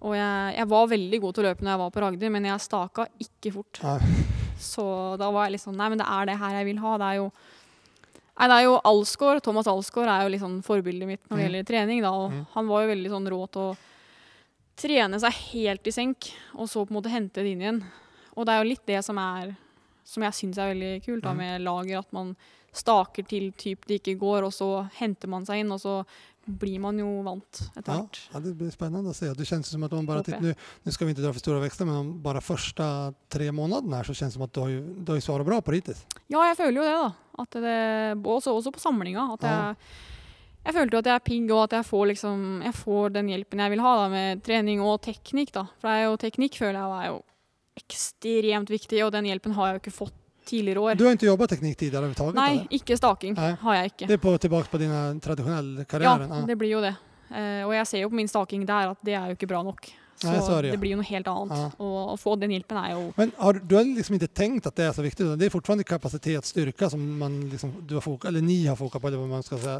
Og 0.00 0.14
jeg, 0.16 0.52
jeg 0.56 0.68
var 0.70 0.92
veldig 0.94 1.18
god 1.20 1.34
til 1.36 1.42
å 1.42 1.48
løpe 1.50 1.64
når 1.66 1.74
jeg 1.74 1.80
var 1.82 1.90
på 1.92 2.02
Ragder, 2.04 2.30
men 2.32 2.46
jeg 2.48 2.64
staka 2.64 3.06
ikke 3.20 3.52
fort. 3.58 3.80
Nei. 3.84 4.28
Så 4.60 4.84
da 5.20 5.30
var 5.32 5.46
jeg 5.46 5.56
litt 5.56 5.64
sånn 5.64 5.78
Nei, 5.80 5.88
men 5.92 6.00
det 6.00 6.06
er 6.08 6.28
det 6.28 6.36
her 6.40 6.58
jeg 6.58 6.68
vil 6.68 6.80
ha. 6.84 6.94
Det 7.00 7.08
er 7.08 7.18
jo 7.18 7.28
Nei, 8.38 8.46
det 8.48 8.56
er 8.56 8.64
jo 8.64 8.80
Alsgaard. 8.84 9.42
Thomas 9.42 9.66
Alsgaard 9.66 10.08
er 10.08 10.28
jo 10.30 10.38
sånn 10.38 10.62
forbildet 10.64 11.06
mitt 11.06 11.20
når 11.28 11.36
det 11.36 11.44
Mm. 11.44 11.50
gjelder 11.52 11.66
trening, 11.66 12.02
da. 12.02 12.10
Og 12.12 12.30
Mm. 12.30 12.46
han 12.54 12.66
var 12.68 12.82
jo 12.82 12.94
veldig 12.94 13.10
sånn 13.10 13.28
rå 13.28 13.50
til 13.50 13.62
å 13.62 13.76
trene 14.76 15.20
seg 15.20 15.32
helt 15.52 15.86
i 15.86 15.90
senk, 15.90 16.32
og 16.54 16.66
så 16.68 16.86
på 16.86 16.90
en 16.90 17.02
måte 17.02 17.10
hente 17.12 17.34
det 17.34 17.52
inn 17.52 17.60
igjen. 17.60 17.84
Og 18.36 18.46
det 18.46 18.52
er 18.54 18.62
jo 18.64 18.68
litt 18.70 18.86
det 18.86 19.04
som 19.04 19.18
er 19.18 19.56
Som 20.10 20.24
jeg 20.26 20.34
syns 20.34 20.58
er 20.58 20.72
veldig 20.74 20.94
kult 21.06 21.22
da, 21.22 21.30
Mm. 21.32 21.38
med 21.44 21.62
lager. 21.62 21.98
At 22.02 22.12
man 22.16 22.34
staker 22.72 23.22
til 23.26 23.52
typ 23.58 23.86
det 23.86 24.00
ikke 24.02 24.18
går, 24.18 24.44
og 24.46 24.52
så 24.54 24.88
henter 24.98 25.28
man 25.30 25.44
seg 25.46 25.60
inn, 25.62 25.70
og 25.74 25.80
så 25.82 26.04
blir 26.46 26.80
man 26.80 26.98
jo 26.98 27.06
vant 27.22 27.60
etter 27.76 27.92
hvert. 27.94 28.18
ja, 28.32 28.40
det 28.40 28.56
blir 28.58 28.70
spennende 28.74 29.10
å 29.10 29.14
se. 29.14 29.28
Det 29.34 29.46
kjennes 29.46 29.66
som 29.70 29.82
at 29.84 29.92
man 29.92 30.06
bare 30.06 30.22
titt, 30.26 30.40
nu, 30.40 30.54
nu 30.84 30.90
ska 30.92 31.04
vi 31.04 31.10
inte 31.10 31.22
dra 31.22 31.32
för 31.32 31.40
stora 31.40 31.60
växlar, 31.60 31.86
men 31.86 31.96
om 31.96 32.22
bara 32.22 32.40
första 32.40 33.12
tre 33.28 33.52
månaderna 33.52 33.96
här 33.96 34.04
så 34.04 34.14
känns 34.14 34.32
det 34.32 34.38
som 34.38 34.42
att 34.42 34.52
du 34.52 34.60
har 34.60 34.68
ju, 34.68 34.80
du 34.94 35.12
har 35.12 35.16
ju 35.16 35.20
svarat 35.20 35.46
bra 35.46 35.60
på 35.60 35.70
det 35.70 35.76
hittills. 35.76 36.06
Ja, 36.26 36.46
jeg 36.48 36.56
føler 36.56 36.80
jo 36.80 36.82
det, 36.82 36.96
da. 36.96 37.12
At 37.42 37.50
det, 37.50 38.24
også, 38.26 38.54
også 38.56 38.72
på 38.72 38.80
samlinga. 38.80 39.32
At 39.34 39.42
Ja. 39.42 39.48
jeg, 39.68 39.76
jeg 40.64 40.74
følte 40.74 40.92
jo 40.94 40.98
at 40.98 41.06
jeg 41.06 41.14
er 41.14 41.18
pigg, 41.30 41.50
og 41.50 41.62
at 41.64 41.70
jeg 41.72 41.84
får, 41.86 42.06
liksom, 42.06 42.62
jeg 42.62 42.74
får 42.74 43.12
den 43.12 43.28
hjelpen 43.28 43.58
jeg 43.58 43.70
vil 43.70 43.80
ha 43.80 43.96
da, 43.96 44.08
med 44.08 44.42
trening 44.42 44.80
og 44.80 45.00
teknikk. 45.02 45.52
da. 45.52 45.64
For 45.80 45.88
det 45.88 45.96
er 45.98 46.04
jo, 46.10 46.16
teknikk 46.16 46.54
føler 46.58 46.80
jeg 46.80 47.04
er 47.04 47.06
jo 47.14 47.22
ekstremt 47.78 48.72
viktig, 48.72 49.04
og 49.06 49.12
den 49.14 49.28
hjelpen 49.30 49.54
har 49.56 49.70
jeg 49.70 49.78
jo 49.78 49.82
ikke 49.84 49.96
fått 49.98 50.16
tidligere 50.50 50.80
år. 50.80 50.98
Du 50.98 51.04
har 51.06 51.14
ikke 51.14 51.28
jobba 51.28 51.46
teknik 51.50 51.78
tidigare 51.78 52.08
överhuvudtaget? 52.08 52.38
Nei, 52.40 52.66
ikke 52.80 52.96
staking 52.98 53.36
Nei. 53.38 53.52
har 53.60 53.78
jeg 53.78 53.92
ikke. 53.92 54.10
Det 54.10 54.16
er 54.16 54.22
på, 54.24 54.34
tilbake 54.42 54.72
på 54.72 54.82
din 54.82 55.22
tradisjonelle 55.22 55.86
karriere? 55.88 56.28
Ja, 56.30 56.44
det 56.48 56.58
blir 56.58 56.74
jo 56.74 56.84
det. 56.84 56.94
Uh, 57.30 57.62
og 57.68 57.74
jeg 57.76 57.86
ser 57.86 58.02
jo 58.02 58.10
på 58.10 58.18
min 58.18 58.30
staking 58.30 58.64
der 58.66 58.90
at 58.90 59.02
det 59.06 59.14
er 59.14 59.30
jo 59.30 59.38
ikke 59.38 59.50
bra 59.52 59.62
nok. 59.62 59.92
Så, 60.20 60.28
Nei, 60.28 60.40
så 60.44 60.56
det 60.60 60.68
ja. 60.68 60.74
det 60.74 60.80
blir 60.82 60.90
jo 60.92 60.98
noe 60.98 61.08
helt 61.08 61.28
annet. 61.32 61.56
Ja. 61.56 61.68
Og 61.80 62.10
å 62.12 62.16
få 62.20 62.34
den 62.36 62.52
hjelpen 62.52 62.76
er 62.76 62.90
jo 62.92 63.04
Men 63.16 63.30
har, 63.38 63.56
du 63.56 63.70
har 63.78 63.86
liksom 63.88 64.18
ikke 64.18 64.28
tenkt 64.36 64.66
at 64.68 64.76
det 64.76 64.84
er 64.84 64.92
så 64.92 65.04
viktig? 65.04 65.30
Det 65.40 65.46
er 65.46 65.54
fortfarande 65.54 65.86
kapacitet, 65.88 66.44
styrka 66.44 66.90
som 66.92 67.06
man 67.22 67.38
liksom, 67.48 67.72
du 67.88 67.94
har 67.96 68.04
fokat, 68.04 68.28
eller 68.28 68.44
ni 68.44 68.58
har 68.66 68.76
fokat 68.76 69.00
på, 69.00 69.08
eller 69.08 69.22
hva 69.22 69.30
man 69.30 69.46
skal 69.46 69.62
si. 69.62 69.78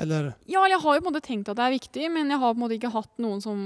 Eller, 0.00 0.30
Ja, 0.48 0.62
jeg 0.70 0.80
har 0.80 0.96
jo 0.96 1.02
på 1.04 1.10
en 1.10 1.10
måte 1.10 1.26
tenkt 1.26 1.50
at 1.52 1.58
det 1.58 1.66
er 1.66 1.74
viktig, 1.74 2.08
men 2.14 2.32
jeg 2.32 2.40
har 2.40 2.54
på 2.54 2.56
en 2.56 2.64
måte 2.64 2.78
ikke 2.78 2.94
hatt 2.94 3.12
noen 3.20 3.44
som 3.44 3.60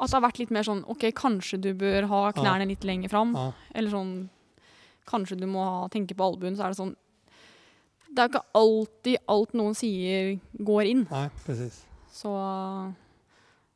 At 0.00 0.10
det 0.10 0.16
har 0.18 0.24
vært 0.26 0.38
litt 0.42 0.50
mer 0.50 0.62
sånn 0.66 0.84
OK, 0.90 1.04
kanskje 1.14 1.60
du 1.62 1.72
bør 1.78 2.08
ha 2.10 2.32
knærne 2.32 2.66
litt 2.66 2.82
lenger 2.84 3.08
fram. 3.12 3.34
Eller 3.74 3.90
sånn 3.90 4.28
Kanskje 5.06 5.36
du 5.36 5.44
må 5.46 5.60
ha, 5.62 5.88
tenke 5.92 6.14
på 6.16 6.24
albuen. 6.24 6.56
Så 6.56 6.64
er 6.64 6.72
det 6.72 6.78
sånn 6.78 6.94
Det 8.08 8.18
er 8.22 8.28
jo 8.28 8.32
ikke 8.32 8.46
alltid 8.54 9.16
alt 9.28 9.52
noen 9.54 9.74
sier, 9.76 10.38
går 10.64 10.84
inn. 10.90 11.06
Nei, 11.10 11.28
precis. 11.44 11.82
Så 12.12 12.30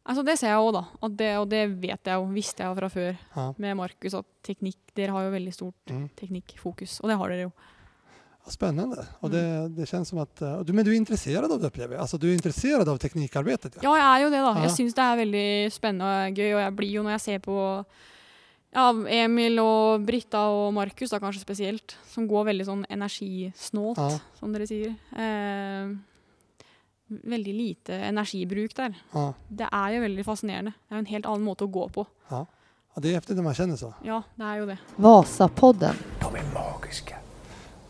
Altså, 0.09 0.22
det 0.24 0.38
ser 0.40 0.48
jeg 0.54 0.57
òg, 0.64 0.70
da. 0.72 1.09
Det, 1.20 1.26
og 1.37 1.48
det 1.52 1.62
vet 1.83 2.09
jeg 2.09 2.16
jo, 2.16 2.28
visste 2.33 2.62
jeg 2.64 2.70
jo 2.70 2.76
fra 2.78 2.88
før 2.88 3.18
Ja. 3.37 3.52
med 3.59 3.76
Markus, 3.76 4.14
at 4.14 4.24
teknikk 4.42 4.78
Dere 4.96 5.12
har 5.12 5.24
jo 5.26 5.35
veldig 5.35 5.52
stort 5.52 5.74
Mm. 5.92 6.09
teknikkfokus. 6.16 7.00
Og 7.02 7.11
det 7.11 7.18
har 7.18 7.28
dere 7.28 7.42
jo. 7.42 7.52
Ja, 8.49 8.53
Spännande. 8.53 9.07
Och 9.21 9.31
det, 9.31 9.41
Mm. 9.45 9.75
det 9.75 9.87
känns 9.87 10.09
som 10.09 10.19
att, 10.19 10.43
eh, 10.43 10.61
du, 10.61 10.73
men 10.73 10.85
du 10.85 10.91
är 10.93 10.97
intresserad 10.97 11.53
av 11.53 11.61
det 11.61 11.67
upplever 11.67 11.95
jag. 11.95 12.01
Alltså 12.01 12.19
du 12.19 12.31
är 12.31 12.35
intresserad 12.35 12.89
av 12.89 12.97
teknikarbetet. 12.97 13.77
Ja. 13.77 13.81
Ja, 13.83 13.97
jeg 13.97 14.21
er 14.21 14.25
jo 14.25 14.31
det, 14.31 14.41
da. 14.41 14.63
Jeg 14.63 14.71
syns 14.77 14.95
det 14.95 15.03
er 15.05 15.17
veldig 15.21 15.73
spennende 15.73 16.05
og 16.29 16.35
gøy, 16.39 16.53
og 16.55 16.61
jeg 16.65 16.77
blir 16.77 16.91
jo 16.97 17.03
når 17.03 17.11
jeg 17.11 17.21
ser 17.21 17.39
på 17.45 17.59
ja, 18.75 18.87
Emil 19.25 19.59
og 19.61 20.05
Britta 20.07 20.39
og 20.53 20.73
Markus, 20.75 21.11
da 21.11 21.19
kanskje 21.21 21.41
spesielt, 21.45 21.97
som 22.09 22.27
går 22.29 22.45
veldig 22.51 22.67
sånn 22.67 22.85
energisnålt, 22.91 23.97
Ja. 23.99 24.19
som 24.41 24.53
dere 24.53 24.67
sier. 24.67 24.95
Eh, 25.17 25.95
veldig 27.09 27.55
lite 27.57 27.93
energibruk 28.09 28.75
der. 28.77 28.95
Ja. 29.15 29.33
Det 29.49 29.69
er 29.73 29.89
jo 29.97 30.01
veldig 30.05 30.25
fascinerende. 30.25 30.73
Det 30.89 30.93
er 30.93 30.97
jo 30.97 31.05
en 31.07 31.13
helt 31.15 31.27
annen 31.27 31.45
måte 31.45 31.65
å 31.65 31.73
gå 31.73 31.89
på. 31.93 32.07
Ja. 32.31 32.45
og 32.97 33.03
det 33.03 33.11
er 33.15 33.21
häftigt 33.21 33.37
det 33.37 33.45
man 33.45 33.55
kjenner 33.55 33.77
så. 33.79 33.95
Ja, 34.05 34.23
det 34.37 34.45
er 34.45 34.57
jo 34.59 34.67
det. 34.67 34.79
Vasapodden. 34.99 35.97
De 36.21 36.27
er 36.37 36.45
magiska. 36.53 37.15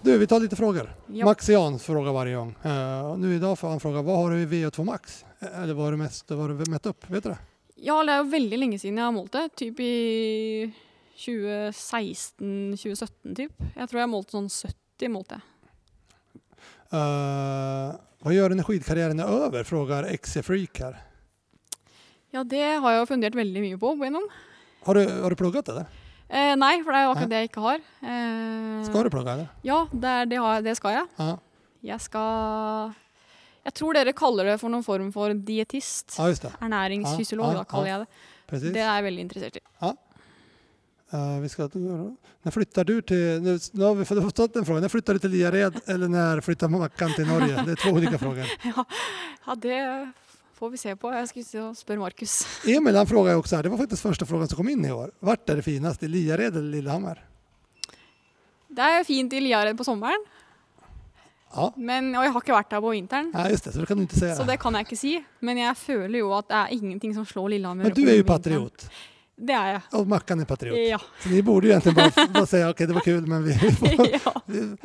Du, 0.03 0.19
vi 0.19 0.27
tar 0.27 0.41
lite 0.41 0.57
frågor. 0.57 0.95
Ja. 1.07 1.25
Max 1.25 1.49
Jan 1.49 1.79
frågar 1.79 2.13
varje 2.13 2.37
gång. 2.37 2.55
Eh, 2.63 3.17
nu 3.17 3.35
idag 3.35 3.59
får 3.59 3.69
han 3.69 3.81
fråga, 3.81 4.03
vad 4.03 4.17
har 4.17 4.31
du 4.31 4.41
i 4.41 4.47
VO2 4.47 4.85
Max? 4.85 5.25
Eh, 5.39 5.63
Eller 5.63 5.75
vad 5.75 5.85
har 5.85 5.93
du 5.93 5.99
mest 5.99 6.31
vad 6.31 6.41
har 6.41 6.49
du 6.49 6.71
mätt 6.71 6.87
upp? 6.87 7.11
Vet 7.11 7.25
du 7.25 7.31
det? 7.31 7.39
Ja, 7.75 8.05
det 8.05 8.13
er 8.13 8.17
jo 8.23 8.31
veldig 8.31 8.59
lenge 8.59 8.79
siden 8.79 8.99
jeg 8.99 9.07
har 9.07 9.13
målt 9.13 9.33
det. 9.33 9.49
Typ 9.57 9.81
i 9.81 10.73
2016-2017, 11.19 13.35
typ. 13.37 13.53
Jeg 13.75 13.89
tror 13.91 14.01
jeg 14.01 14.09
målte 14.11 14.31
sånn 14.37 14.51
70, 14.51 15.09
målte 15.15 15.35
jeg. 15.39 15.43
Uh, 16.89 17.93
hva 18.25 18.33
gjør 18.33 18.57
skidkarriären 18.65 19.21
är 19.21 19.29
över? 19.29 19.61
XC 20.17 20.43
Freak 20.43 20.81
her. 20.81 20.97
Ja, 22.31 22.45
det 22.45 22.79
har 22.81 22.93
jeg 22.93 23.01
jo 23.03 23.07
fundert 23.07 23.35
veldig 23.35 23.61
mye 23.61 23.79
på 23.79 23.89
opp 23.93 23.99
igjennom. 23.99 24.29
Har 24.85 24.95
du, 24.95 25.23
har 25.23 25.31
du 25.31 25.37
pluggat 25.37 25.69
eller? 25.69 25.85
Eh, 26.29 26.55
nei, 26.61 26.75
for 26.85 26.93
det 26.93 27.01
er 27.01 27.07
jo 27.07 27.13
akkurat 27.15 27.31
det 27.33 27.39
jeg 27.43 27.49
ikke 27.49 27.63
har. 27.65 27.85
Eh, 28.05 28.81
skal 28.85 29.07
du 29.07 29.11
plugga 29.15 29.37
eller? 29.39 29.53
Ja, 29.65 29.79
det, 29.93 30.15
er, 30.15 30.27
det, 30.29 30.41
har, 30.45 30.65
det 30.65 30.75
skal 30.77 30.99
jeg. 30.99 31.07
Ja, 31.19 31.37
Jeg 31.93 32.01
skal 32.05 32.95
Jeg 33.65 33.75
tror 33.75 33.95
dere 33.97 34.13
kaller 34.17 34.45
det 34.53 34.59
for 34.61 34.73
noen 34.73 34.85
form 34.85 35.13
for 35.13 35.33
dietist. 35.33 36.19
ja 36.19 36.29
just 36.29 36.43
det. 36.43 36.53
Ernæringsfysiolog, 36.61 37.53
Ja, 37.53 37.53
ja, 37.53 37.59
da 37.59 37.65
kaller 37.65 37.89
ja. 37.89 37.97
jeg 37.97 38.01
det. 38.07 38.29
Precis. 38.49 38.73
Det 38.73 38.81
er 38.81 38.93
jeg 38.95 39.05
veldig 39.09 39.25
interessert 39.27 39.57
i. 39.57 39.65
Eh, 41.11 41.39
vi 41.41 41.49
skal, 41.49 41.71
när 42.43 42.51
flyttar 42.51 42.85
du 42.85 43.03
till... 43.03 43.41
Nu, 43.43 43.59
nu 43.73 43.85
har 43.85 43.95
vi 43.95 44.05
fått 44.05 44.37
fått 44.37 44.55
den 44.55 44.65
frågan. 44.65 44.83
När 44.83 44.89
flyttar 44.89 45.13
du 45.13 45.19
till 45.19 45.31
Liared 45.31 45.81
eller 45.87 46.09
när 46.09 46.41
flyttar 46.41 46.69
Mackan 46.69 47.13
till 47.15 47.27
Norge? 47.27 47.63
Det 47.67 47.73
är 47.73 47.77
två 47.77 47.91
olika 47.91 48.19
frågor. 48.19 48.45
Ja, 48.63 48.85
ja, 49.47 49.55
det 49.55 50.13
får 50.59 50.71
vi 50.71 50.79
se 50.79 50.97
på. 50.97 51.11
Jeg 51.15 51.29
å 51.63 51.69
spørre 51.75 51.99
Markus. 52.03 52.35
Emil 52.67 52.97
han 52.97 53.07
frågar 53.07 53.35
også 53.35 53.39
också 53.39 53.57
här, 53.57 53.63
det 53.63 53.69
var 53.69 53.79
faktiskt 53.79 54.03
första 54.03 54.27
frågan 54.27 54.49
som 54.49 54.57
kom 54.57 54.69
in 54.69 54.85
i 54.85 54.93
år. 54.93 55.11
Vart 55.21 55.49
är 55.49 55.57
det 55.57 55.63
finast, 55.63 56.03
i 56.03 56.09
Liared 56.09 56.57
eller 56.57 56.71
Lillehammer? 56.71 57.25
Det 58.69 58.83
er 58.83 59.05
fint 59.05 59.33
i 59.33 59.41
Liared 59.41 59.77
på 59.79 59.85
sommeren, 59.85 60.25
Ja, 61.49 61.73
men, 61.77 62.11
og 62.15 62.25
jeg 62.27 62.33
har 62.35 62.43
ikke 62.45 62.53
vært 62.53 62.71
der 62.75 62.81
på 62.85 62.91
vinteren. 62.93 63.31
ja 63.35 63.47
just 63.51 63.65
det, 63.65 63.73
så 63.73 63.81
det 63.81 63.87
kan 63.89 63.97
du 63.97 64.03
ikke 64.05 64.19
säga. 64.19 64.35
Så 64.37 64.45
det 64.45 64.59
kan 64.61 64.75
jeg 64.75 64.85
ikke 64.85 64.97
si. 65.01 65.15
Men 65.41 65.57
jeg 65.59 65.77
føler 65.81 66.19
jo 66.19 66.33
at 66.37 66.49
det 66.51 66.57
er 66.59 66.75
ingenting 66.77 67.15
som 67.15 67.25
slår 67.25 67.49
Lillehammer. 67.55 67.85
Men 67.89 67.95
du 67.97 68.03
er 68.05 68.19
jo 68.19 68.25
patriot 68.29 68.85
Det 69.39 69.55
er 69.55 69.67
jeg. 69.73 69.81
Og 69.95 70.09
Mackan 70.09 70.41
er 70.41 70.45
patriot. 70.45 70.77
Ja. 70.77 70.99
Så 71.23 71.31
dere 71.31 71.43
borde 71.47 71.69
jo 71.71 71.73
egentlig 71.73 71.95
bare, 71.97 72.27
bare 72.35 72.47
si 72.51 72.61
OK, 72.67 72.79
det 72.79 72.95
var 72.99 73.07
kul 73.07 73.27
men 73.31 73.45
vi 73.47 73.55
får, 73.55 74.07
ja. 74.19 74.33
vi- 74.47 74.77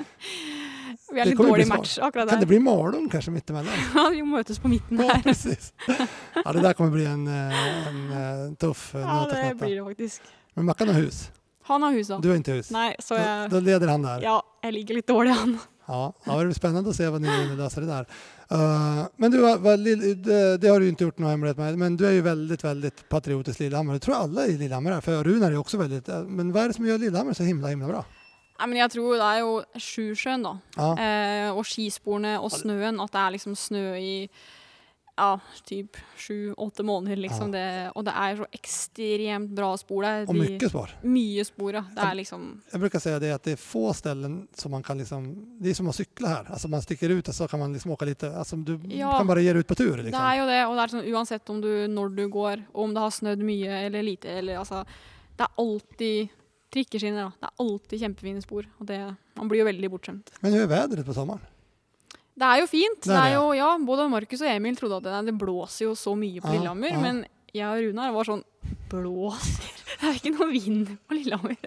Vi 1.14 1.22
er 1.22 1.30
litt 1.30 1.38
dårlig 1.40 1.68
match 1.70 1.98
akkurat 2.00 2.28
der. 2.28 2.34
kan 2.34 2.42
det 2.42 2.50
bli 2.50 2.60
Malung 2.64 3.06
midt 3.12 3.30
mittemellan? 3.38 3.84
Ja, 3.96 4.08
vi 4.10 4.24
møtes 4.26 4.60
på 4.60 4.72
midten 4.72 5.00
Ja, 5.00 5.12
her. 5.12 5.24
precis. 5.28 5.74
Ja, 5.88 6.52
det 6.52 6.64
der 6.64 6.74
kommer 6.74 6.96
bli 6.96 7.06
en, 7.06 7.28
en, 7.28 7.54
en, 7.92 8.02
eh, 8.12 8.56
tuff 8.62 8.96
eh, 8.96 9.02
Ja, 9.02 9.20
det 9.30 9.40
knäcka. 9.40 9.66
blir 9.66 9.76
det 9.76 9.84
faktisk. 9.92 10.34
Men 10.54 10.66
Mackan 10.66 10.94
har 10.94 11.02
hus. 11.02 11.30
Han 11.70 11.84
har 11.84 11.94
hus, 11.96 12.08
da. 12.08 12.18
Du 12.20 12.30
har 12.30 12.40
ikke 12.42 12.58
hus. 12.58 12.72
Nei, 12.76 12.90
så 13.00 13.16
jeg, 13.16 13.28
jeg 13.28 13.54
da, 13.54 13.62
leder 13.64 13.94
han 13.94 14.04
der. 14.04 14.26
Ja, 14.26 14.40
jeg 14.66 14.76
ligger 14.80 15.00
litt 15.00 15.08
dårlig 15.08 15.36
an. 15.38 15.56
Ja, 15.88 16.14
ja, 16.26 16.36
det 16.40 16.60
blir 16.64 16.78
å 16.80 16.82
att 16.90 16.96
se 16.96 17.08
hva 17.12 17.20
ni 17.20 17.34
løser 17.60 17.84
det 17.84 17.90
der. 17.90 18.06
Uh, 18.54 19.04
men 19.20 19.32
du, 19.32 19.40
det, 19.42 20.70
har 20.70 20.80
du 20.80 20.86
ikke 20.86 20.94
inte 20.94 21.08
gjort 21.08 21.20
noe 21.20 21.34
hemmelighet 21.34 21.60
med, 21.60 21.80
men 21.82 21.96
du 22.00 22.06
er 22.08 22.18
jo 22.18 22.26
veldig 22.28 22.58
veldig 22.62 22.92
patriotisk 23.12 23.64
Lillehammer. 23.64 23.98
Det 23.98 24.06
tror 24.06 24.16
jeg 24.16 24.28
alle 24.30 24.46
i 24.48 24.58
Lillehammer 24.60 24.96
er, 24.96 25.04
for 25.04 25.28
Runar 25.28 25.50
er 25.52 25.58
jo 25.58 25.64
også 25.66 25.80
väldigt, 25.82 26.08
eh, 26.08 26.28
men 26.28 26.54
hva 26.56 26.64
er 26.64 26.72
det 26.72 26.78
som 26.78 26.88
gjør 26.88 27.02
Lillehammer 27.02 27.36
så 27.36 27.48
himla, 27.48 27.74
himla 27.74 27.90
bra? 27.90 28.04
Nei, 28.60 28.68
men 28.70 28.78
jeg 28.78 28.92
tror 28.94 29.16
det 29.18 29.30
er 29.30 29.40
jo 29.42 29.54
Sjusjøen, 29.82 30.44
da. 30.46 30.56
Ja, 30.78 30.90
Eh, 31.04 31.50
og 31.54 31.64
skisporene 31.66 32.36
og 32.40 32.52
snøen. 32.54 33.00
At 33.04 33.12
det 33.12 33.20
er 33.24 33.32
liksom 33.38 33.56
snø 33.58 33.88
i 34.00 34.30
ja, 35.16 35.36
typ 35.70 35.98
sju-åtte 36.18 36.82
måneder, 36.84 37.20
liksom. 37.22 37.52
Det, 37.54 37.92
og 37.94 38.06
det 38.08 38.14
er 38.18 38.38
så 38.40 38.48
ekstremt 38.58 39.52
bra 39.54 39.68
spor 39.78 40.02
der. 40.02 40.24
Og 40.26 40.34
mye 40.40 40.70
spor. 40.72 40.90
Mye 41.06 41.44
spor, 41.46 41.76
ja. 41.78 41.84
Det 41.94 42.02
er 42.08 42.16
liksom 42.18 42.48
Jeg 42.72 42.82
bruker 42.82 43.04
si 43.04 43.14
det 43.22 43.30
at 43.36 43.44
det 43.46 43.54
er 43.54 43.62
få 43.62 43.94
steder 43.94 44.34
som 44.58 44.72
man 44.74 44.82
kan 44.86 44.98
liksom, 44.98 45.28
det 45.62 45.70
er 45.70 45.78
som 45.78 45.92
å 45.92 45.94
sykle 45.94 46.32
her. 46.34 46.50
Altså 46.50 46.70
man 46.74 46.82
stikker 46.82 47.14
ut 47.14 47.30
og 47.30 47.38
så 47.38 47.48
kan 47.52 47.62
man 47.62 47.74
liksom 47.78 47.94
åke 47.94 48.08
litt 48.10 48.24
altså, 48.26 48.58
du 48.66 48.80
Ja. 48.90 49.12
kan 49.20 49.28
bare 49.30 49.44
gi 49.46 49.54
ut 49.54 49.68
på 49.70 49.76
tur 49.78 49.98
Det 49.98 50.06
liksom. 50.10 50.22
er 50.32 50.38
jo 50.40 50.46
det, 50.50 50.62
og 50.66 50.76
det 50.78 50.84
er 50.88 50.96
sånn 50.98 51.12
uansett 51.14 51.50
om 51.54 51.62
du, 51.62 51.72
når 51.94 52.16
du 52.16 52.28
går, 52.30 52.66
og 52.74 52.84
om 52.88 52.94
det 52.94 53.02
har 53.06 53.10
snødd 53.14 53.44
mye 53.46 53.86
eller 53.86 54.02
lite, 54.04 54.26
eller 54.40 54.58
altså 54.64 54.84
Det 55.38 55.46
er 55.46 55.54
alltid 55.62 56.30
trikkeskinner, 56.74 57.30
da. 57.30 57.32
Det 57.40 57.50
er 57.50 57.64
alltid 57.66 58.02
kjempefine 58.04 58.42
spor. 58.44 58.68
Og 58.80 58.88
det 58.90 59.00
Man 59.38 59.50
blir 59.50 59.64
jo 59.64 59.66
veldig 59.70 59.90
bortskjemt. 59.94 60.34
Men 60.44 60.54
hur 60.54 60.64
er 60.66 60.72
vädret 60.74 61.06
på 61.08 61.14
sommeren? 61.16 61.42
Det 62.34 62.48
er 62.50 62.60
jo 62.64 62.68
fint. 62.68 63.02
Det 63.06 63.14
er 63.14 63.30
det, 63.30 63.34
jo, 63.38 63.52
ja, 63.54 63.70
både 63.78 64.10
Markus 64.10 64.42
og 64.42 64.50
Emil 64.50 64.76
trodde 64.80 64.98
at 64.98 65.06
det, 65.06 65.26
det 65.30 65.38
blåser 65.38 65.86
jo 65.86 65.94
så 65.94 66.16
mye 66.18 66.42
på 66.42 66.50
Ja, 66.50 66.54
Lillehammer, 66.58 66.90
ja. 66.96 67.00
men 67.04 67.26
jeg 67.54 67.68
og 67.70 67.84
Runar 67.86 68.14
var 68.16 68.26
sånn 68.26 68.44
Blåser? 68.90 69.70
Det 70.04 70.10
er 70.10 70.16
ikke 70.18 70.32
noe 70.36 70.48
vind 70.52 70.88
på 71.08 71.16
Lillehammer. 71.16 71.58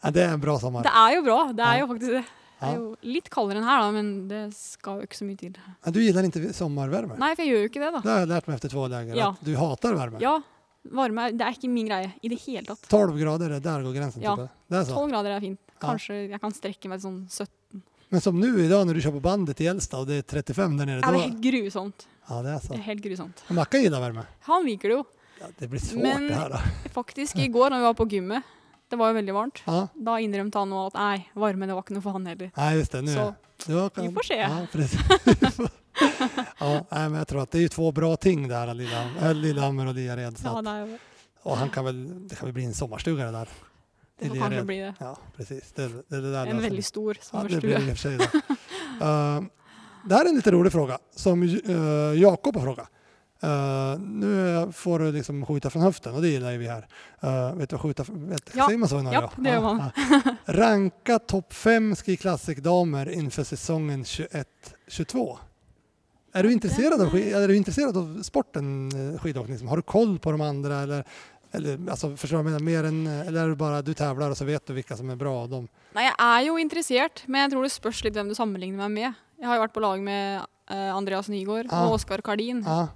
Ja, 0.00 0.10
det 0.14 0.22
er 0.24 0.30
en 0.36 0.40
bra 0.40 0.54
sommer. 0.62 0.86
Det 0.86 0.92
er 0.96 1.16
jo 1.18 1.24
bra. 1.26 1.38
Det 1.52 1.64
er 1.66 1.74
Ja. 1.76 1.80
jo 1.82 1.88
faktisk 1.90 2.14
det. 2.14 2.22
Det 2.60 2.68
er 2.68 2.76
jo 2.76 2.86
litt 3.08 3.28
kaldere 3.32 3.58
enn 3.60 3.64
her, 3.66 3.80
da, 3.80 3.90
men 3.96 4.08
det 4.28 4.40
skal 4.54 5.00
jo 5.00 5.06
ikke 5.08 5.16
så 5.18 5.24
mye 5.26 5.38
til. 5.40 5.54
Ja, 5.58 5.90
Du 5.90 5.98
gillar 6.00 6.26
ikke 6.28 6.52
sommervarme? 6.56 7.16
Nei, 7.18 7.30
for 7.34 7.42
jeg 7.42 7.50
gjør 7.54 7.62
jo 7.64 7.68
ikke 7.70 7.80
det, 7.82 7.90
da. 7.94 8.00
Det 8.04 8.10
har 8.12 8.18
jeg 8.20 8.28
lært 8.28 8.48
meg 8.50 8.56
etter 8.60 8.72
to 8.74 8.86
dager, 8.92 9.14
Ja. 9.16 9.28
att 9.30 9.44
du 9.44 9.54
hater 9.56 9.94
varme. 9.96 10.20
Ja, 10.20 10.34
varme 10.88 11.26
er, 11.28 11.32
det 11.36 11.44
er 11.46 11.52
ikke 11.56 11.68
min 11.70 11.86
greie 11.88 12.12
i 12.22 12.28
det 12.32 12.38
hele 12.46 12.64
tatt. 12.66 12.86
12 12.88 13.18
grader, 13.20 13.60
der 13.60 13.82
går 13.84 13.94
grensen? 13.94 14.22
Ja. 14.22 14.36
Det 14.36 14.78
er 14.78 14.84
så. 14.88 14.94
12 14.96 15.10
grader 15.12 15.36
er 15.36 15.40
fint. 15.40 15.58
Ja. 15.80 15.88
Kanskje 15.88 16.28
jeg 16.30 16.40
kan 16.40 16.52
strekke 16.52 16.88
meg 16.88 17.00
til 17.00 17.08
sånn 17.10 17.20
17. 17.28 17.82
Men 18.10 18.20
som 18.20 18.34
nå 18.40 18.48
i 18.58 18.68
dag, 18.68 18.86
når 18.86 18.94
du 18.98 19.00
kjøper 19.04 19.20
på 19.20 19.26
bandet 19.28 19.56
til 19.56 19.66
Gjelstad, 19.68 20.00
og 20.02 20.06
det 20.10 20.18
er 20.24 20.42
35 20.42 20.78
der 20.78 20.86
nede 20.88 21.00
Ja, 21.04 21.10
det 21.12 21.20
er 21.20 21.28
helt 21.28 21.40
grusomt. 21.44 22.06
ja, 22.28 22.42
det 22.42 22.50
är 22.50 22.60
Det 22.68 22.78
er 22.78 22.82
helt 22.82 23.02
grusomt. 23.02 23.42
Och 23.48 23.54
Mackan 23.54 23.80
Ida 23.80 24.00
varme? 24.00 24.26
Han 24.40 24.64
liker 24.66 24.88
det 24.88 24.96
jo. 24.96 25.04
Ja, 25.40 25.46
det 25.58 25.68
blir 25.70 25.80
svårt 25.80 26.02
Men- 26.02 26.26
det 26.28 26.48
da. 26.50 26.60
Men 26.60 26.90
Faktisk, 26.92 27.36
i 27.38 27.48
går 27.48 27.70
når 27.70 27.76
vi 27.78 27.82
var 27.82 27.94
på 27.94 28.08
gymmet, 28.10 28.42
det 28.90 28.98
var 28.98 29.12
jo 29.12 29.20
veldig 29.20 29.32
varmt, 29.34 29.62
Ja. 29.66 29.88
da 29.94 30.16
innrømte 30.18 30.54
han 30.58 30.68
nå 30.68 30.86
at 30.88 30.94
nei, 30.94 31.26
varme 31.36 31.66
det 31.66 31.74
var 31.74 31.82
ikke 31.82 31.94
noe 31.94 32.02
for 32.02 32.12
han 32.12 32.26
heller. 32.26 32.50
Nei, 32.56 32.74
just 32.76 32.90
det. 32.92 33.04
nå. 33.04 33.12
Så 33.14 33.36
Du 33.66 33.90
kan... 33.90 34.04
vi 34.04 34.12
får 34.12 34.22
se. 34.22 34.34
Ja, 34.34 34.66
ja, 36.58 36.86
men 36.90 37.14
jag 37.14 37.28
tror 37.28 37.42
att 37.42 37.50
det 37.50 37.64
är 37.64 37.68
två 37.68 37.92
bra 37.92 38.16
ting 38.16 38.48
där, 38.48 38.68
äh, 38.68 39.34
Lillehammer 39.34 39.86
och 39.86 39.94
Liared. 39.94 40.38
Så 40.38 40.46
ja, 40.46 40.82
att, 40.82 40.88
och 41.42 41.56
han 41.56 41.70
kan 41.70 41.84
väl, 41.84 42.28
det 42.28 42.34
kan 42.34 42.46
väl 42.46 42.54
bli 42.54 42.64
en 42.64 42.74
sommarstuga 42.74 43.24
det 43.24 43.30
där. 43.30 43.48
det 44.18 44.28
får 44.28 44.36
kanske 44.36 44.62
bli 44.62 44.78
det. 44.78 44.94
Ja, 44.98 45.16
precis. 45.36 45.72
Det, 45.72 45.88
det, 46.08 46.20
det 46.20 46.32
där 46.32 46.46
En 46.46 46.62
väldigt 46.62 46.86
stor 46.86 47.18
Ja, 47.32 47.46
det 47.48 47.60
blir 47.60 48.18
det. 48.18 48.30
Eh, 49.00 49.40
det 50.04 50.14
här 50.14 50.24
är 50.24 50.28
en 50.28 50.34
lite 50.34 50.50
rolig 50.50 50.72
fråga 50.72 50.98
som 51.16 51.42
uh, 51.42 52.20
Jakob 52.20 52.56
har 52.56 52.62
frågat. 52.62 52.90
Eh, 53.42 53.98
nu 53.98 54.68
får 54.72 54.98
du 54.98 55.12
liksom 55.12 55.46
skjuta 55.46 55.70
från 55.70 55.82
höften 55.82 56.14
och 56.14 56.22
det 56.22 56.28
gillar 56.28 56.50
ju 56.50 56.58
vi 56.58 56.68
här. 56.68 56.86
Uh, 57.24 57.54
vet 57.54 57.70
du 57.70 57.76
vad 57.76 57.80
skjuta 57.82 58.04
vet, 58.08 58.50
Ja. 58.54 58.66
Säger 58.66 58.78
man 58.78 58.88
så? 58.88 59.10
Ja, 59.12 59.30
det 59.36 59.50
gör 59.50 59.60
man. 59.60 59.90
Ranka 60.44 61.18
topp 61.18 61.52
fem 61.52 61.96
Ski 61.96 62.16
Classic-damer 62.16 63.10
inför 63.10 63.44
säsongen 63.44 64.04
21-22. 64.04 65.38
Är 66.32 66.42
du, 66.42 66.52
intresserad 66.52 67.00
av, 67.00 67.16
är 67.16 67.48
du 67.48 67.56
intresserad 67.56 67.96
av 67.96 68.22
sporten 68.22 68.90
eh, 69.14 69.20
skidåkning? 69.20 69.52
Liksom? 69.52 69.68
Har 69.68 69.76
du 69.76 69.82
koll 69.82 70.18
på 70.18 70.30
de 70.32 70.40
andra? 70.40 70.80
Eller, 70.80 71.04
eller, 71.52 71.90
alltså, 71.90 72.16
förstår 72.16 72.36
du 72.38 72.42
vad 72.42 72.52
jag 72.52 72.62
menar? 72.62 72.82
Mer 72.82 72.88
än, 72.88 73.06
eller 73.26 73.44
är 73.44 73.48
det 73.48 73.56
bara 73.56 73.82
du 73.82 73.94
tävlar 73.94 74.30
och 74.30 74.36
så 74.36 74.44
vet 74.44 74.66
du 74.66 74.72
vilka 74.72 74.96
som 74.96 75.10
är 75.10 75.16
bra? 75.16 75.42
av 75.42 75.48
dem? 75.48 75.68
Nei, 75.94 76.04
jeg 76.06 76.14
er 76.22 76.44
jo 76.46 76.58
interessert, 76.62 77.24
men 77.26 77.40
jeg 77.40 77.50
tror 77.50 77.66
det 77.66 77.72
spørs 77.74 78.04
litt 78.06 78.14
hvem 78.14 78.28
du 78.30 78.34
sammenligner 78.38 78.84
meg 78.86 78.90
med. 78.94 79.18
Jeg 79.40 79.48
har 79.48 79.58
jo 79.58 79.62
vært 79.64 79.74
på 79.74 79.82
lag 79.82 80.02
med 80.06 80.44
Andreas 80.70 81.26
Nygaard 81.28 81.66
Ja. 81.66 81.80
og 81.88 81.96
Oskar 81.96 82.22
Kardin, 82.22 82.60
Ja, 82.62 82.88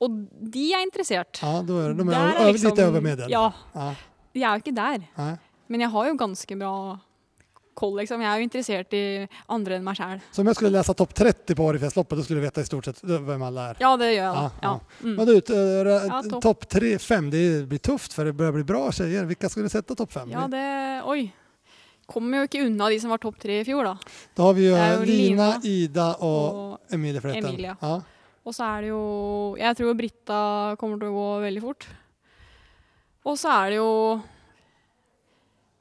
og 0.00 0.10
de 0.52 0.72
er 0.72 0.82
interessert. 0.86 1.38
ja 1.42 1.62
då 1.66 1.78
är 1.78 1.88
de, 1.88 1.98
de 1.98 2.06
Der 2.08 2.34
er 2.34 2.52
liksom- 2.52 2.70
lite 2.70 2.82
över 2.84 3.00
medel. 3.00 3.30
Ja, 3.30 3.52
Ja, 3.74 3.94
de 4.34 4.42
er 4.42 4.50
jo 4.58 4.62
ikke 4.62 4.74
der. 4.74 4.98
nej. 5.16 5.36
Men 5.68 5.80
jeg 5.80 5.90
har 5.90 6.06
jo 6.08 6.14
ganske 6.16 6.58
bra 6.58 6.98
koll, 7.74 7.96
liksom. 7.96 8.20
Jeg 8.20 8.28
er 8.28 8.38
jo 8.38 8.42
interessert 8.48 8.92
i 8.94 9.28
andre 9.48 9.76
enn 9.76 9.84
meg 9.84 9.96
sjæl. 9.96 10.20
Så 10.32 10.40
om 10.40 10.46
jeg 10.46 10.56
skulle 10.56 10.72
lese 10.72 10.94
topp 10.94 11.14
30 11.14 11.54
på 11.54 11.62
Årefjällsloppet 11.64 12.16
da 12.16 12.22
skulle 12.22 12.40
du 12.40 12.46
veta 12.46 12.60
i 12.60 12.64
stort 12.64 12.84
sett 12.84 13.00
hvem 13.02 13.42
alle 13.46 13.60
er? 13.70 13.76
Ja, 13.80 13.96
det 13.96 14.08
gjør 14.16 14.26
jeg. 14.26 14.34
Ja, 14.34 14.50
ja. 14.62 14.80
Mm. 15.02 15.16
Men 15.16 15.26
du, 15.26 15.34
Ja, 15.34 16.22
topp. 16.22 16.42
topp 16.42 16.64
3-5, 16.68 17.30
det 17.30 17.68
blir 17.68 17.78
tufft 17.78 18.12
for 18.12 18.24
det 18.24 18.32
börjar 18.36 18.52
bli 18.52 18.64
bra 18.64 18.90
tjejer. 18.90 19.24
Hvilke 19.24 19.48
skulle 19.48 19.64
du 19.66 19.70
sätta 19.70 19.94
topp 19.94 20.12
5? 20.12 20.30
ja, 20.30 20.46
det 20.48 21.02
Oi. 21.06 21.32
Kommer 22.06 22.38
jo 22.38 22.42
ikke 22.48 22.66
unna 22.66 22.88
de 22.88 22.98
som 23.00 23.10
var 23.10 23.18
topp 23.18 23.38
tre 23.38 23.60
i 23.60 23.64
fjor, 23.64 23.84
da. 23.84 23.96
Da 24.34 24.42
har 24.42 24.52
vi 24.54 24.68
jo, 24.68 24.74
Det 24.74 24.98
ju 24.98 25.06
Lina, 25.06 25.46
Lina 25.46 25.60
Ida 25.62 26.14
og, 26.20 26.54
Og, 26.54 26.78
Emilie 26.90 27.20
Fleten. 27.20 27.44
Emilie. 27.46 27.76
Ja. 27.80 28.00
Og 28.44 28.54
så 28.56 28.64
er 28.76 28.80
det 28.82 28.88
jo 28.90 29.00
Jeg 29.60 29.76
tror 29.76 29.94
Britta 29.98 30.76
kommer 30.80 30.98
til 30.98 31.08
å 31.10 31.16
gå 31.16 31.26
veldig 31.44 31.62
fort. 31.62 31.86
Og 33.28 33.36
så 33.38 33.50
er 33.52 33.70
det 33.74 33.76
jo 33.80 33.90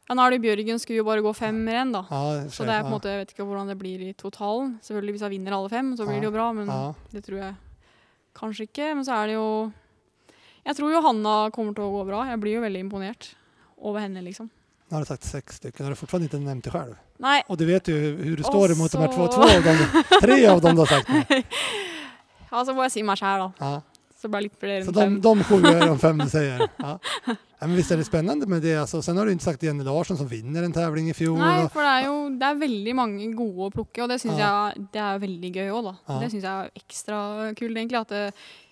Ja, 0.10 0.16
nå 0.18 0.26
er 0.26 0.32
det 0.34 0.42
Bjørgen 0.44 0.80
skulle 0.82 1.00
jo 1.04 1.08
bare 1.08 1.22
gå 1.22 1.32
fem 1.38 1.60
renn, 1.70 1.92
da. 1.94 2.02
Ja, 2.10 2.22
det 2.44 2.52
Så 2.52 2.66
det 2.66 2.74
er 2.74 2.82
på 2.84 2.90
en 2.90 2.96
måte, 2.98 3.12
jeg 3.14 3.22
vet 3.22 3.34
ikke 3.36 3.46
hvordan 3.46 3.68
det 3.70 3.78
blir 3.80 4.02
i 4.10 4.14
totalen. 4.18 4.80
Selvfølgelig 4.84 5.14
Hvis 5.16 5.26
jeg 5.28 5.34
vinner 5.38 5.54
alle 5.58 5.70
fem, 5.70 5.92
så 5.96 6.06
blir 6.08 6.16
Ja. 6.16 6.20
det 6.22 6.30
jo 6.32 6.32
bra, 6.36 6.52
men 6.54 6.68
Ja. 6.68 6.94
det 7.12 7.24
tror 7.26 7.38
jeg 7.40 7.56
kanskje 8.36 8.68
ikke. 8.68 8.96
Men 8.96 9.04
så 9.06 9.14
er 9.24 9.28
det 9.28 9.34
jo 9.36 9.72
Jeg 10.66 10.76
tror 10.76 10.92
Johanna 10.92 11.50
kommer 11.52 11.74
til 11.74 11.84
å 11.84 11.92
gå 11.94 12.06
bra. 12.08 12.26
Jeg 12.28 12.40
blir 12.42 12.54
jo 12.56 12.62
veldig 12.62 12.80
imponert 12.84 13.34
over 13.82 14.00
henne, 14.02 14.22
liksom. 14.22 14.50
Nå 14.90 14.98
har 14.98 15.02
du 15.02 15.06
sagt 15.06 15.24
sex 15.24 15.56
stycken, 15.58 15.86
har 15.86 15.92
du 15.94 15.96
fortfarande 15.96 16.26
inte 16.26 16.40
nämnt 16.40 16.64
dig 16.64 16.74
själv. 16.74 16.96
Nei, 17.20 17.42
Och 17.48 17.58
du 17.58 17.66
vet 17.66 17.88
ju 17.88 17.94
hur 18.18 18.36
du 18.38 18.44
står 18.44 18.72
imot 18.72 18.92
de 18.92 18.98
här 18.98 19.08
två, 19.08 19.28
två 19.28 19.42
av 19.44 19.64
dem. 19.64 20.04
Tre 20.22 20.48
av 20.48 20.62
dem 20.62 20.76
du 20.76 20.82
har 20.82 20.86
sagt 20.88 21.10
nu. 21.10 21.24
ja, 22.52 22.66
så 22.66 22.76
må 22.76 22.86
jeg 22.88 22.96
si 22.98 23.06
meg 23.06 23.20
sjæl, 23.22 23.48
da. 23.48 23.52
Ja. 23.60 24.00
Så 24.20 24.28
blir 24.28 24.44
det 24.44 24.50
litt 24.50 24.60
flere 24.60 24.82
enn 24.82 24.90
fem. 24.90 25.20
Så 25.22 25.22
de 25.24 25.44
sju 25.48 25.62
är 25.64 25.90
om 25.90 26.00
fem 26.00 26.30
säger. 26.30 26.66
Ja. 26.78 26.98
Ja, 27.60 27.68
men 27.68 27.76
visst 27.76 27.92
er 27.92 28.00
det 28.00 28.06
spennende 28.08 28.48
med 28.48 28.62
det. 28.64 28.78
Altså. 28.80 29.02
sen 29.04 29.18
har 29.18 29.28
du 29.28 29.34
ikke 29.34 29.44
sagt 29.44 29.64
Jenny 29.64 29.84
Larsson 29.84 30.18
som 30.20 30.28
vinner 30.32 30.64
en 30.64 30.76
tävling 30.76 31.10
i 31.12 31.16
fjor. 31.16 31.36
Nei, 31.40 31.68
for 31.72 31.84
det 31.84 31.92
er 31.92 32.06
jo 32.08 32.16
det 32.40 32.48
er 32.48 32.62
veldig 32.62 32.94
mange 32.96 33.28
gode 33.36 33.68
å 33.68 33.74
plukke, 33.74 34.04
og 34.04 34.12
det 34.12 34.20
syns 34.24 34.40
jeg 34.40 34.88
det 34.94 35.02
er 35.04 35.20
veldig 35.20 35.52
gøy 35.58 35.72
òg, 35.76 35.90
da. 35.90 36.20
Det 36.22 36.30
syns 36.32 36.48
jeg 36.48 36.52
er 36.52 36.72
ekstra 36.80 37.20
kult, 37.60 37.76
egentlig. 37.76 38.00
At 38.00 38.14
det, 38.16 38.22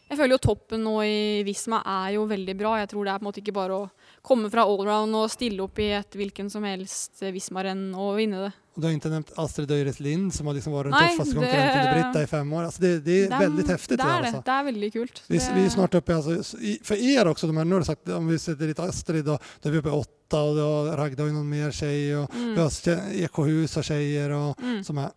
jeg 0.07 0.19
føler 0.21 0.35
jo 0.37 0.43
toppen 0.45 0.85
nå 0.87 0.95
i 1.03 1.17
Visma 1.47 1.81
er 1.97 2.13
jo 2.15 2.23
veldig 2.31 2.55
bra. 2.59 2.77
Jeg 2.79 2.91
tror 2.93 3.03
det 3.03 3.11
er 3.11 3.19
på 3.19 3.25
en 3.25 3.27
måte 3.27 3.43
ikke 3.43 3.57
bare 3.59 3.81
å 3.81 3.89
komme 4.23 4.51
fra 4.51 4.63
allround 4.67 5.19
og 5.19 5.31
stille 5.31 5.67
opp 5.67 5.83
i 5.83 5.89
et 5.97 6.19
hvilken 6.19 6.51
som 6.51 6.63
helst 6.67 7.23
Visma-renn 7.23 7.89
og 7.91 8.15
vinne 8.21 8.47
det. 8.47 8.53
Och 8.77 8.81
du 8.81 8.87
har 8.87 8.93
inte 8.93 9.09
nämnt 9.09 9.31
Astrid 9.35 9.71
Øyres 9.71 9.99
Lind 9.99 10.33
som 10.33 10.47
har 10.47 10.53
liksom 10.53 10.73
varit 10.73 10.91
den 10.91 11.09
tuffaste 11.09 11.35
konkurrenten 11.35 11.93
till 11.93 12.03
Britta 12.03 12.23
i 12.23 12.27
fem 12.27 12.53
år. 12.53 12.63
Alltså 12.63 12.81
det, 12.81 12.99
det 12.99 13.11
är 13.23 13.29
den, 13.29 13.33
er- 13.33 13.39
väldigt 13.39 13.67
häftigt. 13.67 13.97
Det 13.97 14.03
er 14.03 14.07
det. 14.21 14.27
alltså. 14.27 14.41
Det 14.45 14.51
er 14.51 14.63
veldig 14.63 14.93
kult. 14.93 15.23
Vi, 15.27 15.37
vi 15.55 15.65
är 15.65 15.69
snart 15.69 15.93
uppe, 15.93 16.15
alltså, 16.15 16.57
i, 16.57 16.79
för 16.83 16.95
er 16.95 17.27
också, 17.27 17.47
de 17.47 17.57
här, 17.57 17.65
nu 17.65 17.73
har 17.75 17.79
du 17.79 17.85
sagt, 17.85 18.09
om 18.09 18.27
vi 18.27 18.39
sätter 18.39 18.67
dit 18.67 18.79
Astrid 18.79 19.25
då, 19.25 19.39
då 19.61 19.69
är 19.69 19.73
vi 19.73 19.77
uppe 19.79 19.89
i 19.89 19.91
åtta 19.91 20.41
och 20.41 20.55
då, 20.55 20.85
Ragda 20.97 21.23
har 21.23 21.27
ju 21.27 21.33
någon 21.33 21.49
mer 21.49 21.71
tjej 21.71 22.17
och 22.17 22.29
vi 22.35 22.43
Mm. 22.43 22.57
har 22.59 22.69
tje- 22.69 23.11
Ekohus 23.13 23.75
har 23.75 23.83
tjejer 23.83 24.29
och 24.29 24.61
Mm. 24.61 24.83
som 24.83 24.97
är 24.97 25.09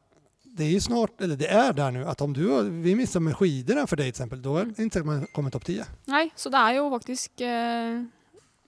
det 0.57 0.65
är 0.65 0.69
ju 0.71 0.81
snart, 0.81 1.21
eller 1.21 1.37
det 1.37 1.47
är 1.49 1.73
där 1.73 1.91
nu, 1.91 2.05
at 2.05 2.21
om 2.21 2.33
du 2.33 2.49
har, 2.49 2.63
vi 2.63 2.95
mister 2.95 3.21
med 3.21 3.37
skidorna 3.37 3.87
for 3.87 3.97
deg, 3.97 4.09
eksempel, 4.09 4.43
da 4.43 4.57
er 4.61 4.63
är 4.67 4.73
det 4.77 4.83
ikke 4.89 5.05
man 5.05 5.27
kommer 5.33 5.51
topp 5.51 5.65
10. 5.65 5.85
Nei, 6.07 6.31
så 6.37 6.51
det 6.51 6.59
er 6.59 6.75
jo 6.81 6.89
faktisk 6.91 7.41
eh, 7.41 8.03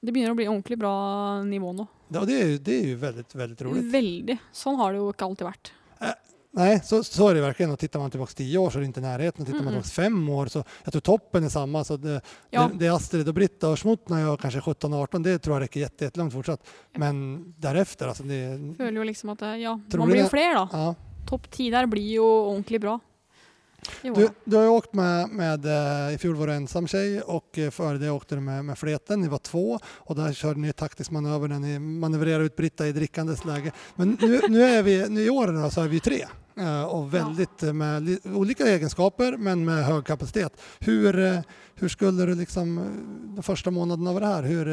det 0.02 0.12
begynner 0.12 0.31
å 0.31 0.35
bli 0.38 0.46
ordentlig 0.48 0.78
bra 0.78 1.42
nivå 1.42 1.72
nå. 1.72 1.87
Ja, 2.14 2.25
det 2.25 2.42
är 2.42 2.59
det 2.59 2.75
är 2.81 2.85
ju 2.87 2.94
väldigt, 2.94 3.35
väldigt 3.35 3.62
roligt. 3.62 3.92
Veldig. 3.92 4.38
Sånn 4.53 4.77
har 4.77 4.92
det 4.92 4.98
jo 4.98 5.11
ikke 5.12 5.25
alltid 5.25 5.46
vært. 5.46 5.72
Nej, 6.55 6.81
så, 6.85 7.05
så 7.05 7.29
är 7.29 7.35
det 7.35 7.40
verkligen. 7.40 7.72
Och 7.72 7.79
tittar 7.79 8.01
man 8.01 8.11
tillbaka 8.11 8.33
tio 8.37 8.59
år 8.59 8.70
så 8.70 8.79
är 8.79 8.81
det 8.81 8.87
inte 8.87 9.01
i 9.01 9.03
närheten. 9.03 9.40
Och 9.42 9.46
tittar 9.46 9.64
man 9.64 9.72
Mm-mm. 9.75 9.83
tillbaka 9.83 9.88
fem 9.88 10.29
år 10.29 10.46
så 10.46 10.64
jag 10.85 10.92
tror 10.92 11.01
toppen 11.01 11.44
är 11.44 11.48
samma. 11.48 11.85
Så 11.85 11.96
det, 11.96 12.20
Ja. 12.51 12.70
det, 12.72 12.79
det 12.79 12.88
Astrid 12.88 13.29
och 13.29 13.35
Britta 13.35 13.68
och 13.68 13.79
Schmutt 13.79 14.09
när 14.09 14.20
jag 14.20 14.40
kanske 14.40 14.61
17-18, 14.61 15.22
det 15.22 15.38
tror 15.38 15.57
jag 15.57 15.62
räcker 15.62 15.81
jätte- 15.81 16.05
jättelångt 16.05 16.33
fortsatt. 16.33 16.61
Men 16.96 17.44
därefter, 17.59 18.09
alltså 18.09 18.22
det... 18.22 18.75
Føler 18.77 18.96
jo 19.01 19.03
liksom 19.05 19.31
at 19.31 19.38
det, 19.38 19.57
ja, 19.57 19.81
man 19.96 20.09
blir 20.09 20.20
jo 20.20 20.29
flere, 20.29 20.55
da. 20.55 20.68
Ja. 20.72 20.94
Topp 21.29 21.51
ti 21.51 21.70
der 21.70 21.87
blir 21.87 22.14
jo 22.14 22.25
ordentlig 22.25 22.81
bra. 22.81 22.98
Du, 24.03 24.29
du 24.45 24.57
har 24.57 24.62
ju 24.62 24.68
åkt 24.68 24.95
med, 24.95 25.29
med 25.29 25.64
eh, 25.66 26.14
i 26.14 26.18
fjol 26.18 26.35
var 26.35 26.47
du 26.47 26.53
ensam 26.53 26.87
tjej 26.87 27.23
och 27.23 27.59
eh, 27.59 27.71
före 27.71 27.99
det 27.99 28.11
åkte 28.11 28.35
du 28.35 28.40
med, 28.40 28.64
med 28.64 28.79
fleten. 28.79 29.21
Ni 29.21 29.29
var 29.29 29.38
två 29.38 29.79
och 29.87 30.16
där 30.16 30.33
körde 30.33 30.61
ni 30.61 30.73
taktisk 30.73 31.11
manöver 31.11 31.49
när 31.49 31.59
ni 31.59 31.79
manövrerade 31.79 32.45
ut 32.45 32.57
Britta 32.57 32.87
i 32.87 32.92
drickandes 32.92 33.45
läge. 33.45 33.73
Men 33.95 34.18
nu, 34.21 34.40
nu 34.49 34.62
är 34.62 34.83
vi, 34.83 35.09
nu 35.09 35.23
i 35.23 35.31
år 35.31 35.71
så 35.71 35.81
är 35.81 35.88
vi 35.88 36.01
tre 36.01 36.25
eh, 36.57 36.85
och 36.85 37.14
väldigt 37.14 37.62
med 37.62 38.18
olika 38.25 38.64
egenskaper 38.64 39.37
men 39.37 39.64
med 39.64 39.85
hög 39.85 40.05
kapacitet. 40.05 40.61
Hur, 40.79 41.42
hur 41.75 41.88
skulle 41.88 42.27
du 42.27 42.35
liksom 42.35 42.79
eh, 42.79 42.85
de 43.37 43.42
första 43.42 43.71
månaderna 43.71 44.11
av 44.11 44.21
det 44.21 44.27
här, 44.27 44.42
hur, 44.42 44.66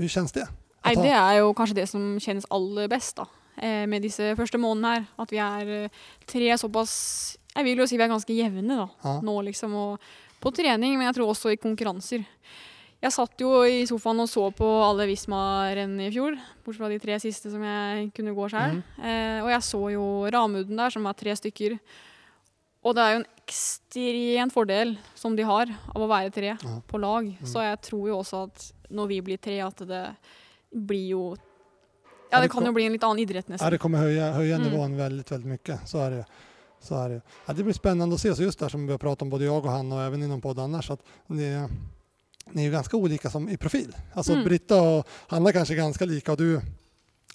hur 0.00 0.08
känns 0.08 0.32
det? 0.32 0.48
Nei, 0.80 0.94
det 0.96 1.12
er 1.12 1.34
jo 1.42 1.52
kanskje 1.56 1.76
det 1.76 1.86
som 1.90 2.04
kjennes 2.22 2.46
aller 2.48 2.88
best 2.88 3.18
da, 3.18 3.26
eh, 3.58 3.86
med 3.86 4.02
disse 4.02 4.34
første 4.36 4.58
månedene 4.60 4.94
her. 4.94 5.06
At 5.18 5.30
vi 5.34 5.38
er 5.42 5.68
eh, 5.84 5.88
tre 6.26 6.50
såpass 6.60 7.36
Jeg 7.56 7.64
vil 7.66 7.78
jo 7.82 7.86
si 7.90 7.96
vi 7.98 8.04
er 8.04 8.08
ganske 8.12 8.34
jevne 8.36 8.76
da, 8.76 8.88
Ja. 9.04 9.20
nå, 9.20 9.42
liksom. 9.44 9.72
Og 9.74 9.98
på 10.40 10.52
trening, 10.54 10.96
men 10.96 11.06
jeg 11.08 11.16
tror 11.16 11.32
også 11.34 11.50
i 11.52 11.56
konkurranser. 11.58 12.24
Jeg 13.02 13.12
satt 13.12 13.40
jo 13.40 13.62
i 13.64 13.86
sofaen 13.88 14.20
og 14.20 14.28
så 14.28 14.44
på 14.54 14.66
alle 14.84 15.06
Visma-renn 15.08 15.98
i 16.04 16.10
fjor, 16.12 16.36
bortsett 16.64 16.78
fra 16.82 16.88
de 16.92 16.98
tre 17.00 17.16
siste 17.18 17.50
som 17.50 17.62
jeg 17.64 18.12
kunne 18.14 18.34
gå 18.36 18.46
sjøl. 18.52 18.76
Mm. 18.76 18.82
Eh, 19.02 19.40
og 19.42 19.48
jeg 19.50 19.62
så 19.66 19.80
jo 19.96 20.04
Ramuden 20.30 20.76
der, 20.76 20.90
som 20.90 21.06
er 21.06 21.12
tre 21.16 21.32
stykker. 21.34 21.78
Og 22.84 22.94
det 22.94 23.02
er 23.02 23.12
jo 23.16 23.20
en 23.20 23.28
ekstrem 23.42 24.50
fordel 24.52 24.94
som 25.18 25.34
de 25.36 25.42
har 25.44 25.66
av 25.94 26.00
å 26.00 26.08
være 26.08 26.30
tre 26.32 26.54
Ja. 26.54 26.80
på 26.86 27.00
lag. 27.00 27.26
Så 27.44 27.60
jeg 27.64 27.80
tror 27.82 28.06
jo 28.08 28.18
også 28.22 28.44
at 28.46 28.72
når 28.90 29.08
vi 29.08 29.20
blir 29.20 29.40
tre, 29.40 29.58
at 29.60 29.76
det 29.76 30.16
blir 30.72 31.08
jo 31.10 31.36
Ja, 32.30 32.38
det 32.38 32.44
det 32.44 32.48
kan 32.48 32.64
jo 32.66 32.72
bli 32.72 32.86
en 32.86 32.92
litt 32.92 33.02
annen 33.04 33.18
idrett 33.18 33.48
nesten. 33.48 33.66
Ja, 33.66 33.70
det 33.70 33.78
kommer 33.78 33.98
höja, 33.98 34.32
höja 34.32 34.56
Mm. 34.56 34.68
nivån 34.70 34.96
väldigt, 34.96 35.30
väldigt 35.32 35.48
mycket. 35.50 35.88
Så 35.88 35.98
är 35.98 36.10
det. 36.10 36.24
Så 36.80 36.94
är 36.94 37.08
det. 37.08 37.20
Ja, 37.46 37.52
det 37.52 37.62
blir 37.62 37.74
spännande 37.74 38.14
att 38.14 38.20
se. 38.20 38.34
Så 38.34 38.42
just 38.42 38.58
där 38.58 38.68
som 38.68 38.86
vi 38.86 38.92
har 38.92 38.98
pratat 38.98 39.22
om 39.22 39.30
både 39.30 39.44
jag 39.44 39.64
och 39.64 39.70
han 39.72 39.92
och 39.92 40.02
även 40.02 40.22
inom 40.22 40.40
podden 40.40 40.64
annars. 40.64 40.90
Att 40.90 41.00
ni, 41.26 41.66
ni 42.50 42.62
är 42.62 42.66
ju 42.66 42.72
ganska 42.72 42.96
olika 42.96 43.30
som 43.30 43.48
i 43.48 43.56
profil. 43.56 43.96
Alltså 44.14 44.32
Mm. 44.32 44.44
Britta 44.44 44.82
och 44.82 45.06
Hanna 45.28 45.52
kanske 45.52 45.74
är 45.74 45.76
ganska 45.76 46.04
lika 46.04 46.32
och 46.32 46.38
du 46.38 46.60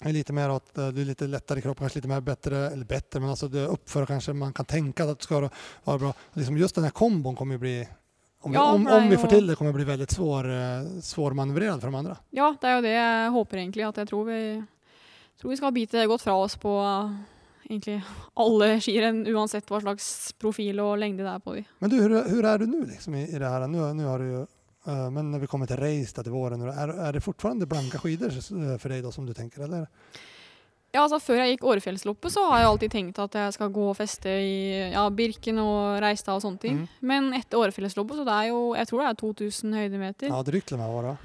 är 0.00 0.12
lite 0.12 0.32
mer 0.32 0.50
åt, 0.50 0.78
eh, 0.78 0.88
du 0.88 1.00
är 1.00 1.04
lite 1.04 1.26
lättare 1.26 1.58
i 1.58 1.62
kroppen, 1.62 1.82
kanske 1.82 1.98
lite 1.98 2.08
mer 2.08 2.20
bättre, 2.20 2.56
eller 2.70 2.84
bättre, 2.84 3.20
men 3.20 3.30
alltså 3.30 3.48
det 3.48 3.66
uppför 3.66 4.06
kanske 4.06 4.32
man 4.32 4.52
kan 4.52 4.64
tänka 4.66 5.04
att 5.04 5.18
det 5.18 5.24
ska 5.24 5.48
vara 5.84 5.98
bra. 5.98 6.12
Liksom 6.32 6.56
just 6.58 6.74
den 6.74 6.84
här 6.84 6.90
kombon 6.90 7.36
kommer 7.36 7.54
ju 7.54 7.58
bli, 7.58 7.88
om, 8.40 8.52
Ja, 8.54 8.72
om, 8.72 8.84
det 8.84 8.92
om 8.92 9.08
vi 9.08 9.16
får 9.16 9.28
til 9.28 9.46
det, 9.46 9.54
kommer 9.56 9.72
bli 9.72 9.84
veldig 9.84 10.10
svår, 10.10 10.50
eh, 10.50 11.00
svårmanövrerad 11.02 11.80
för 11.80 11.86
de 11.88 11.94
andre. 11.94 12.16
Ja, 12.30 12.54
det 12.60 12.66
er 12.68 12.74
jo 12.76 12.82
det 12.82 12.92
jeg 12.92 13.30
håper 13.30 13.56
egentlig. 13.56 13.84
At 13.88 13.96
jeg 13.96 14.08
tror 14.08 14.24
vi, 14.24 14.64
tror 15.40 15.52
vi 15.52 15.56
skal 15.60 15.74
bite 15.76 16.06
godt 16.06 16.24
fra 16.24 16.36
oss 16.40 16.56
på 16.60 16.74
eh, 16.80 17.16
egentlig 17.68 17.96
alle 18.34 18.68
skirenn, 18.82 19.24
uansett 19.34 19.68
hva 19.70 19.80
slags 19.82 20.10
profil 20.40 20.80
og 20.84 20.96
lengde 21.02 21.26
det 21.26 21.32
er 21.32 21.42
på 21.42 21.56
de. 21.58 21.64
Men 21.82 21.92
du, 21.92 21.98
hvordan 22.02 22.52
er 22.52 22.62
du 22.62 22.70
nå 22.70 22.84
liksom 22.86 23.18
i, 23.18 23.26
i 23.26 23.40
det 23.40 23.50
her? 23.50 23.66
Nu, 23.70 23.82
nu 23.96 24.06
har 24.08 24.22
du 24.22 24.30
jo, 24.30 24.46
eh, 24.86 25.08
men 25.12 25.32
når 25.34 25.44
vi 25.44 25.50
kommer 25.50 25.70
til 25.70 25.80
race 25.82 26.16
til 26.16 26.32
våren, 26.32 26.64
er, 26.70 26.94
är 27.08 27.12
det 27.12 27.24
fortfarande 27.24 27.66
blanke 27.66 27.98
skidor 27.98 28.32
for 28.78 28.88
deg 28.88 29.04
da, 29.04 29.12
som 29.12 29.26
du 29.26 29.34
tenker, 29.34 29.68
Eller? 29.68 29.86
Ja, 30.94 31.02
altså 31.02 31.18
Før 31.20 31.42
jeg 31.42 31.56
gikk 31.56 31.64
Årefjellsloppet, 31.68 32.32
så 32.32 32.46
har 32.48 32.62
jeg 32.62 32.68
alltid 32.70 32.92
tenkt 32.94 33.18
at 33.20 33.34
jeg 33.36 33.52
skal 33.52 33.72
gå 33.74 33.88
og 33.90 33.96
feste 33.98 34.30
i 34.32 34.92
ja, 34.94 35.02
Birken 35.12 35.58
og 35.60 35.98
Reistad 36.00 36.38
og 36.38 36.44
sånne 36.44 36.62
ting. 36.62 36.78
Mm. 36.78 37.06
Men 37.10 37.26
etter 37.36 37.60
Årefjellsloppet, 37.60 38.16
så 38.16 38.24
det 38.24 38.36
er 38.36 38.48
jo 38.48 38.60
Jeg 38.78 38.88
tror 38.88 39.02
det 39.02 39.08
er 39.10 39.18
2000 39.20 39.74
høydemeter. 39.76 40.28
Ja, 40.30 40.42
drygt 40.42 40.72
med 40.72 40.80
här 40.80 40.92
vara. 40.92 41.16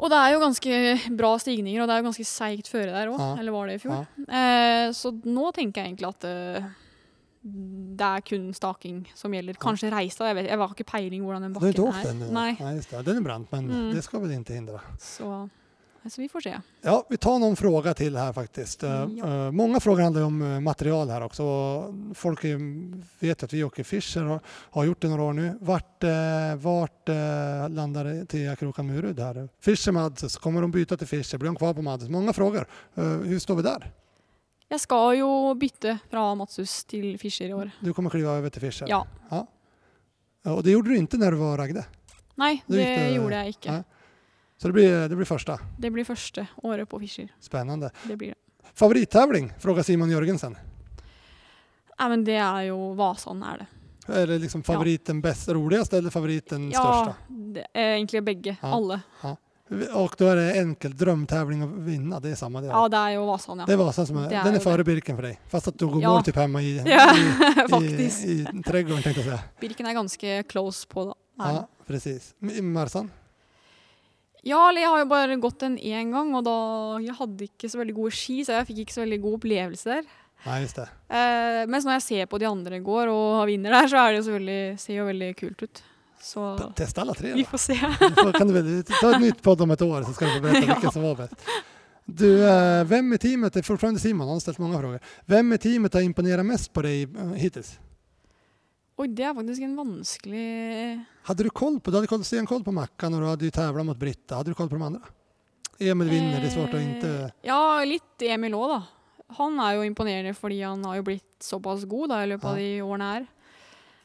Og 0.00 0.08
det 0.08 0.16
er 0.16 0.32
jo 0.32 0.40
ganske 0.40 0.76
bra 1.16 1.34
stigninger, 1.38 1.82
og 1.82 1.88
det 1.90 1.94
er 1.94 2.00
jo 2.00 2.06
ganske 2.08 2.24
seigt 2.24 2.68
føre 2.72 2.88
der 2.94 3.10
òg. 3.12 3.18
Ja. 3.20 3.30
Eller 3.42 3.52
var 3.52 3.66
det 3.68 3.74
i 3.76 3.82
fjor? 3.82 4.06
Ja. 4.24 4.24
Eh, 4.40 4.92
så 4.96 5.12
nå 5.28 5.50
tenker 5.52 5.82
jeg 5.82 5.92
egentlig 5.92 6.08
at 6.08 6.24
eh, 6.30 6.70
det 7.42 8.06
er 8.06 8.20
kun 8.24 8.50
staking 8.56 9.02
som 9.16 9.32
gjelder. 9.32 9.56
Kanskje 9.60 9.90
Reistad. 9.92 10.26
Jeg, 10.30 10.36
vet, 10.40 10.48
jeg 10.50 10.58
har 10.60 10.74
ikke 10.74 10.88
peiling 10.88 11.22
hvordan 11.24 11.46
den 11.46 11.54
bakken 11.56 11.86
er. 11.88 12.02
den? 12.10 12.26
Nei. 12.36 12.50
Nej. 12.60 12.80
Den 13.06 13.16
er 13.20 13.24
brant, 13.24 13.52
men 13.52 13.68
Mm. 13.70 13.92
det 13.94 14.04
skal 14.04 14.20
vel 14.24 14.34
ikke 14.36 14.56
hindre. 14.58 14.80
Så, 15.00 15.48
så 16.08 16.20
vi 16.20 16.28
får 16.28 16.40
se. 16.40 16.60
Ja, 16.82 17.06
vi 17.08 17.16
tar 17.16 17.38
någon 17.38 17.56
fråga 17.56 17.94
till 17.94 18.16
här 18.16 18.32
faktiskt. 18.32 18.82
Eh, 18.82 18.90
Ja. 18.90 19.46
eh, 19.46 19.50
många 19.50 19.80
frågor 19.80 20.02
handlar 20.02 20.22
om 20.22 20.42
eh, 20.42 20.60
material 20.60 21.08
här 21.10 21.20
också. 21.20 21.44
Folk 22.14 22.40
vet 23.18 23.42
att 23.42 23.52
vi 23.52 23.64
åker 23.64 23.84
Fischer 23.84 24.24
och 24.24 24.42
har 24.70 24.84
gjort 24.84 25.00
det 25.02 25.08
några 25.08 25.22
år 25.22 25.32
nu. 25.32 25.58
Vart, 25.60 26.04
vart 26.62 27.08
landar 27.70 28.24
Thea 28.24 28.56
Krokan 28.56 28.86
Murud 28.86 29.20
här? 29.20 29.48
Fischer 29.60 29.92
Madses, 29.92 30.36
kommer 30.36 30.60
de 30.62 30.70
byta 30.70 30.96
till 30.96 31.06
Fischer? 31.06 31.38
Blir 31.38 31.46
de 31.48 31.56
kvar 31.56 31.74
på 31.74 31.82
Madses? 31.82 32.08
Många 32.08 32.32
frågor. 32.32 32.66
Hur 33.24 33.38
står 33.38 33.54
vi 33.56 33.62
där? 33.62 33.90
Jeg 34.70 34.80
skal 34.80 35.16
jo 35.18 35.54
bytte 35.54 35.98
fra 36.10 36.34
Matsus 36.34 36.84
til 36.84 37.18
Fischer 37.18 37.48
i 37.48 37.54
år. 37.54 37.70
Du 37.80 37.92
kommer 37.92 38.10
kliva 38.10 38.30
över 38.32 38.50
till 38.50 38.60
Fischer? 38.60 38.86
Ja. 38.88 39.06
ja. 39.30 39.46
Och 40.54 40.62
det 40.62 40.70
gjorde 40.70 40.88
du 40.90 40.96
inte 40.96 41.16
när 41.16 41.30
du 41.30 41.36
var 41.36 41.58
Ragde? 41.58 41.84
Nei, 42.34 42.62
det 42.66 42.76
det- 42.76 43.10
gjorde 43.14 43.34
jeg 43.36 43.48
ikke. 43.48 43.70
Nei. 43.72 43.82
Så 44.60 44.68
det 44.68 44.72
blir, 44.76 45.08
det 45.08 45.16
blir 45.16 45.24
første? 45.28 45.56
Det 45.80 45.90
blir 45.90 46.04
første 46.04 46.44
året 46.68 46.88
på 46.88 46.98
Fischer. 47.00 47.30
Spennende. 47.40 47.88
Det 48.04 48.16
blir 48.20 48.34
det. 48.34 48.70
Favorittävling? 48.76 49.52
Frågar 49.58 49.82
Simon 49.82 50.10
Jørgensen. 50.12 50.56
Ja, 51.98 52.08
men 52.08 52.24
det 52.24 52.36
er 52.40 52.66
jo 52.68 52.92
Vasan, 52.96 53.42
er 53.42 53.62
det. 53.64 53.66
Eller 54.10 54.38
liksom 54.42 54.62
favoriten 54.66 55.20
best 55.22 55.48
roligast 55.48 55.92
eller 55.94 56.10
favoriten 56.10 56.70
Ja, 56.72 56.80
største? 56.82 57.14
det 57.54 57.66
er 57.74 57.94
egentlig 57.96 58.22
begge. 58.24 58.56
Ja. 58.62 58.72
Alle. 58.74 59.00
Ja. 59.22 59.36
Og 59.94 60.16
da 60.18 60.32
er 60.32 60.36
det 60.40 60.46
enkelt 60.64 60.96
drömtävling 60.98 61.60
å 61.62 61.68
vinne, 61.86 62.18
det 62.20 62.32
er 62.32 62.38
samme 62.40 62.58
det. 62.64 62.72
Ja, 62.72 62.80
det 62.90 62.98
er 62.98 63.12
jo 63.14 63.26
Vasan, 63.28 63.60
ja. 63.62 63.66
Det 63.68 63.76
er 63.76 63.78
Vasan 63.78 64.06
som 64.08 64.16
er, 64.18 64.24
er 64.32 64.48
den 64.48 64.56
er 64.58 64.78
ju. 64.80 64.84
Birken 64.88 65.16
for 65.20 65.28
deg, 65.28 65.38
Fast 65.52 65.68
at 65.70 65.76
du 65.78 65.86
går 65.86 66.02
Ja. 66.02 66.10
mål 66.10 66.24
typ 66.26 66.40
hjemme 66.40 66.62
i, 66.64 66.72
Ja, 66.90 67.04
i, 67.14 67.86
i, 67.94 68.40
i 68.42 68.62
trädgården 68.66 69.04
jeg 69.04 69.20
å 69.22 69.22
si. 69.28 69.38
Birken 69.60 69.86
er 69.86 69.94
ganske 69.94 70.42
close 70.50 70.88
på 70.90 71.04
det. 71.06 71.14
Nei. 71.38 71.52
Ja, 71.54 71.64
precis. 71.86 72.34
Marsan? 72.40 73.10
Ja, 74.44 74.68
eller 74.70 74.80
jeg 74.80 74.88
har 74.88 74.98
jo 75.02 75.08
bare 75.10 75.36
gått 75.40 75.58
den 75.60 75.76
én 75.78 76.10
gang, 76.14 76.30
og 76.34 76.44
da 76.46 76.54
Jeg 77.04 77.14
hadde 77.18 77.44
ikke 77.50 77.68
så 77.68 77.78
veldig 77.82 77.94
gode 77.94 78.12
ski, 78.16 78.38
så 78.44 78.56
jeg 78.58 78.66
fikk 78.70 78.78
ikke 78.86 78.94
så 78.96 79.02
veldig 79.04 79.20
god 79.22 79.34
opplevelse 79.40 79.84
der. 79.84 80.04
Nei, 80.46 80.60
just 80.62 80.76
det. 80.80 80.86
Eh, 81.12 81.66
mens 81.68 81.84
når 81.84 81.98
jeg 81.98 82.02
ser 82.06 82.26
på 82.26 82.38
de 82.40 82.46
andre 82.48 82.78
går 82.80 83.10
og 83.12 83.46
vinner 83.50 83.70
der, 83.76 83.88
så 83.92 83.96
er 84.00 84.12
det 84.14 84.22
jo 84.22 84.26
selvfølgelig, 84.30 84.78
ser 84.80 84.94
jo 84.96 85.04
veldig 85.10 85.30
kult 85.36 85.62
ut. 85.66 85.82
Så 86.20 86.46
Test 86.76 86.98
alle 87.00 87.14
tre, 87.16 87.30
da. 87.32 87.36
vi 87.36 87.44
får 87.48 87.58
se. 87.60 87.74
Får- 87.76 88.32
kan 88.38 88.48
du 88.48 88.82
ta 88.88 89.10
et 89.14 89.20
nytt 89.20 89.42
podd 89.44 89.60
om 89.64 89.70
et 89.72 89.82
år 89.84 90.02
så 90.04 90.12
skal 90.16 90.28
du 90.28 90.34
få 90.38 90.42
berätta 90.46 90.64
Ja. 90.66 90.74
hvilken 90.74 90.92
som 90.92 91.02
var 91.02 91.14
best. 91.20 91.34
Du, 92.06 92.26
eh, 92.44 92.84
vem 92.84 93.12
i 93.12 93.18
teamet, 93.18 93.52
det 93.52 93.60
är 93.60 93.62
fortfarande 93.62 94.00
Simon, 94.00 94.26
han 94.26 94.34
har 94.36 94.40
ställt 94.40 94.58
många 94.58 94.78
frågor. 94.80 95.00
Vem 95.26 95.52
i 95.52 95.58
teamet 95.58 95.94
har 95.94 96.00
imponerat 96.00 96.46
mest 96.46 96.72
på 96.72 96.82
dig 96.82 97.02
eh, 97.02 97.32
hittills? 97.36 97.78
Oi, 99.00 99.06
det 99.16 99.24
er 99.24 99.32
faktisk 99.32 99.64
en 99.64 99.78
vanskelig 99.78 100.46
Hadde 101.24 101.44
du 101.46 101.50
koll 101.56 101.78
på, 101.80 101.88
du 101.88 101.96
hadde 101.96 102.08
koll, 102.10 102.24
stenkoll 102.26 102.64
på 102.64 102.72
Mackan 102.76 103.14
och 103.14 103.20
du 103.22 103.26
hadde 103.26 103.50
tävlat 103.50 103.86
mot 103.86 103.96
Britta. 103.96 104.36
Hadde 104.36 104.50
du 104.50 104.54
koll 104.54 104.68
på 104.68 104.76
de 104.76 104.82
andre? 104.82 105.00
Emil 105.80 106.10
vinner, 106.12 106.40
det 106.40 106.50
er 106.50 106.52
svårt 106.52 106.74
inte... 106.76 107.08
Eh, 107.08 107.30
Ja, 107.48 107.80
litt 107.88 108.20
Emil 108.28 108.52
òg, 108.58 108.74
da. 108.74 108.80
Han 109.38 109.56
er 109.64 109.78
jo 109.78 109.86
imponerende 109.86 110.34
fordi 110.36 110.58
han 110.60 110.84
har 110.84 110.98
jo 110.98 111.06
blitt 111.06 111.40
såpass 111.40 111.86
god 111.88 112.12
da, 112.12 112.18
i 112.20 112.28
løpet 112.34 112.50
av 112.50 112.60
de 112.60 112.66
årene 112.84 113.08
her. 113.14 113.24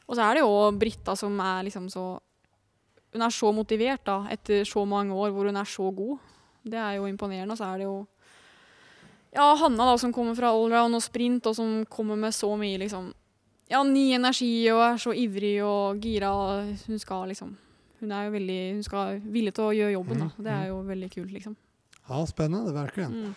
Og 0.06 0.16
så 0.16 0.30
er 0.30 0.38
det 0.38 0.46
jo 0.46 0.54
Britta 0.80 1.18
som 1.20 1.36
er 1.44 1.68
liksom 1.68 1.92
så 1.92 2.06
Hun 3.16 3.24
er 3.28 3.36
så 3.36 3.52
motivert 3.56 4.04
da, 4.08 4.22
etter 4.32 4.64
så 4.68 4.86
mange 4.88 5.16
år 5.16 5.36
hvor 5.36 5.48
hun 5.48 5.60
er 5.60 5.68
så 5.68 5.90
god. 5.92 6.24
Det 6.64 6.80
er 6.80 7.02
jo 7.02 7.12
imponerende. 7.12 7.52
Og 7.52 7.60
så 7.60 7.68
er 7.74 7.84
det 7.84 7.90
jo 7.90 8.00
ja, 9.36 9.52
Hanna 9.60 9.92
da, 9.92 10.00
som 10.00 10.16
kommer 10.16 10.36
fra 10.36 10.56
allround 10.56 10.96
og 10.96 11.04
sprint, 11.04 11.52
og 11.52 11.56
som 11.56 11.82
kommer 11.92 12.16
med 12.16 12.32
så 12.36 12.54
mye 12.56 12.80
liksom 12.80 13.12
ja, 13.70 13.84
ny 13.84 14.12
energi 14.14 14.70
og 14.72 14.82
er 14.94 14.98
så 15.02 15.14
ivrig 15.14 15.64
og 15.66 16.00
gira. 16.04 16.32
Hun 16.88 17.00
skal 17.00 17.28
liksom 17.32 17.56
Hun 18.00 18.12
er 18.12 18.26
jo 18.26 18.32
veldig 18.32 18.74
Hun 18.74 18.84
skal 18.84 19.20
villig 19.24 19.54
til 19.56 19.64
å 19.64 19.74
gjøre 19.74 19.92
jobben, 19.96 20.20
da. 20.20 20.26
Mhm, 20.26 20.44
Det 20.44 20.52
er 20.52 20.68
jo 20.68 20.82
veldig 20.84 21.12
kult, 21.14 21.32
liksom. 21.32 21.56
Ja, 22.10 22.26
spennende. 22.26 22.74
verkligen. 22.74 23.12
Mm. 23.12 23.36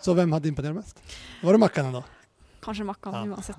Så 0.00 0.14
hvem 0.14 0.32
hadde 0.32 0.48
imponert 0.48 0.74
mest? 0.76 1.00
Var 1.42 1.52
det 1.52 1.60
Mackan 1.60 1.92
da? 1.92 2.02
Kanskje 2.62 2.84
Makkan 2.84 3.14
Ja, 3.14 3.24
uansett. 3.34 3.56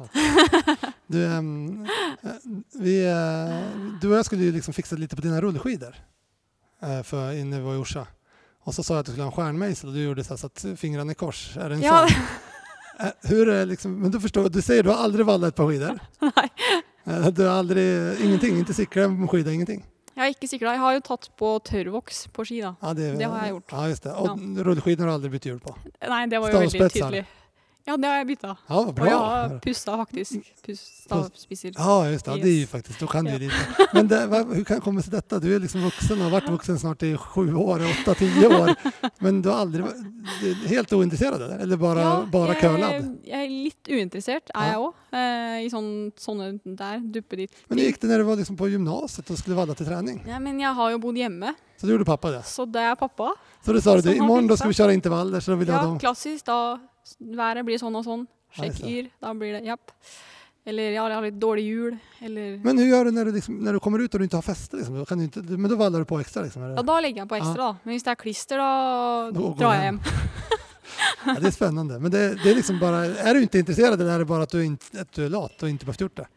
Du, 1.07 1.17
um, 1.23 1.85
eh, 2.23 2.31
vi, 2.79 2.99
eh, 3.05 3.97
du 4.01 4.07
og 4.11 4.17
jeg 4.17 4.25
skulle 4.25 4.43
ju 4.43 4.51
liksom 4.51 4.73
fixa 4.73 4.95
lite 4.95 5.15
på 5.15 5.21
dine 5.21 5.41
rullskidor 5.41 5.95
uh, 6.83 7.01
för 7.03 7.31
inne 7.33 7.57
vid 7.59 7.79
Orsa. 7.79 8.07
Och 8.59 8.75
så 8.75 8.83
sa 8.83 8.93
jeg 8.93 8.99
at 8.99 9.05
du 9.05 9.11
skulle 9.11 9.23
ha 9.23 9.31
en 9.31 9.37
stjärnmejsel 9.37 9.89
og 9.89 9.95
du 9.95 10.03
gjorde 10.03 10.23
så 10.23 10.37
så 10.37 10.45
att 10.47 10.65
fingrarna 10.75 11.11
i 11.11 11.15
kors. 11.15 11.57
Är 11.57 11.69
det 11.69 11.75
en 11.75 11.81
Ja, 11.81 12.07
sån? 12.07 12.17
Eh, 12.99 13.11
Hur 13.29 13.49
är 13.49 13.65
liksom, 13.65 13.99
men 14.01 14.11
du 14.11 14.19
förstår, 14.19 14.49
du 14.49 14.61
säger 14.61 14.83
du 14.83 14.89
har 14.89 14.97
aldrig 15.03 15.25
vallat 15.25 15.55
på 15.55 15.67
skidor? 15.69 15.99
nei. 16.21 16.47
Eh, 17.05 17.27
Du 17.29 17.43
har 17.45 17.57
aldrig, 17.59 18.19
ingenting, 18.21 18.57
inte 18.57 18.73
cyklat 18.73 19.09
på 19.21 19.27
skida, 19.27 19.51
ingenting? 19.51 19.85
Jeg 20.17 20.23
har 20.23 20.29
ikke 20.33 20.47
sykla. 20.49 20.71
Jeg 20.73 20.79
har 20.81 20.93
jo 20.95 21.01
tatt 21.05 21.27
på 21.37 21.49
tørrvoks 21.61 22.23
på 22.33 22.43
ski, 22.45 22.55
da. 22.63 22.71
Ja, 22.81 22.93
det, 22.97 23.11
Det 23.19 23.25
har 23.29 23.43
jeg 23.45 23.51
gjort. 23.53 23.71
Ja, 23.71 23.87
just 23.87 24.03
det. 24.03 24.13
Och 24.13 24.39
rullskidor 24.65 25.03
har 25.05 25.07
du 25.11 25.13
aldrig 25.13 25.31
bytt 25.31 25.45
hjul 25.45 25.59
på? 25.61 25.75
Nei, 26.09 26.23
det 26.25 26.39
var 26.41 26.49
jo 26.49 26.57
veldig 26.57 26.71
Stavspetsar. 26.73 27.11
tydelig. 27.11 27.25
Ja, 27.87 27.95
det 27.97 28.07
har 28.09 28.17
jeg 28.19 28.27
bytta. 28.27 28.49
Ja, 28.67 28.79
bra. 28.91 29.03
Og 29.03 29.07
jeg 29.07 29.17
har 29.17 29.59
pusta 29.63 29.93
faktisk. 30.01 30.43
Stavspisser. 30.75 31.71
Ja, 31.77 31.93
just 32.11 32.25
det. 32.25 32.31
Ja, 32.31 32.43
Det 32.43 32.49
er 32.51 32.59
Yes. 32.61 32.69
faktiskt, 32.69 33.09
kan 33.09 33.25
du 33.25 33.31
ju 33.31 33.37
Ja. 33.37 33.39
lite. 33.47 33.87
Men 33.93 34.07
det, 34.07 34.27
vad- 34.27 34.65
kan 34.67 34.75
det 34.77 34.83
komme 34.83 35.01
til 35.01 35.11
dette? 35.11 35.39
Du 35.39 35.55
er 35.55 35.59
liksom 35.59 35.81
voksen, 35.83 36.17
har 36.19 36.29
vært 36.41 36.49
voksen 36.51 36.77
snart 36.79 37.03
i 37.03 37.15
sju 37.17 37.53
år, 37.55 37.79
åtte, 37.87 38.15
ti 38.17 38.27
år. 38.45 38.75
Men 39.21 39.41
du 39.41 39.49
har 39.49 39.65
aldri 39.65 39.81
vært 39.83 40.67
helt 40.67 40.91
uinteressert? 40.91 41.33
eller? 41.39 41.77
bare, 41.77 41.77
bara, 41.77 41.99
Ja, 42.01 42.25
bare 42.25 42.55
curlad? 42.55 43.17
jeg 43.23 43.45
er 43.45 43.49
litt 43.49 43.87
uinteressert, 43.87 44.51
er 44.53 44.71
jeg 44.71 44.75
òg. 44.77 44.93
Eh, 45.13 45.65
I 45.65 45.69
sånn, 45.69 46.11
sånne 46.19 46.59
der, 46.75 46.99
duppe 46.99 47.35
dit. 47.37 47.51
Men 47.69 47.77
gikk 47.79 47.87
gick 47.87 47.99
det 48.01 48.09
når 48.11 48.17
du 48.17 48.23
var 48.25 48.35
liksom 48.35 48.57
på 48.57 48.67
gymnasiet 48.69 49.31
og 49.31 49.37
skulle 49.37 49.55
valla 49.55 49.73
til 49.73 49.85
trening? 49.87 50.21
Ja, 50.27 50.39
men 50.39 50.59
jeg 50.59 50.73
har 50.75 50.91
jo 50.91 50.99
bodd 50.99 51.15
hjemme, 51.15 51.55
Så 51.79 51.87
då 51.87 51.93
gjorde 51.95 52.05
pappa 52.05 52.31
det? 52.31 52.43
så 52.43 52.65
det 52.69 52.81
er 52.81 52.95
pappa. 52.95 53.31
Så 53.63 53.73
du 53.73 53.79
sa 53.81 53.95
du, 54.01 54.09
i 54.11 54.19
morgen 54.19 54.49
skal 54.57 54.67
vi 54.69 54.73
kjøre 54.75 54.93
intervaller 54.93 55.39
så 55.39 55.51
då 55.55 55.57
vill 55.59 55.67
Ja, 55.67 55.97
klassisk. 55.97 56.43
Da 56.45 56.77
været 57.19 57.65
blir 57.67 57.79
sånn 57.81 57.95
og 57.99 58.05
sånn. 58.07 58.25
Sjekk 58.57 58.81
yr. 58.87 59.11
Da 59.21 59.33
blir 59.37 59.57
det 59.57 59.63
japp. 59.67 59.91
Eller 60.67 60.91
ja, 60.91 61.05
jeg 61.07 61.15
har 61.15 61.23
litt 61.23 61.39
dårlig 61.39 61.63
hjul. 61.63 61.93
Eller 62.27 62.57
Men 62.63 62.79
hva 62.79 62.85
gjør 62.89 63.07
du 63.07 63.15
når 63.15 63.29
du, 63.29 63.37
liksom, 63.37 63.59
når 63.63 63.77
du 63.77 63.83
kommer 63.83 64.03
ut 64.03 64.11
og 64.11 64.19
du 64.19 64.25
ikke 64.27 64.41
har 64.41 64.47
feste? 64.49 64.79
Liksom? 64.79 64.97
Kan 65.07 65.21
du 65.21 65.27
inte, 65.29 65.43
men 65.55 65.71
da 65.71 65.77
vallar 65.79 66.03
du 66.03 66.07
på 66.09 66.19
ekstra? 66.19 66.43
Liksom. 66.43 66.65
Ja, 66.75 66.83
da 66.83 66.97
legger 67.03 67.23
jeg 67.23 67.29
på 67.31 67.37
ekstra, 67.39 67.69
da. 67.69 67.85
Men 67.85 67.95
hvis 67.95 68.03
det 68.07 68.11
er 68.11 68.19
klister, 68.19 68.59
da 68.59 68.71
da 69.31 69.51
drar 69.61 69.77
jeg 69.77 69.91
hjem. 69.91 70.01
Ja, 71.27 71.33
det 71.41 71.49
er 71.49 71.53
spennende. 71.53 71.97
Men 72.01 72.11
det, 72.11 72.21
det 72.41 72.49
er 72.51 72.55
liksom 72.57 72.77
bare 72.79 73.01
Er 73.19 73.35
du 73.35 73.43
ikke 73.43 73.59
interessert, 73.59 73.93
eller 73.93 74.07
er 74.13 74.23
det 74.23 74.27
bare 74.29 74.47
at 74.47 74.53
du, 74.55 74.61
at 74.97 75.09
du 75.13 75.25
er 75.25 75.31
lat 75.33 75.63
og 75.63 75.69
ikke 75.69 75.89
har 75.89 75.99
gjort 75.99 76.19
det? 76.21 76.27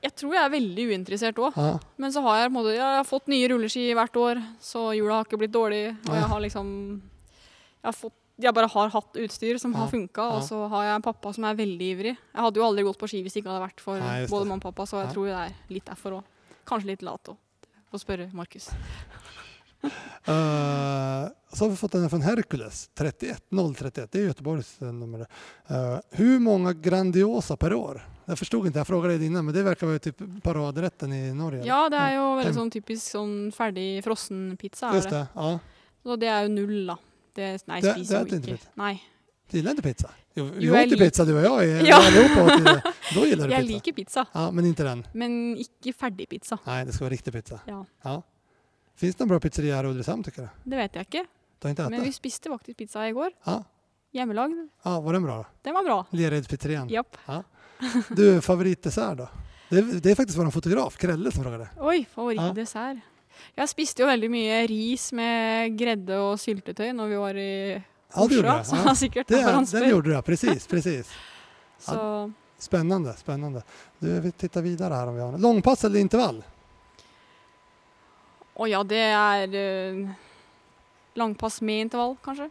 Jeg 0.00 0.14
tror 0.16 0.32
jeg 0.32 0.40
er 0.42 0.52
veldig 0.54 0.84
uinteressert 0.88 1.40
òg. 1.44 1.56
Ja. 1.60 1.74
Men 2.00 2.12
så 2.14 2.22
har 2.24 2.38
jeg, 2.40 2.52
måte, 2.54 2.72
jeg 2.72 2.80
har 2.80 3.04
fått 3.04 3.28
nye 3.28 3.50
rulleski 3.52 3.90
hvert 3.96 4.16
år, 4.16 4.40
så 4.64 4.86
hjula 4.96 5.18
har 5.18 5.28
ikke 5.28 5.40
blitt 5.42 5.52
dårlig. 5.52 5.82
Og 6.08 6.14
jeg 6.16 6.30
har 6.32 6.40
liksom 6.46 6.70
Jeg, 6.96 7.88
har 7.90 7.96
fått, 7.96 8.16
jeg 8.44 8.56
bare 8.56 8.70
har 8.72 8.92
hatt 8.94 9.18
utstyr 9.22 9.58
som 9.60 9.74
har 9.76 9.88
funka, 9.90 10.26
og 10.36 10.42
så 10.46 10.62
har 10.72 10.88
jeg 10.88 10.98
en 10.98 11.06
pappa 11.06 11.32
som 11.36 11.46
er 11.48 11.58
veldig 11.58 11.88
ivrig. 11.94 12.14
Jeg 12.16 12.44
hadde 12.46 12.60
jo 12.60 12.66
aldri 12.66 12.86
gått 12.86 13.00
på 13.00 13.08
ski 13.10 13.22
hvis 13.24 13.36
det 13.36 13.42
ikke 13.42 13.52
hadde 13.52 13.66
vært 13.66 13.84
for 13.84 14.00
Nei, 14.02 14.26
både 14.30 14.44
det. 14.44 14.50
mamma 14.52 14.60
og 14.60 14.66
pappa, 14.68 14.86
så 14.88 15.04
jeg 15.04 15.14
tror 15.14 15.30
det 15.30 15.38
er 15.38 15.56
litt 15.74 15.86
derfor 15.88 16.20
òg. 16.20 16.52
Kanskje 16.70 16.92
litt 16.92 17.06
lat 17.06 17.32
òg. 17.32 17.38
Få 17.90 18.00
spørre 18.02 18.28
Markus. 18.36 18.70
uh, 19.82 19.90
så 21.52 21.64
har 21.64 21.68
vi 21.68 21.76
fått 21.76 21.92
den 21.92 22.10
från 22.10 22.22
Hercules, 22.22 22.90
31 22.94 23.42
031. 23.50 24.12
Det 24.12 24.18
är 24.18 24.22
Göteborgs 24.22 24.82
eh, 24.82 24.92
nummer. 24.92 25.20
Uh, 25.70 25.98
hur 26.10 26.38
många 26.38 26.72
Grandiosa 26.72 27.56
per 27.56 27.74
år? 27.74 28.02
Jag 28.24 28.38
förstod 28.38 28.66
inte, 28.66 28.78
jag 28.78 28.86
frågade 28.86 29.18
dig 29.18 29.26
innan, 29.26 29.44
men 29.44 29.54
det 29.54 29.62
verkar 29.62 29.86
vara 29.86 29.98
typ 29.98 30.16
paradrätten 30.42 31.12
i 31.12 31.34
Norge. 31.34 31.64
Ja, 31.66 31.88
det 31.88 31.96
er 31.98 32.12
jo 32.14 32.26
veldig 32.38 32.54
sånn 32.54 32.70
typisk 32.70 33.02
sånn 33.02 33.32
ferdig 33.50 34.04
frossenpizza. 34.06 34.92
Just 34.94 35.10
Er 35.10 35.10
det. 35.10 35.18
det, 35.18 35.26
ja. 35.34 35.80
Så 36.02 36.16
det 36.16 36.28
er 36.30 36.46
jo 36.46 36.52
null, 36.54 36.76
da. 36.92 36.96
Det, 37.40 37.66
nei, 37.66 37.80
Det- 37.80 37.94
spiser 37.94 38.14
det 38.14 38.20
jo 38.20 38.26
ikke 38.26 38.36
ikke. 38.36 38.50
interessant. 38.50 39.00
Du 39.50 39.56
gillar 39.56 39.70
inte 39.70 39.82
pizza? 39.82 40.10
Jo, 40.34 40.44
vi 40.44 40.66
Jo, 40.66 40.74
jag 40.74 40.86
åt 40.86 40.92
ju 40.92 40.96
pizza 40.96 41.24
du 41.24 41.34
och 41.34 41.42
jag, 41.44 41.68
ja. 41.68 41.80
Ja. 41.86 41.96
allihopa 42.06 42.44
åt 42.44 42.60
ju 42.60 42.64
det. 42.64 42.82
Då 43.14 43.26
gillar 43.26 43.46
du 43.48 43.52
Jeg 43.52 43.60
pizza? 43.62 43.74
liker 43.74 43.92
pizza, 43.92 44.26
Ja, 44.32 44.50
men 44.50 44.64
inte 44.66 44.82
den? 44.82 45.06
men 45.12 45.56
ikke 45.56 45.92
ferdig 45.92 46.28
pizza. 46.28 46.58
Nej, 46.66 46.84
det 46.86 46.92
ska 46.92 47.04
vara 47.04 47.12
riktig 47.12 47.32
pizza. 47.32 47.60
Ja. 47.66 48.22
Finns 48.96 49.16
det 49.16 49.22
någon 49.24 49.28
bra 49.28 49.40
pizzeria 49.40 49.76
här 49.76 49.84
i 49.84 49.86
Ulricehamn 49.88 50.22
tycker 50.24 50.42
du? 50.42 50.48
Det 50.70 50.76
vet 50.76 50.94
jeg 50.94 51.02
ikke. 51.06 51.24
Du 51.58 51.66
har 51.66 51.70
inte 51.70 51.82
ätit? 51.82 51.90
Men 51.90 52.02
vi 52.04 52.12
spiste 52.12 52.48
faktisk 52.50 52.78
pizza 52.78 53.08
i 53.08 53.12
går. 53.12 53.30
Ja. 53.44 53.64
Hjemmelagd. 54.12 54.54
ja, 54.82 55.00
var 55.00 55.12
den 55.12 55.22
bra 55.22 55.36
då? 55.36 55.46
Den 55.62 55.74
var 55.74 55.84
bra. 55.84 56.06
Leredspizzerian? 56.10 56.88
Japp. 56.88 57.16
Du, 58.08 58.40
favoritdessert 58.40 59.18
då? 59.18 59.28
Det, 59.68 59.82
det 60.02 60.10
är 60.10 60.14
faktiskt 60.14 60.38
vår 60.38 60.50
fotograf, 60.50 60.96
Krelle, 60.96 61.32
som 61.32 61.42
frågade. 61.44 61.68
Oi, 61.78 62.06
favorittdessert. 62.14 62.98
Jeg 63.56 63.68
spiste 63.68 64.02
jo 64.02 64.08
veldig 64.08 64.30
mye 64.30 64.58
ris 64.70 65.12
med 65.16 65.76
gredde 65.78 66.18
og 66.18 66.38
syltetøy 66.40 66.92
når 66.96 67.08
vi 67.12 67.16
var 67.22 67.40
i 67.40 67.52
Ja, 68.14 68.26
det 68.26 68.36
gjorde 68.36 68.54
så 68.64 68.76
Ja. 68.84 68.94
sikkert 68.94 69.28
Det, 69.28 69.42
den 69.72 69.88
gjorde 69.90 70.08
du, 70.08 70.12
ja. 70.14 70.22
Precis, 70.22 70.66
precis. 70.66 71.10
ja. 71.86 72.30
Spännande, 72.58 73.14
spännande. 73.16 73.62
Du, 73.98 74.20
vi 74.20 74.32
tittar 74.32 74.62
vidare 74.62 74.94
här 74.94 75.06
om 75.06 75.14
vi 75.14 75.20
har 75.20 75.32
något. 75.32 75.40
Långpass 75.40 75.84
eller 75.84 76.00
intervall? 76.00 76.42
Å 78.54 78.66
ja, 78.68 78.82
det 78.84 79.00
er 79.00 79.54
eh, 79.56 80.08
langpass 81.16 81.60
med 81.64 81.80
intervall, 81.86 82.16
kanskje? 82.24 82.50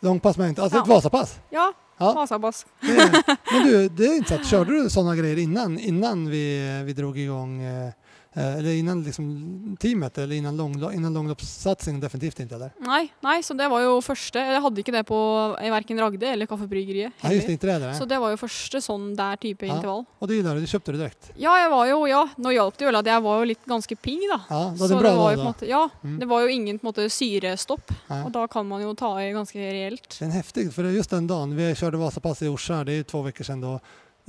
Långpass 0.00 0.36
med 0.38 0.48
intervall, 0.48 0.64
alltså 0.66 0.78
ett 0.78 0.88
Ja. 0.88 0.94
Vasapass? 0.94 1.38
Ja, 1.50 1.72
Ja. 2.00 2.12
Vasapass. 2.12 2.66
Det 2.80 3.22
men 3.52 3.66
du, 3.66 3.88
det 3.88 4.06
är 4.06 4.16
inte 4.16 4.28
så 4.28 4.34
att, 4.34 4.46
körde 4.46 4.82
du 4.82 4.90
sådana 4.90 5.16
grejer 5.16 5.38
innan, 5.38 5.78
innan 5.78 6.30
vi, 6.30 6.82
vi 6.84 6.92
drog 6.92 7.18
igång, 7.18 7.62
eh, 7.62 7.92
eller 8.34 8.74
innan 8.78 9.02
liksom 9.02 9.76
teamet, 9.80 10.18
eller 10.18 10.36
innan, 10.36 10.56
lång, 10.56 10.92
innan 10.94 11.14
långloppssatsningen? 11.14 12.00
Definitivt 12.00 12.40
inte, 12.40 12.54
eller? 12.54 12.70
Nei, 12.78 13.08
nei, 13.20 13.40
så 13.42 13.54
det 13.58 13.66
var 13.68 13.80
jo 13.82 13.96
første. 14.00 14.38
Jeg 14.38 14.62
hadde 14.62 14.78
ikke 14.84 14.92
det 14.94 15.02
på 15.08 15.18
i 15.58 15.70
verken 15.72 15.98
Ragde 15.98 16.28
eller 16.30 16.46
Kaffebryggeriet. 16.46 17.12
Nei, 17.24 17.32
just 17.34 17.46
det, 17.46 17.58
heller. 17.58 17.76
inte 17.80 17.88
det. 17.88 17.94
Så 17.98 18.06
det 18.06 18.20
var 18.22 18.30
jo 18.30 18.36
første 18.38 18.80
sånn 18.84 19.16
der 19.18 19.36
type 19.36 19.66
Ja. 19.66 19.74
intervall. 19.74 20.06
Og 20.20 20.28
det 20.28 20.36
gillade 20.38 20.60
du, 20.60 20.66
det 20.66 20.96
direkte? 21.00 21.32
Ja, 21.36 21.56
jeg 21.58 21.70
var 21.70 21.86
jo, 21.90 22.06
ja, 22.06 22.22
nå 22.38 22.52
hjalp 22.54 22.76
det 22.78 22.86
jo 22.86 22.96
at 22.98 23.06
jeg 23.06 23.22
var 23.22 23.38
jo 23.42 23.44
litt 23.50 23.64
ganske 23.66 23.96
pigg, 23.98 24.22
da. 24.30 24.40
Ja, 24.50 24.62
du 24.70 24.78
Så 24.78 24.86
hade 24.88 25.00
bra 25.00 25.10
det 25.10 25.16
var 25.18 25.30
jo 25.32 25.36
på 25.36 25.40
en 25.40 25.52
måte, 25.52 25.68
ja, 25.68 25.88
Mm. 26.04 26.18
det 26.20 26.28
var 26.28 26.40
jo 26.42 26.46
ingen 26.48 26.78
på 26.78 26.86
en 26.86 26.92
måte 26.92 27.10
syrestopp, 27.10 27.90
Ja. 28.08 28.24
og 28.24 28.32
da 28.32 28.46
kan 28.46 28.66
man 28.68 28.80
jo 28.82 28.94
ta 28.94 29.18
i 29.18 29.32
ganske 29.32 29.58
reelt. 29.58 30.08
Det 30.18 30.22
er 30.28 30.30
heftig, 30.42 30.72
for 30.72 30.82
det 30.82 30.90
är 30.90 30.94
just 30.94 31.10
den 31.10 31.26
dagen, 31.26 31.56
vi 31.56 31.74
kjørte 31.74 31.98
Vasapass 31.98 32.42
i 32.42 32.46
Orsa, 32.48 32.84
det 32.84 32.92
er 32.92 32.96
jo 32.98 33.04
to 33.04 33.28
uker 33.28 33.44
siden 33.44 33.60
då. 33.60 33.80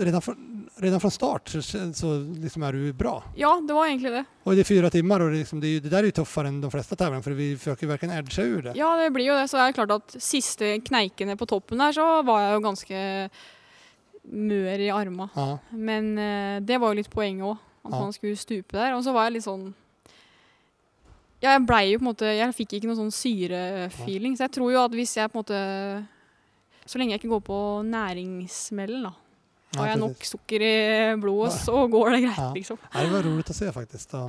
Redan 0.06 0.22
från, 0.22 0.70
redan 0.76 0.99
från 1.02 1.12
start 1.12 1.49
så, 1.49 1.62
så 1.93 2.20
liksom 2.41 2.64
är 2.64 2.74
du 2.74 2.93
bra. 2.93 3.24
Ja, 3.36 3.62
det 3.68 3.74
var 3.74 3.86
egentlig 3.88 4.12
det. 4.12 4.24
Och 4.43 4.56
det 4.56 4.60
är 4.62 4.64
fyra 4.64 4.89
timmar 4.89 5.20
och 5.20 5.30
det, 5.30 5.36
är 5.36 5.39
liksom, 5.39 5.60
det, 5.60 5.68
är 5.68 5.70
ju, 5.70 5.80
det 5.80 5.89
där 5.89 5.99
är 5.99 6.04
ju 6.04 6.12
tuffare 6.12 6.47
än 6.47 6.62
de 6.62 6.72
flesta 6.72 6.95
tävlingar 6.95 7.22
för 7.22 7.32
vi 7.32 7.58
försöker 7.58 7.84
ju 7.84 7.88
verkligen 7.89 8.18
edga 8.18 8.43
ur 8.43 8.62
det. 8.62 8.74
Ja, 8.76 8.95
det 9.04 9.10
blir 9.12 9.26
jo 9.26 9.34
det. 9.34 9.47
Så 9.47 9.58
det 9.58 9.64
er 9.64 9.72
klart 9.78 9.91
at 9.91 10.16
siste 10.20 10.80
kneikene 10.80 11.38
på 11.38 11.45
toppen 11.45 11.78
der, 11.78 11.91
så 11.93 12.22
var 12.24 12.41
jeg 12.41 12.54
jo 12.58 12.64
ganske 12.66 13.02
mør 14.32 14.80
i 14.80 14.89
armene. 14.93 15.30
Ja, 15.36 15.58
Men 15.70 16.18
eh, 16.18 16.60
det 16.62 16.78
var 16.82 16.91
jo 16.93 16.99
litt 17.02 17.10
poenget 17.14 17.45
òg, 17.45 17.58
at 17.86 17.91
Ja. 17.91 17.99
man 17.99 18.14
skulle 18.14 18.36
stupe 18.38 18.78
der. 18.78 18.93
Og 18.95 19.04
så 19.04 19.14
var 19.14 19.26
jeg 19.30 19.34
litt 19.39 19.43
sånn 19.47 19.74
Ja, 21.41 21.56
jeg 21.56 21.64
blei 21.66 21.88
jo 21.91 21.97
på 21.97 22.04
en 22.06 22.10
måte 22.12 22.28
Jeg 22.38 22.54
fikk 22.54 22.74
ikke 22.78 22.86
noen 22.91 22.99
sånn 22.99 23.16
syrefeeling. 23.18 24.36
Så 24.38 24.45
jeg 24.45 24.52
tror 24.54 24.72
jo 24.72 24.84
at 24.84 24.91
hvis 24.93 25.16
jeg 25.18 25.32
på 25.34 25.39
en 25.39 25.41
måte 25.41 25.62
Så 26.86 26.99
lenge 27.02 27.16
jeg 27.16 27.22
ikke 27.24 27.32
går 27.34 27.41
på 27.47 27.58
næringssmellen, 27.89 29.04
da. 29.10 29.14
Har 29.78 29.88
jeg 29.88 30.00
nok 30.02 30.26
sukker 30.28 30.64
i 30.68 30.74
blodet, 31.22 31.54
så 31.56 31.86
går 31.88 32.10
det 32.12 32.22
greit, 32.26 32.56
liksom. 32.58 32.78
Ja, 32.92 33.04
det 33.06 33.12
var 33.14 33.24
roligt 33.24 33.50
å 33.50 33.56
se 33.56 33.72
faktisk. 33.72 34.12
Da. 34.12 34.26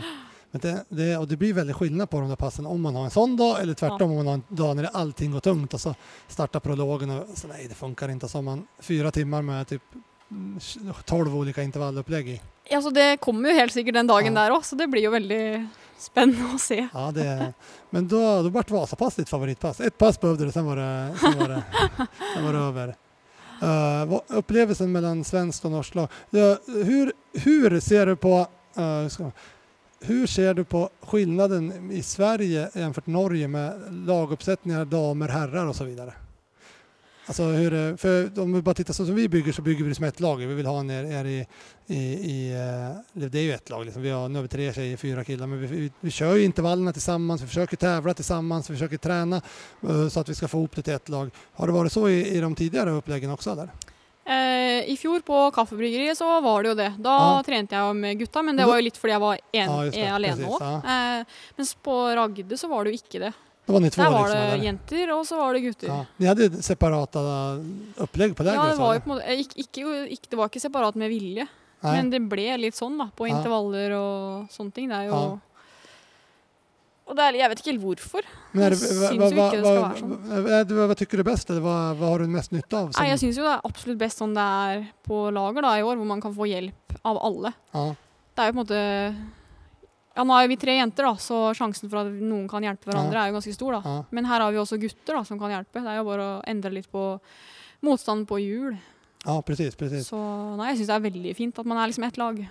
Men 0.53 0.61
det, 0.61 0.73
det, 0.93 1.09
og 1.17 1.27
det 1.29 1.39
blir 1.41 1.55
veldig 1.57 1.75
forskjell 1.75 2.07
på 2.07 2.21
de 2.21 2.29
där 2.29 2.37
passen 2.37 2.67
om 2.69 2.81
man 2.85 2.95
har 2.95 3.09
en 3.09 3.15
sånn 3.15 3.37
dag 3.41 3.61
eller 3.63 3.75
tvert 3.75 4.03
om 4.05 4.11
om 4.13 4.17
man 4.21 4.27
har 4.27 4.35
en 4.35 4.45
dag 4.51 4.77
når 4.77 4.89
allting 4.93 5.33
går 5.33 5.41
tungt 5.41 5.75
og 5.75 5.81
så 5.81 5.95
starter 6.29 6.61
prologen 6.61 7.11
og 7.11 7.31
så 7.35 7.49
nei, 7.49 7.65
det 7.67 7.75
funker 7.79 8.13
ikke. 8.13 8.29
Så 8.29 8.39
har 8.39 8.47
man 8.51 8.67
fire 8.79 9.11
timer 9.11 9.43
med 9.43 9.67
typ 9.73 9.97
tolv 11.09 11.35
ulike 11.37 11.65
intervallopplegg 11.65 12.29
i. 12.29 12.41
Ja, 12.71 12.83
så 12.83 12.91
Det 12.91 13.17
kommer 13.21 13.51
jo 13.51 13.57
helt 13.57 13.73
sikkert 13.73 13.95
den 13.95 14.07
dagen 14.07 14.35
Ja. 14.37 14.45
der 14.45 14.55
òg, 14.57 14.65
så 14.65 14.77
det 14.77 14.91
blir 14.91 15.03
jo 15.03 15.11
veldig 15.11 15.69
spennende 15.99 16.55
å 16.55 16.59
se. 16.61 16.89
Ja, 16.93 17.11
det, 17.11 17.55
men 17.91 18.09
da 18.09 18.43
ble 18.49 18.63
Vasapass 18.69 19.17
ditt 19.17 19.29
favorittpass. 19.29 19.81
Ett 19.81 19.99
pass 19.99 20.19
behøvde 20.21 20.47
du, 20.47 20.53
sen 20.53 20.67
var 20.67 20.77
det, 20.77 21.19
sen 21.21 21.39
var 21.39 21.49
det, 21.49 21.63
sen 22.35 22.45
var 22.45 22.53
det 22.53 22.61
över. 22.61 22.95
Uh, 23.63 24.05
vad- 24.07 24.23
upplevelsen 24.29 24.93
mellan 24.93 25.25
svenskt 25.25 25.65
och 25.65 25.71
norskt 25.71 25.95
lag. 25.95 26.09
Ja, 26.31 26.59
hur, 26.67 27.13
ser 27.81 28.07
du 28.07 28.17
på 28.17 28.47
uh, 28.79 29.09
ser 30.27 30.55
du 30.55 30.65
på 30.65 30.91
skillnaden 31.01 31.91
i 31.91 32.03
Sverige 32.03 32.71
jämfört 32.75 33.07
med 33.07 33.13
Norge 33.13 33.49
med 33.49 33.73
laguppsättningar, 33.91 34.85
damer, 34.85 35.29
så 35.77 35.85
vidare? 35.85 36.13
Alltså 37.33 37.43
hur, 37.45 37.97
för 37.97 38.41
om 38.41 38.53
vi 38.53 38.63
bara 38.63 38.75
tittar 38.75 38.95
så 38.95 39.07
som 39.07 39.15
vi 39.15 39.29
bygger 39.29 39.53
så 39.53 39.63
bygger 39.63 39.85
vi 39.85 39.89
det 39.89 39.95
som 39.95 40.05
ett 40.05 40.21
lag. 40.21 40.37
Vi 40.37 40.47
vill 40.55 40.67
ha 40.67 40.81
en 40.81 40.91
er, 40.91 41.25
i, 41.25 41.47
i, 41.87 41.97
i 41.97 42.53
eh, 42.53 43.21
det 43.29 43.39
är 43.39 43.43
ju 43.43 43.53
ett 43.53 43.71
lag 43.71 43.85
liksom. 43.85 44.03
Vi 44.03 44.11
har, 44.11 44.29
nu 44.29 44.35
har 44.39 44.43
vi 44.43 44.49
tre 44.49 44.73
tjejer, 44.73 44.97
fyra 44.97 45.25
killar, 45.25 45.47
men 45.47 45.61
vi, 45.61 45.67
vi, 45.67 45.91
vi 46.01 46.11
kör 46.11 46.37
ju 46.37 46.45
intervallerna 46.45 46.93
tillsammans, 46.93 47.43
vi 47.43 47.47
försöker 47.47 47.77
tävla 47.77 48.15
tillsammans, 48.15 48.71
vi 48.71 48.75
försöker 48.75 48.97
träna 48.97 49.37
eh, 49.89 50.09
så 50.09 50.21
att 50.21 50.29
vi 50.29 50.35
ska 50.35 50.49
få 50.49 50.59
ihop 50.59 50.77
det 50.77 50.83
till 50.83 50.93
ett 50.95 51.09
lag. 51.09 51.31
Har 51.53 51.67
det 51.67 51.73
varit 51.73 51.93
så 51.93 52.09
i, 52.09 52.37
i 52.37 52.41
de 52.41 52.55
tidigare 52.55 52.91
uppläggen 52.91 53.31
också 53.31 53.51
eller? 53.51 53.69
Eh, 54.27 54.91
I 54.91 54.97
fjor 55.01 55.21
på 55.21 55.51
Kaffebryggeriet 55.51 56.19
så 56.19 56.41
var 56.41 56.63
det 56.63 56.69
jo 56.69 56.75
det. 56.75 56.93
Da 56.99 57.11
Ja. 57.11 57.43
trente 57.47 57.75
jeg 57.75 57.97
med 57.97 58.19
gutta, 58.19 58.43
men 58.43 58.57
det 58.57 58.67
var 58.67 58.77
jo 58.77 58.83
litt 58.83 58.97
fordi 58.97 59.13
jeg 59.13 59.21
var 59.21 59.39
en, 59.53 59.71
Ja, 59.71 59.87
eh, 59.87 60.15
alene 60.15 60.47
òg. 60.47 60.61
ja. 60.61 60.77
Eh, 61.21 61.25
mens 61.57 61.75
på 61.75 61.97
Ragde 62.17 62.59
så 62.59 62.69
var 62.69 62.85
det 62.85 62.91
jo 62.93 63.01
ikke 63.03 63.19
det. 63.25 63.33
Då 63.73 63.81
var 63.81 63.91
två 63.91 64.03
Der 64.03 64.11
var 64.11 64.19
liksom, 64.27 64.39
det 64.41 64.47
eller? 64.53 64.65
jenter, 64.65 65.13
og 65.17 65.23
så 65.27 65.37
var 65.41 65.55
det 65.57 65.61
gutter. 65.65 65.89
Ja. 65.89 66.01
De 66.19 66.27
hadde 66.29 66.63
separate 66.63 67.23
opplegg 68.05 68.35
på 68.37 68.45
det? 68.45 68.55
Ja, 68.55 68.67
det 68.69 68.79
var 68.79 68.95
jo 68.99 69.01
på 69.01 69.11
en 69.11 69.15
måte 69.17 69.25
eh, 69.33 69.41
ikke, 69.45 69.57
ikke, 69.65 69.95
ikke, 70.17 70.29
Det 70.31 70.39
var 70.41 70.51
ikke 70.53 70.61
separat 70.61 70.99
med 71.01 71.09
vilje, 71.13 71.47
Nei. 71.83 71.95
men 71.97 72.11
det 72.13 72.21
ble 72.29 72.51
litt 72.61 72.77
sånn 72.77 72.99
da, 73.01 73.09
på 73.17 73.29
Ja. 73.31 73.39
intervaller 73.39 73.97
og 73.97 74.53
sånne 74.53 74.77
ting. 74.77 74.93
Det 74.93 75.01
er 75.01 75.09
jo 75.09 75.17
Ja. 75.17 75.39
Og 77.13 77.17
det 77.19 77.25
er, 77.27 77.37
jeg 77.41 77.51
vet 77.51 77.61
ikke 77.61 77.73
helt 77.73 77.83
hvorfor. 77.83 78.23
Men 78.55 78.71
det, 78.71 78.79
hva, 78.79 78.87
hva, 78.87 79.09
hva, 79.09 79.13
inte 79.13 79.25
det 79.25 79.33
skal 79.33 79.65
være 79.67 79.99
sånn. 79.99 80.13
Hva, 80.13 80.37
vad, 80.47 80.89
vad 80.93 81.03
du 81.03 81.19
er 81.19 81.27
best? 81.27 81.49
Hva, 81.65 81.75
har 81.99 82.19
du 82.23 82.31
mest 82.31 82.53
nytte 82.55 82.79
av? 82.79 82.93
Nei, 82.95 83.09
Jeg 83.11 83.19
syns 83.25 83.41
jo 83.41 83.43
det 83.43 83.53
er 83.57 83.67
absolutt 83.69 83.99
best 83.99 84.23
sånn 84.23 84.35
det 84.39 84.47
er 84.47 84.87
på 85.05 85.19
lager 85.35 85.67
da, 85.67 85.75
i 85.81 85.83
år, 85.83 85.99
hvor 85.99 86.09
man 86.09 86.23
kan 86.23 86.33
få 86.33 86.47
hjelp 86.49 86.97
av 87.05 87.19
alle. 87.19 87.53
ja. 87.75 87.95
Det 88.33 88.41
er 88.41 88.49
jo 88.49 88.53
på 88.55 88.63
en 88.63 88.65
måte 88.65 88.83
Ja, 90.17 90.25
nå 90.25 90.35
er 90.37 90.49
vi 90.49 90.57
tre 90.61 90.75
jenter, 90.77 91.05
da, 91.09 91.15
så 91.17 91.55
sjansen 91.57 91.89
for 91.89 92.03
at 92.03 92.13
noen 92.13 92.49
kan 92.49 92.63
hjelpe 92.63 92.91
hverandre, 92.91 93.17
er 93.23 93.31
jo 93.33 93.39
ganske 93.39 93.55
stor. 93.55 93.73
da. 93.73 93.83
Ja. 93.85 94.05
Men 94.11 94.25
her 94.29 94.41
har 94.45 94.53
vi 94.53 94.59
også 94.61 94.79
gutter 94.83 95.15
da, 95.17 95.25
som 95.25 95.39
kan 95.41 95.51
hjelpe. 95.51 95.81
Det 95.81 95.89
er 95.89 95.97
jo 96.03 96.05
bare 96.05 96.27
å 96.39 96.43
endre 96.47 96.71
litt 96.75 96.91
på 96.93 97.05
motstanden 97.83 98.27
på 98.27 98.39
hjul. 98.43 98.77
ja, 99.25 99.43
precis. 99.43 99.75
precis. 99.77 100.09
Så 100.09 100.19
nei, 100.57 100.69
jeg 100.73 100.83
syns 100.83 100.91
det 100.93 100.95
er 100.99 101.07
veldig 101.11 101.37
fint 101.37 101.59
at 101.59 101.67
man 101.67 101.79
er 101.79 101.87
liksom 101.89 102.05
ett 102.05 102.17
lag. 102.21 102.43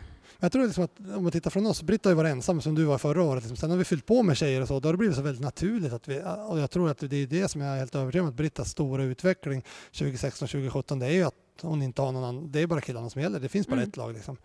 Jag 0.44 0.52
tror 0.52 0.64
liksom 0.66 0.84
att 0.84 1.00
om 1.16 1.24
man 1.24 1.32
tittar 1.32 1.50
från 1.52 1.66
oss, 1.68 1.84
Britt 1.84 2.04
har 2.06 2.12
ju 2.12 2.16
varit 2.16 2.32
ensam 2.32 2.62
som 2.62 2.76
du 2.76 2.84
var 2.86 2.98
förra 2.98 3.24
året. 3.24 3.44
Liksom. 3.44 3.58
Sen 3.58 3.70
har 3.70 3.78
vi 3.78 3.84
fyllt 3.84 4.06
på 4.06 4.24
med 4.24 4.38
tjejer 4.38 4.62
och 4.62 4.68
så. 4.68 4.80
Då 4.80 4.88
har 4.88 4.94
det 4.94 4.98
blivit 4.98 5.16
så 5.16 5.22
väldigt 5.22 5.42
naturligt. 5.44 5.94
Att 5.94 6.08
vi, 6.08 6.22
och 6.48 6.60
jag 6.60 6.72
tror 6.72 6.90
att 6.90 6.98
det 7.00 7.16
är 7.18 7.28
det 7.28 7.48
som 7.48 7.62
jag 7.62 7.74
är 7.74 7.78
helt 7.80 7.96
övertygad 7.96 8.24
om 8.24 8.30
att 8.30 8.36
Brittas 8.36 8.70
stora 8.70 9.04
utveckling 9.04 9.64
2016-2017 9.92 11.00
det 11.00 11.06
är 11.06 11.12
ju 11.12 11.24
att 11.24 11.36
hon 11.62 11.82
inte 11.82 12.02
har 12.02 12.12
någon 12.12 12.24
annan, 12.24 12.52
det 12.52 12.60
är 12.62 12.68
bara 12.68 12.82
killarna 12.82 13.10
som 13.10 13.22
gäller. 13.22 13.40
Det 13.40 13.50
finns 13.50 13.68
bara 13.68 13.76
Mm. 13.76 13.90
ett 13.90 13.98
lag 13.98 14.14
liksom. 14.14 14.38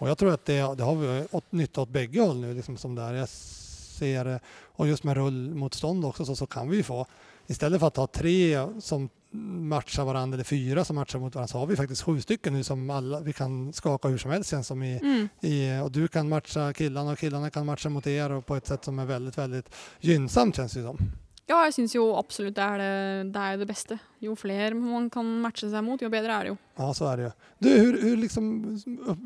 Och 0.00 0.08
jag 0.08 0.18
tror 0.18 0.32
att 0.32 0.44
det, 0.44 0.74
det 0.76 0.84
har 0.84 0.94
vi 0.94 1.26
åt, 1.30 1.52
nytta 1.52 1.80
åt 1.80 1.88
bägge 1.88 2.20
håll 2.20 2.40
nu 2.40 2.54
liksom 2.54 2.76
som 2.76 2.94
där. 2.94 3.14
Jag 3.14 3.28
ser 3.28 4.24
det. 4.24 4.40
Och 4.62 4.88
just 4.88 5.04
med 5.04 5.16
rullmotstånd 5.16 6.04
också 6.04 6.24
så, 6.24 6.36
så 6.36 6.46
kan 6.46 6.68
vi 6.70 6.76
ju 6.76 6.82
få 6.82 7.06
istället 7.46 7.80
för 7.80 7.86
att 7.86 7.96
ha 7.96 8.06
tre 8.06 8.66
som 8.80 9.08
matchar 9.68 10.04
varandra 10.04 10.36
eller 10.36 10.44
fyra 10.44 10.84
som 10.84 10.96
matchar 10.96 11.18
mot 11.18 11.34
varandra 11.34 11.48
så 11.48 11.58
har 11.58 11.66
vi 11.66 11.76
faktiskt 11.76 12.02
sju 12.02 12.20
stycken 12.20 12.52
nu 12.52 12.64
som 12.64 12.90
alla, 12.90 13.20
vi 13.20 13.32
kan 13.32 13.72
skaka 13.72 14.08
hur 14.08 14.18
som 14.18 14.30
helst 14.30 14.50
känns 14.50 14.66
som 14.66 14.82
i, 14.82 14.98
Mm. 14.98 15.28
i, 15.40 15.80
och 15.84 15.92
du 15.92 16.08
kan 16.08 16.28
matcha 16.28 16.72
killarna 16.72 17.10
och 17.12 17.18
killarna 17.18 17.50
kan 17.50 17.66
matcha 17.66 17.88
mot 17.88 18.06
er 18.06 18.30
och 18.32 18.46
på 18.46 18.56
ett 18.56 18.66
sätt 18.66 18.84
som 18.84 18.98
är 18.98 19.04
väldigt, 19.06 19.38
väldigt 19.38 19.74
gynnsamt 20.00 20.56
känns 20.56 20.72
det 20.72 20.82
som. 20.82 20.98
Ja, 21.48 21.64
jeg 21.66 21.72
syns 21.74 21.94
jo 21.96 22.04
absolutt 22.14 22.54
det 22.54 22.62
er 22.62 22.78
det, 22.78 23.32
det 23.34 23.40
er 23.42 23.56
det 23.58 23.66
beste. 23.66 23.96
Jo 24.22 24.36
flere 24.38 24.74
man 24.78 25.08
kan 25.10 25.26
matche 25.42 25.66
seg 25.72 25.82
mot, 25.82 25.98
jo 26.00 26.10
bedre 26.12 26.30
er 26.36 26.44
det 26.46 26.52
jo. 26.52 26.58
Ja, 26.78 26.90
så 26.94 27.08
er 27.10 27.16
det 27.16 27.24
jo. 27.24 27.30
Du, 27.64 27.68
hur, 27.74 27.96
hur 28.04 28.16
liksom, 28.20 28.50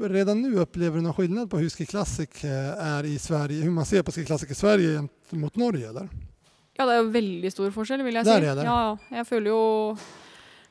redan 0.01 0.41
nu 0.41 0.55
upplever 0.63 0.97
du 1.03 1.05
noen 1.05 1.13
skillnad 1.19 1.51
på 1.53 1.61
hur 1.61 1.69
Ski 1.75 1.85
Classic 1.91 2.41
er 2.49 3.05
i 3.11 3.19
Sverige, 3.21 3.61
hur 3.67 3.75
man 3.77 3.85
ser 3.85 4.03
på 4.07 4.15
Ski 4.15 4.25
Classic 4.25 4.49
i 4.51 4.57
Sverige 4.57 5.03
mot 5.37 5.57
Norge 5.61 5.85
eller? 5.91 6.09
Ja, 6.79 6.87
det 6.89 6.95
er 6.97 7.03
jo 7.05 7.13
veldig 7.15 7.53
stor 7.53 7.71
forskjell, 7.77 8.03
vil 8.03 8.17
jeg 8.19 8.25
Der 8.27 8.41
si. 8.41 8.49
er 8.49 8.57
det. 8.59 8.65
Ja, 8.67 8.97
jeg 9.21 9.27
føler 9.29 9.53
jo 9.53 9.61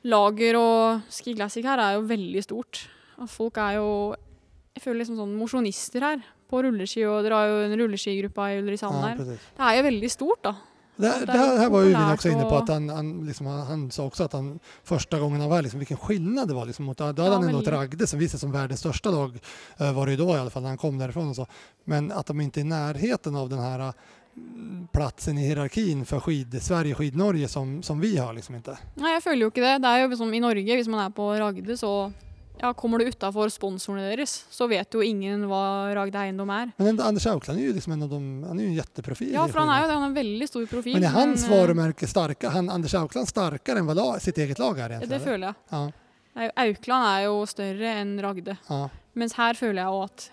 lager 0.09 0.57
og 0.59 1.05
Ski 1.13 1.35
Classic 1.37 1.63
her 1.69 1.79
er 1.79 1.93
jo 1.99 2.05
veldig 2.09 2.41
stort. 2.43 2.87
Folk 3.29 3.57
er 3.61 3.77
jo 3.77 3.89
Jeg 4.73 4.81
føler 4.81 5.03
liksom 5.03 5.19
sånn 5.21 5.35
mosjonister 5.37 6.01
her 6.01 6.21
på 6.49 6.63
rulleski, 6.65 7.03
og 7.05 7.21
dere 7.25 7.37
har 7.37 7.47
jo 7.51 7.59
en 7.67 7.77
rulleskigruppe 7.77 8.45
i 8.49 8.57
Ulricehamn 8.57 8.97
Ja, 9.03 9.11
her. 9.13 9.19
Det 9.37 9.67
er 9.69 9.75
jo 9.77 9.83
veldig 9.85 10.09
stort, 10.09 10.41
da. 10.49 10.55
Det, 10.95 11.07
det, 11.19 11.25
det 11.25 11.31
här 11.37 11.69
var 11.69 11.81
ju 11.81 11.87
Vin 11.87 12.11
också 12.13 12.29
inne 12.29 12.43
på 12.43 12.55
att 12.55 12.69
han, 12.69 12.89
han, 12.89 13.25
liksom, 13.25 13.45
han, 13.45 13.67
han 13.67 13.91
sa 13.91 14.03
också 14.03 14.23
att 14.23 14.33
han 14.33 14.59
första 14.83 15.19
gången 15.19 15.41
han 15.41 15.49
var 15.49 15.61
liksom, 15.61 15.79
vilken 15.79 15.97
skillnad 15.97 16.47
det 16.47 16.53
var. 16.53 16.65
Liksom, 16.65 16.85
mot, 16.85 16.97
då 16.97 17.03
hade 17.03 17.25
Ja, 17.25 17.33
han 17.33 17.43
ändå 17.43 17.59
ett. 17.59 17.67
Ragde 17.67 18.07
som 18.07 18.19
visade 18.19 18.39
som 18.39 18.51
världens 18.51 18.79
största 18.79 19.11
lag 19.11 19.39
eh, 19.77 19.93
var 19.93 20.05
det 20.05 20.11
ju 20.11 20.17
då 20.17 20.35
i 20.35 20.39
alla 20.39 20.49
fall 20.49 20.61
när 20.61 20.69
han 20.69 20.77
kom 20.77 20.97
därifrån 20.97 21.29
och 21.29 21.35
så. 21.35 21.47
Men 21.83 22.11
att 22.11 22.25
de 22.25 22.41
inte 22.41 22.59
är 22.59 22.61
i 22.61 22.63
närheten 22.63 23.35
av 23.35 23.49
den 23.49 23.59
här 23.59 23.79
eh, 23.79 23.93
platsen 24.91 25.37
i 25.37 25.41
hierarkin 25.47 26.05
för 26.05 26.19
skid-Sverige, 26.19 26.95
skid-Norge 26.95 27.47
som, 27.47 27.83
som 27.83 27.99
vi 27.99 28.17
har 28.17 28.33
liksom 28.33 28.55
inte. 28.55 28.77
Nei, 28.95 29.13
jeg 29.13 29.23
føler 29.23 29.45
jo 29.45 29.51
ikke 29.53 29.61
det. 29.61 29.73
Det 29.83 29.89
er 29.89 30.03
jo 30.03 30.07
liksom 30.13 30.33
i 30.33 30.39
Norge, 30.41 30.75
hvis 30.77 30.87
man 30.89 31.05
er 31.05 31.13
på 31.13 31.27
Ragde, 31.37 31.77
så 31.77 32.11
ja, 32.63 32.69
kommer 32.79 33.01
du 33.03 33.09
utafor 33.11 33.49
sponsorene 33.51 34.05
deres, 34.13 34.33
så 34.53 34.69
vet 34.71 34.95
jo 34.95 35.01
ingen 35.03 35.41
hva 35.51 35.91
Ragde 35.97 36.15
Eiendom 36.21 36.51
er. 36.55 36.69
Men 36.79 36.99
Anders 37.03 37.25
Aukland 37.27 37.59
er 37.59 37.67
jo 37.67 37.73
liksom 37.75 37.95
en 37.97 38.05
av 38.05 38.11
dem, 38.13 38.27
han 38.47 38.59
er 38.59 38.63
jo 38.63 38.69
en 38.71 38.77
jätteprofil. 38.77 39.33
Ja, 39.35 39.43
for 39.51 39.59
han 39.65 39.71
er 39.73 39.81
jo 39.83 39.89
det. 39.89 39.97
Han 39.97 40.05
er 40.05 40.11
en 40.13 40.15
veldig 40.19 40.47
stor 40.47 40.69
profil. 40.71 40.95
Men 40.95 41.07
er 41.09 41.15
hans 41.17 41.43
men, 41.43 41.51
eh, 41.51 41.57
varumärke 41.57 42.07
starka, 42.07 42.53
han, 42.55 42.69
Anders 42.71 42.95
Aukland 42.95 43.27
sterkere 43.27 43.83
enn 43.83 43.89
vad 43.89 43.99
la, 43.99 44.07
sitt 44.23 44.39
eget 44.39 44.61
lag 44.63 44.79
er? 44.79 44.95
Egentlig, 44.95 45.09
det 45.09 45.19
eller? 45.19 45.27
føler 45.27 45.47
jeg. 45.49 45.55
Ja, 45.75 45.83
er 46.47 46.53
Aukland 46.63 47.09
er 47.11 47.25
jo 47.27 47.35
større 47.51 47.95
enn 48.01 48.15
Ragde. 48.23 48.57
ja. 48.69 48.81
Mens 49.13 49.35
her 49.37 49.53
føler 49.53 49.83
jeg 49.83 49.91
jo 49.93 50.03
at 50.07 50.23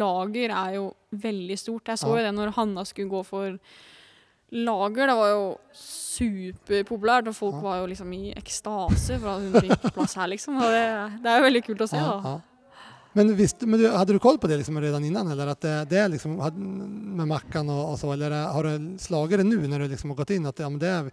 lager 0.00 0.52
er 0.54 0.74
jo 0.78 0.84
veldig 1.12 1.58
stort. 1.58 1.90
Jeg 1.90 1.98
så 2.00 2.06
Ja. 2.08 2.16
jo 2.16 2.24
det 2.24 2.34
når 2.38 2.54
Hanna 2.56 2.84
skulle 2.84 3.10
gå 3.10 3.24
for 3.26 3.58
lager. 4.50 5.06
Det 5.06 5.16
var 5.16 5.32
jo 5.32 5.56
superpopulært, 5.76 7.28
og 7.28 7.36
folk 7.36 7.54
Ja. 7.54 7.60
var 7.60 7.80
jo 7.80 7.86
liksom 7.86 8.12
i 8.12 8.34
ekstase 8.36 9.18
for 9.18 9.28
at 9.28 9.40
hun 9.40 9.52
fikk 9.68 9.92
plass 9.94 10.14
her, 10.14 10.28
liksom. 10.28 10.56
Og 10.56 10.70
det, 10.70 10.86
det 11.22 11.30
er 11.30 11.38
jo 11.38 11.48
veldig 11.48 11.64
kult 11.66 11.80
å 11.80 11.88
se, 11.88 11.96
da. 11.96 12.40
Men, 13.12 13.34
visst, 13.34 13.60
men 13.66 13.80
du, 13.80 13.88
hadde 13.90 14.12
du 14.14 14.18
koll 14.22 14.38
på 14.38 14.46
det 14.46 14.60
liksom 14.60 14.80
redan 14.80 15.04
innan 15.04 15.30
eller 15.32 15.50
at 15.50 15.60
det, 15.60 15.84
det 15.90 16.08
liksom 16.12 16.36
med 17.16 17.26
Mackan 17.26 17.66
og, 17.66 17.80
og, 17.88 17.96
så 17.98 18.12
eller 18.14 18.30
har 18.30 18.62
du 18.62 18.98
slaget 19.02 19.42
det 19.42 19.46
nå 19.48 19.58
når 19.66 19.82
du 19.82 19.88
liksom 19.88 20.12
har 20.12 20.20
gått 20.20 20.30
inn 20.36 20.46
at 20.46 20.62
ja, 20.62 20.68
men 20.70 20.78
det 20.78 20.92
er 20.94 21.08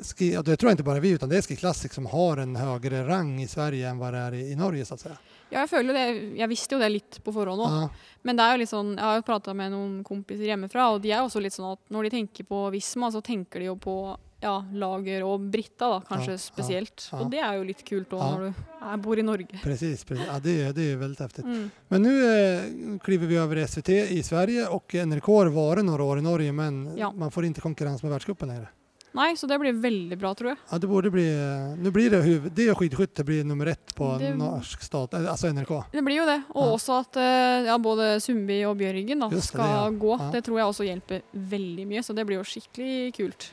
ski, 0.00 0.30
og 0.38 0.46
det 0.46 0.56
tror 0.56 0.70
jeg 0.70 0.78
ikke 0.78 0.88
bare 0.88 1.02
vi 1.04 1.10
utan 1.10 1.28
det 1.28 1.36
är 1.36 1.42
Ski 1.42 1.56
Classic 1.56 1.92
som 1.92 2.06
har 2.06 2.40
en 2.40 2.56
høyere 2.56 3.04
rang 3.04 3.36
i 3.42 3.46
Sverige 3.46 3.90
enn 3.90 4.00
hva 4.00 4.10
det 4.14 4.22
er 4.30 4.38
i, 4.38 4.42
i 4.52 4.56
Norge 4.56 4.84
så 4.84 4.94
att 4.94 5.00
säga. 5.00 5.16
Ja, 5.52 5.62
jeg 5.62 5.70
føler 5.70 5.92
jo 5.92 5.98
det. 5.98 6.34
Jeg 6.40 6.50
visste 6.50 6.76
jo 6.76 6.80
det 6.80 6.90
litt 6.94 7.20
på 7.24 7.34
forhånd 7.34 7.60
òg. 7.60 7.76
Ja, 7.76 8.10
Men 8.24 8.38
det 8.38 8.44
er 8.44 8.54
jo 8.54 8.60
litt 8.62 8.72
sånn, 8.72 8.92
jeg 8.96 9.04
har 9.04 9.20
jo 9.20 9.28
prata 9.28 9.54
med 9.56 9.72
noen 9.74 9.94
kompiser 10.06 10.48
hjemmefra, 10.48 10.90
og 10.94 11.02
de 11.04 11.12
er 11.12 11.22
også 11.22 11.42
litt 11.44 11.56
sånn 11.56 11.74
at 11.74 11.82
når 11.92 12.08
de 12.08 12.12
tenker 12.16 12.48
på 12.48 12.64
Visma, 12.72 13.10
så 13.12 13.20
tenker 13.24 13.60
de 13.60 13.68
jo 13.68 13.78
på 13.80 13.96
ja, 14.42 14.56
Lager 14.74 15.22
og 15.26 15.44
Britta, 15.52 15.88
da, 15.92 16.00
kanskje 16.06 16.34
Ja, 16.34 16.42
spesielt. 16.42 17.06
Og 17.14 17.30
det 17.30 17.42
er 17.44 17.60
jo 17.60 17.66
litt 17.68 17.84
kult 17.86 18.14
òg 18.16 18.22
når 18.24 18.44
du 18.48 18.48
er, 18.88 18.96
bor 19.04 19.18
i 19.20 19.26
Norge. 19.26 19.60
precis. 19.62 20.02
precis. 20.08 20.26
Ja, 20.26 20.40
det, 20.42 20.56
det 20.78 20.88
er 20.92 21.00
veldig 21.02 21.22
heftig. 21.22 21.46
Mm. 21.46 21.64
Men 21.92 22.06
nå 22.06 22.14
eh, 22.26 22.68
kliver 23.04 23.30
vi 23.30 23.38
over 23.38 23.62
SVT 23.62 23.92
i 24.16 24.22
Sverige 24.26 24.66
og 24.74 24.96
NRK 24.98 25.30
har 25.38 25.52
vært 25.54 25.86
noen 25.86 26.06
år 26.08 26.22
i 26.22 26.26
Norge 26.26 26.56
men 26.58 26.84
man 26.96 27.34
får 27.34 27.52
ikke 27.52 27.68
konkurrens 27.68 28.02
med 28.02 28.10
verdenscupen 28.10 28.50
längre. 28.50 28.72
Nei, 29.14 29.34
så 29.36 29.46
det 29.46 29.58
blir 29.60 29.72
veldig 29.76 30.16
bra, 30.18 30.30
tror 30.34 30.48
jeg. 30.54 30.58
Ja, 30.70 30.78
det 30.78 30.88
borde 30.88 31.10
bli, 31.12 31.26
eh, 31.28 31.76
nu 31.76 31.90
blir 31.92 32.10
det 32.10 32.22
huvud, 32.24 32.52
det 32.52 32.70
och 32.70 32.78
skidskytte 32.78 33.24
blir 33.24 33.44
nummer 33.44 33.66
ett 33.66 33.94
på 33.94 34.18
Det- 34.18 34.34
norsk 34.34 34.82
stat, 34.82 35.14
altså 35.14 35.30
alltså 35.30 35.46
NRK. 35.52 35.84
Det 35.92 36.02
blir 36.02 36.16
jo 36.16 36.24
det. 36.26 36.42
Og 36.54 36.64
Ja. 36.66 36.72
også 36.72 37.00
at 37.00 37.16
eh, 37.16 37.66
ja, 37.68 37.78
både 37.78 38.20
Sundby 38.20 38.64
og 38.64 38.76
Bjørgen 38.78 39.20
da, 39.20 39.28
Just 39.28 39.34
det, 39.34 39.42
skal 39.42 39.60
det, 39.60 39.68
ja. 39.68 39.90
gå. 40.06 40.18
Ja. 40.18 40.30
Det 40.32 40.44
tror 40.44 40.58
jeg 40.58 40.66
også 40.66 40.84
hjelper 40.88 41.22
veldig 41.34 41.86
mye, 41.86 42.02
så 42.02 42.14
det 42.14 42.26
blir 42.26 42.36
jo 42.40 42.42
skikkelig 42.44 43.12
kult. 43.14 43.50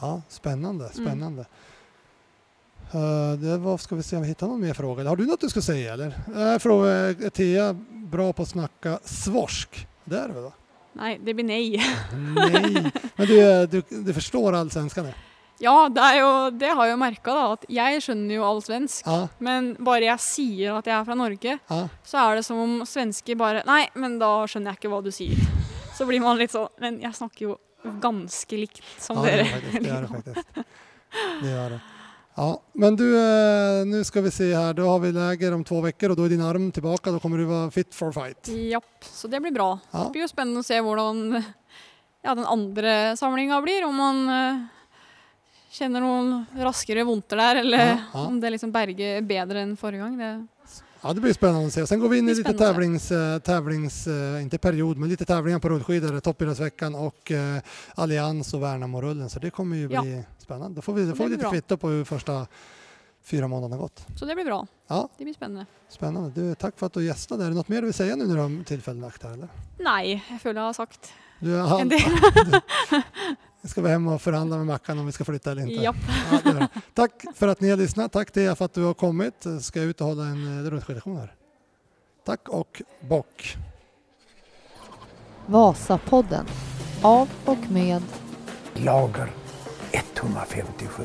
Ja, 0.00 0.22
spännande, 0.28 0.90
Mm. 0.96 1.38
Uh, 1.38 1.44
Eh, 2.94 3.32
det 3.38 3.58
var, 3.58 3.78
ska 3.78 3.96
vi 3.96 4.02
se 4.02 4.16
om 4.16 4.22
vi 4.22 4.28
hittar 4.28 4.46
någon 4.46 4.60
mer 4.60 4.74
fråga. 4.74 5.08
Har 5.08 5.16
du 5.16 5.26
något 5.26 5.40
du 5.40 5.48
ska 5.48 5.60
säga 5.60 5.92
eller? 5.92 6.06
Uh, 6.36 6.58
fråga, 6.58 6.88
är 6.90 7.30
Thea 7.30 7.72
bra 7.92 8.32
på 8.32 8.42
att 8.42 8.48
snacka 8.48 8.98
svorsk? 9.04 9.88
Det 10.04 10.18
är 10.18 10.28
du 10.28 10.34
väl? 10.34 10.50
Nei, 10.96 11.16
det 11.20 11.34
blir 11.36 11.44
nei. 11.46 11.76
Nej, 12.36 12.92
men 13.16 13.28
du, 13.28 13.36
du, 13.70 13.80
du 14.06 14.12
förstår 14.16 14.56
allsvenskan? 14.56 15.10
ja? 15.12 15.16
Ja, 15.58 15.88
det, 15.88 16.06
jo, 16.18 16.50
det 16.52 16.68
har 16.76 16.84
jeg 16.84 16.92
jo 16.92 17.00
merka. 17.00 17.34
Jeg 17.72 18.02
skjønner 18.04 18.36
jo 18.36 18.44
all 18.44 18.58
svensk. 18.64 19.06
Ja, 19.08 19.28
Men 19.40 19.70
bare 19.80 20.04
jeg 20.04 20.20
sier 20.20 20.76
at 20.76 20.88
jeg 20.88 20.96
er 20.98 21.06
fra 21.08 21.16
Norge, 21.16 21.54
ja. 21.56 21.78
så 22.04 22.18
er 22.26 22.36
det 22.40 22.44
som 22.44 22.60
om 22.60 22.74
svensker 22.88 23.38
bare 23.40 23.62
Nei, 23.68 23.86
men 23.96 24.18
da 24.20 24.30
skjønner 24.44 24.74
jeg 24.74 24.82
ikke 24.82 24.92
hva 24.92 25.00
du 25.04 25.08
sier. 25.14 25.40
Så 25.96 26.04
blir 26.04 26.20
man 26.20 26.36
litt 26.36 26.52
sånn 26.52 26.68
Men 26.82 26.98
jeg 27.00 27.16
snakker 27.16 27.46
jo 27.46 27.54
ganske 28.02 28.58
likt 28.58 28.82
som 29.00 29.22
ja 29.22 29.30
dere. 29.30 29.60
det, 29.72 29.84
gjør 29.86 30.04
det 30.04 30.12
faktisk. 30.12 30.64
det 31.40 31.52
gjør 31.54 31.76
det. 31.76 31.80
Ja, 32.36 32.60
men 32.72 32.96
du, 32.96 33.16
eh, 33.16 33.86
nu 33.86 34.04
ska 34.04 34.20
vi 34.20 34.30
se 34.30 34.54
här. 34.54 34.74
Då 34.74 34.88
har 34.88 34.98
vi 34.98 35.12
läger 35.12 35.54
om 35.54 35.64
två 35.64 35.80
veckor 35.80 36.10
och 36.10 36.16
då 36.16 36.24
är 36.24 36.28
din 36.28 36.42
arm 36.42 36.72
tillbaka. 36.72 37.10
Då 37.10 37.18
kommer 37.20 37.38
du 37.38 37.44
vara 37.44 37.70
fit 37.70 37.94
for 37.94 38.12
fight. 38.12 38.48
Japp. 38.48 39.04
Så 39.04 39.28
det 39.28 39.40
blir 39.40 39.50
bra. 39.52 39.78
Ja. 39.90 39.98
Det 40.04 40.10
blir 40.10 40.22
jo 40.22 40.28
spennende 40.28 40.60
å 40.60 40.66
se 40.66 40.80
hvordan 40.84 41.42
ja, 42.22 42.34
den 42.34 42.44
andre 42.44 43.16
samlinga 43.16 43.62
blir. 43.64 43.84
Om 43.88 43.96
man 43.96 44.20
eh, 44.28 44.60
kjenner 45.70 46.04
noen 46.04 46.44
raskere 46.60 47.04
vondter 47.08 47.40
der, 47.40 47.62
eller 47.64 47.86
Ja, 47.86 47.96
ja. 48.12 48.26
om 48.26 48.40
det 48.40 48.50
liksom 48.52 48.72
berger 48.72 49.22
bedre 49.24 49.64
enn 49.64 49.76
forrige 49.80 50.04
gang. 50.04 50.18
Det, 50.20 50.30
Ja, 51.02 51.12
det 51.12 51.20
blir 51.20 51.32
spännande 51.32 51.66
att 51.66 51.72
se. 51.72 51.86
Sen 51.86 52.00
går 52.00 52.08
vi 52.08 52.18
in 52.18 52.24
i 52.28 52.34
litt 52.34 52.46
lite 52.46 52.58
tävlings, 52.58 53.10
eh, 53.10 53.38
tävlings 53.38 54.06
eh, 54.06 54.42
inte 54.42 54.58
period, 54.58 54.96
men 54.96 55.08
lite 55.08 55.24
tävlingar 55.24 55.58
på 55.58 55.68
rullskidor, 55.68 56.20
Toppidrottsveckan 56.20 56.94
och 56.94 57.30
eh, 57.32 57.58
Allians 57.94 58.54
och 58.54 58.62
Värnamo-rullen. 58.62 59.28
Så 59.30 59.38
det 59.38 59.50
kommer 59.50 59.76
ju 59.76 59.88
Ja. 59.92 60.02
bli 60.02 60.24
spännande. 60.38 60.76
Då 60.76 60.82
får 60.82 60.92
vi, 60.94 61.06
då 61.06 61.14
får 61.16 61.24
vi 61.24 61.30
lite 61.30 61.40
bra. 61.40 61.50
kvitto 61.50 61.76
på 61.76 61.88
hur 61.88 62.04
första 62.04 62.46
fyra 63.24 63.48
månaderna 63.48 63.76
gått. 63.82 64.06
så 64.16 64.24
det 64.24 64.34
blir 64.34 64.44
bra. 64.44 64.66
Ja, 64.88 65.08
Det 65.18 65.24
blir 65.24 65.34
spennende. 65.34 65.66
spännande. 65.88 66.30
Du, 66.40 66.54
tack 66.54 66.78
för 66.78 66.86
att 66.86 66.92
du 66.92 67.04
gästade. 67.04 67.44
Är 67.44 67.48
det 67.48 67.54
något 67.54 67.68
mer 67.68 67.80
du 67.80 67.84
vill 67.86 67.94
säga 67.94 68.16
nu 68.16 68.26
när 68.26 68.34
du 68.34 68.40
har 68.40 68.64
tillfällen 68.64 69.00
lagt 69.00 69.22
här? 69.22 69.32
Eller? 69.32 69.48
Føler 70.38 70.60
jeg 70.60 70.66
har 70.66 70.72
sagt 70.72 71.12
Du, 71.40 71.50
ja, 71.50 71.80
en 71.80 71.88
del. 71.88 72.00
ska 73.68 73.82
vi 73.82 73.88
hem 73.88 74.08
och 74.08 74.22
förhandla 74.22 74.56
med 74.56 74.66
Mackan 74.66 74.98
om 74.98 75.06
vi 75.06 75.12
ska 75.12 75.24
flytta 75.24 75.50
eller 75.50 75.62
inte? 75.62 75.84
Japp. 75.84 75.96
Ja. 76.44 76.68
Tack 76.94 77.24
för 77.34 77.48
att 77.48 77.60
ni 77.60 77.70
har 77.70 77.76
lyssnat. 77.76 78.12
Tack 78.12 78.30
Thea 78.30 78.54
för 78.54 78.64
att 78.64 78.74
du 78.74 78.84
har 78.84 78.94
kommit. 78.94 79.46
Ska 79.60 79.78
jag 79.78 79.88
ut 79.88 80.00
och 80.00 80.06
hålla 80.06 80.22
en 80.22 80.70
rundskidlektion 80.70 80.70
rullskidlektion 80.70 81.16
här. 81.16 81.34
Tack 82.24 82.48
och 82.48 82.82
bock. 83.00 83.56
Vasapodden. 85.46 86.46
Av 87.02 87.28
och 87.44 87.70
med 87.70 88.02
Lager 88.74 89.30
157. 89.92 91.04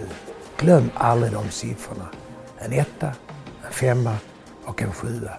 Glöm 0.57 0.89
aldrig 0.95 1.32
de 1.34 1.49
siffrorna. 1.49 2.07
En 2.57 2.74
etta, 2.74 3.07
en 3.66 3.72
femma 3.72 4.16
och 4.66 4.82
en 4.82 4.91
sjua. 4.91 5.38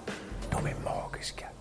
De 0.51 0.67
är 0.67 0.75
magiska. 0.85 1.52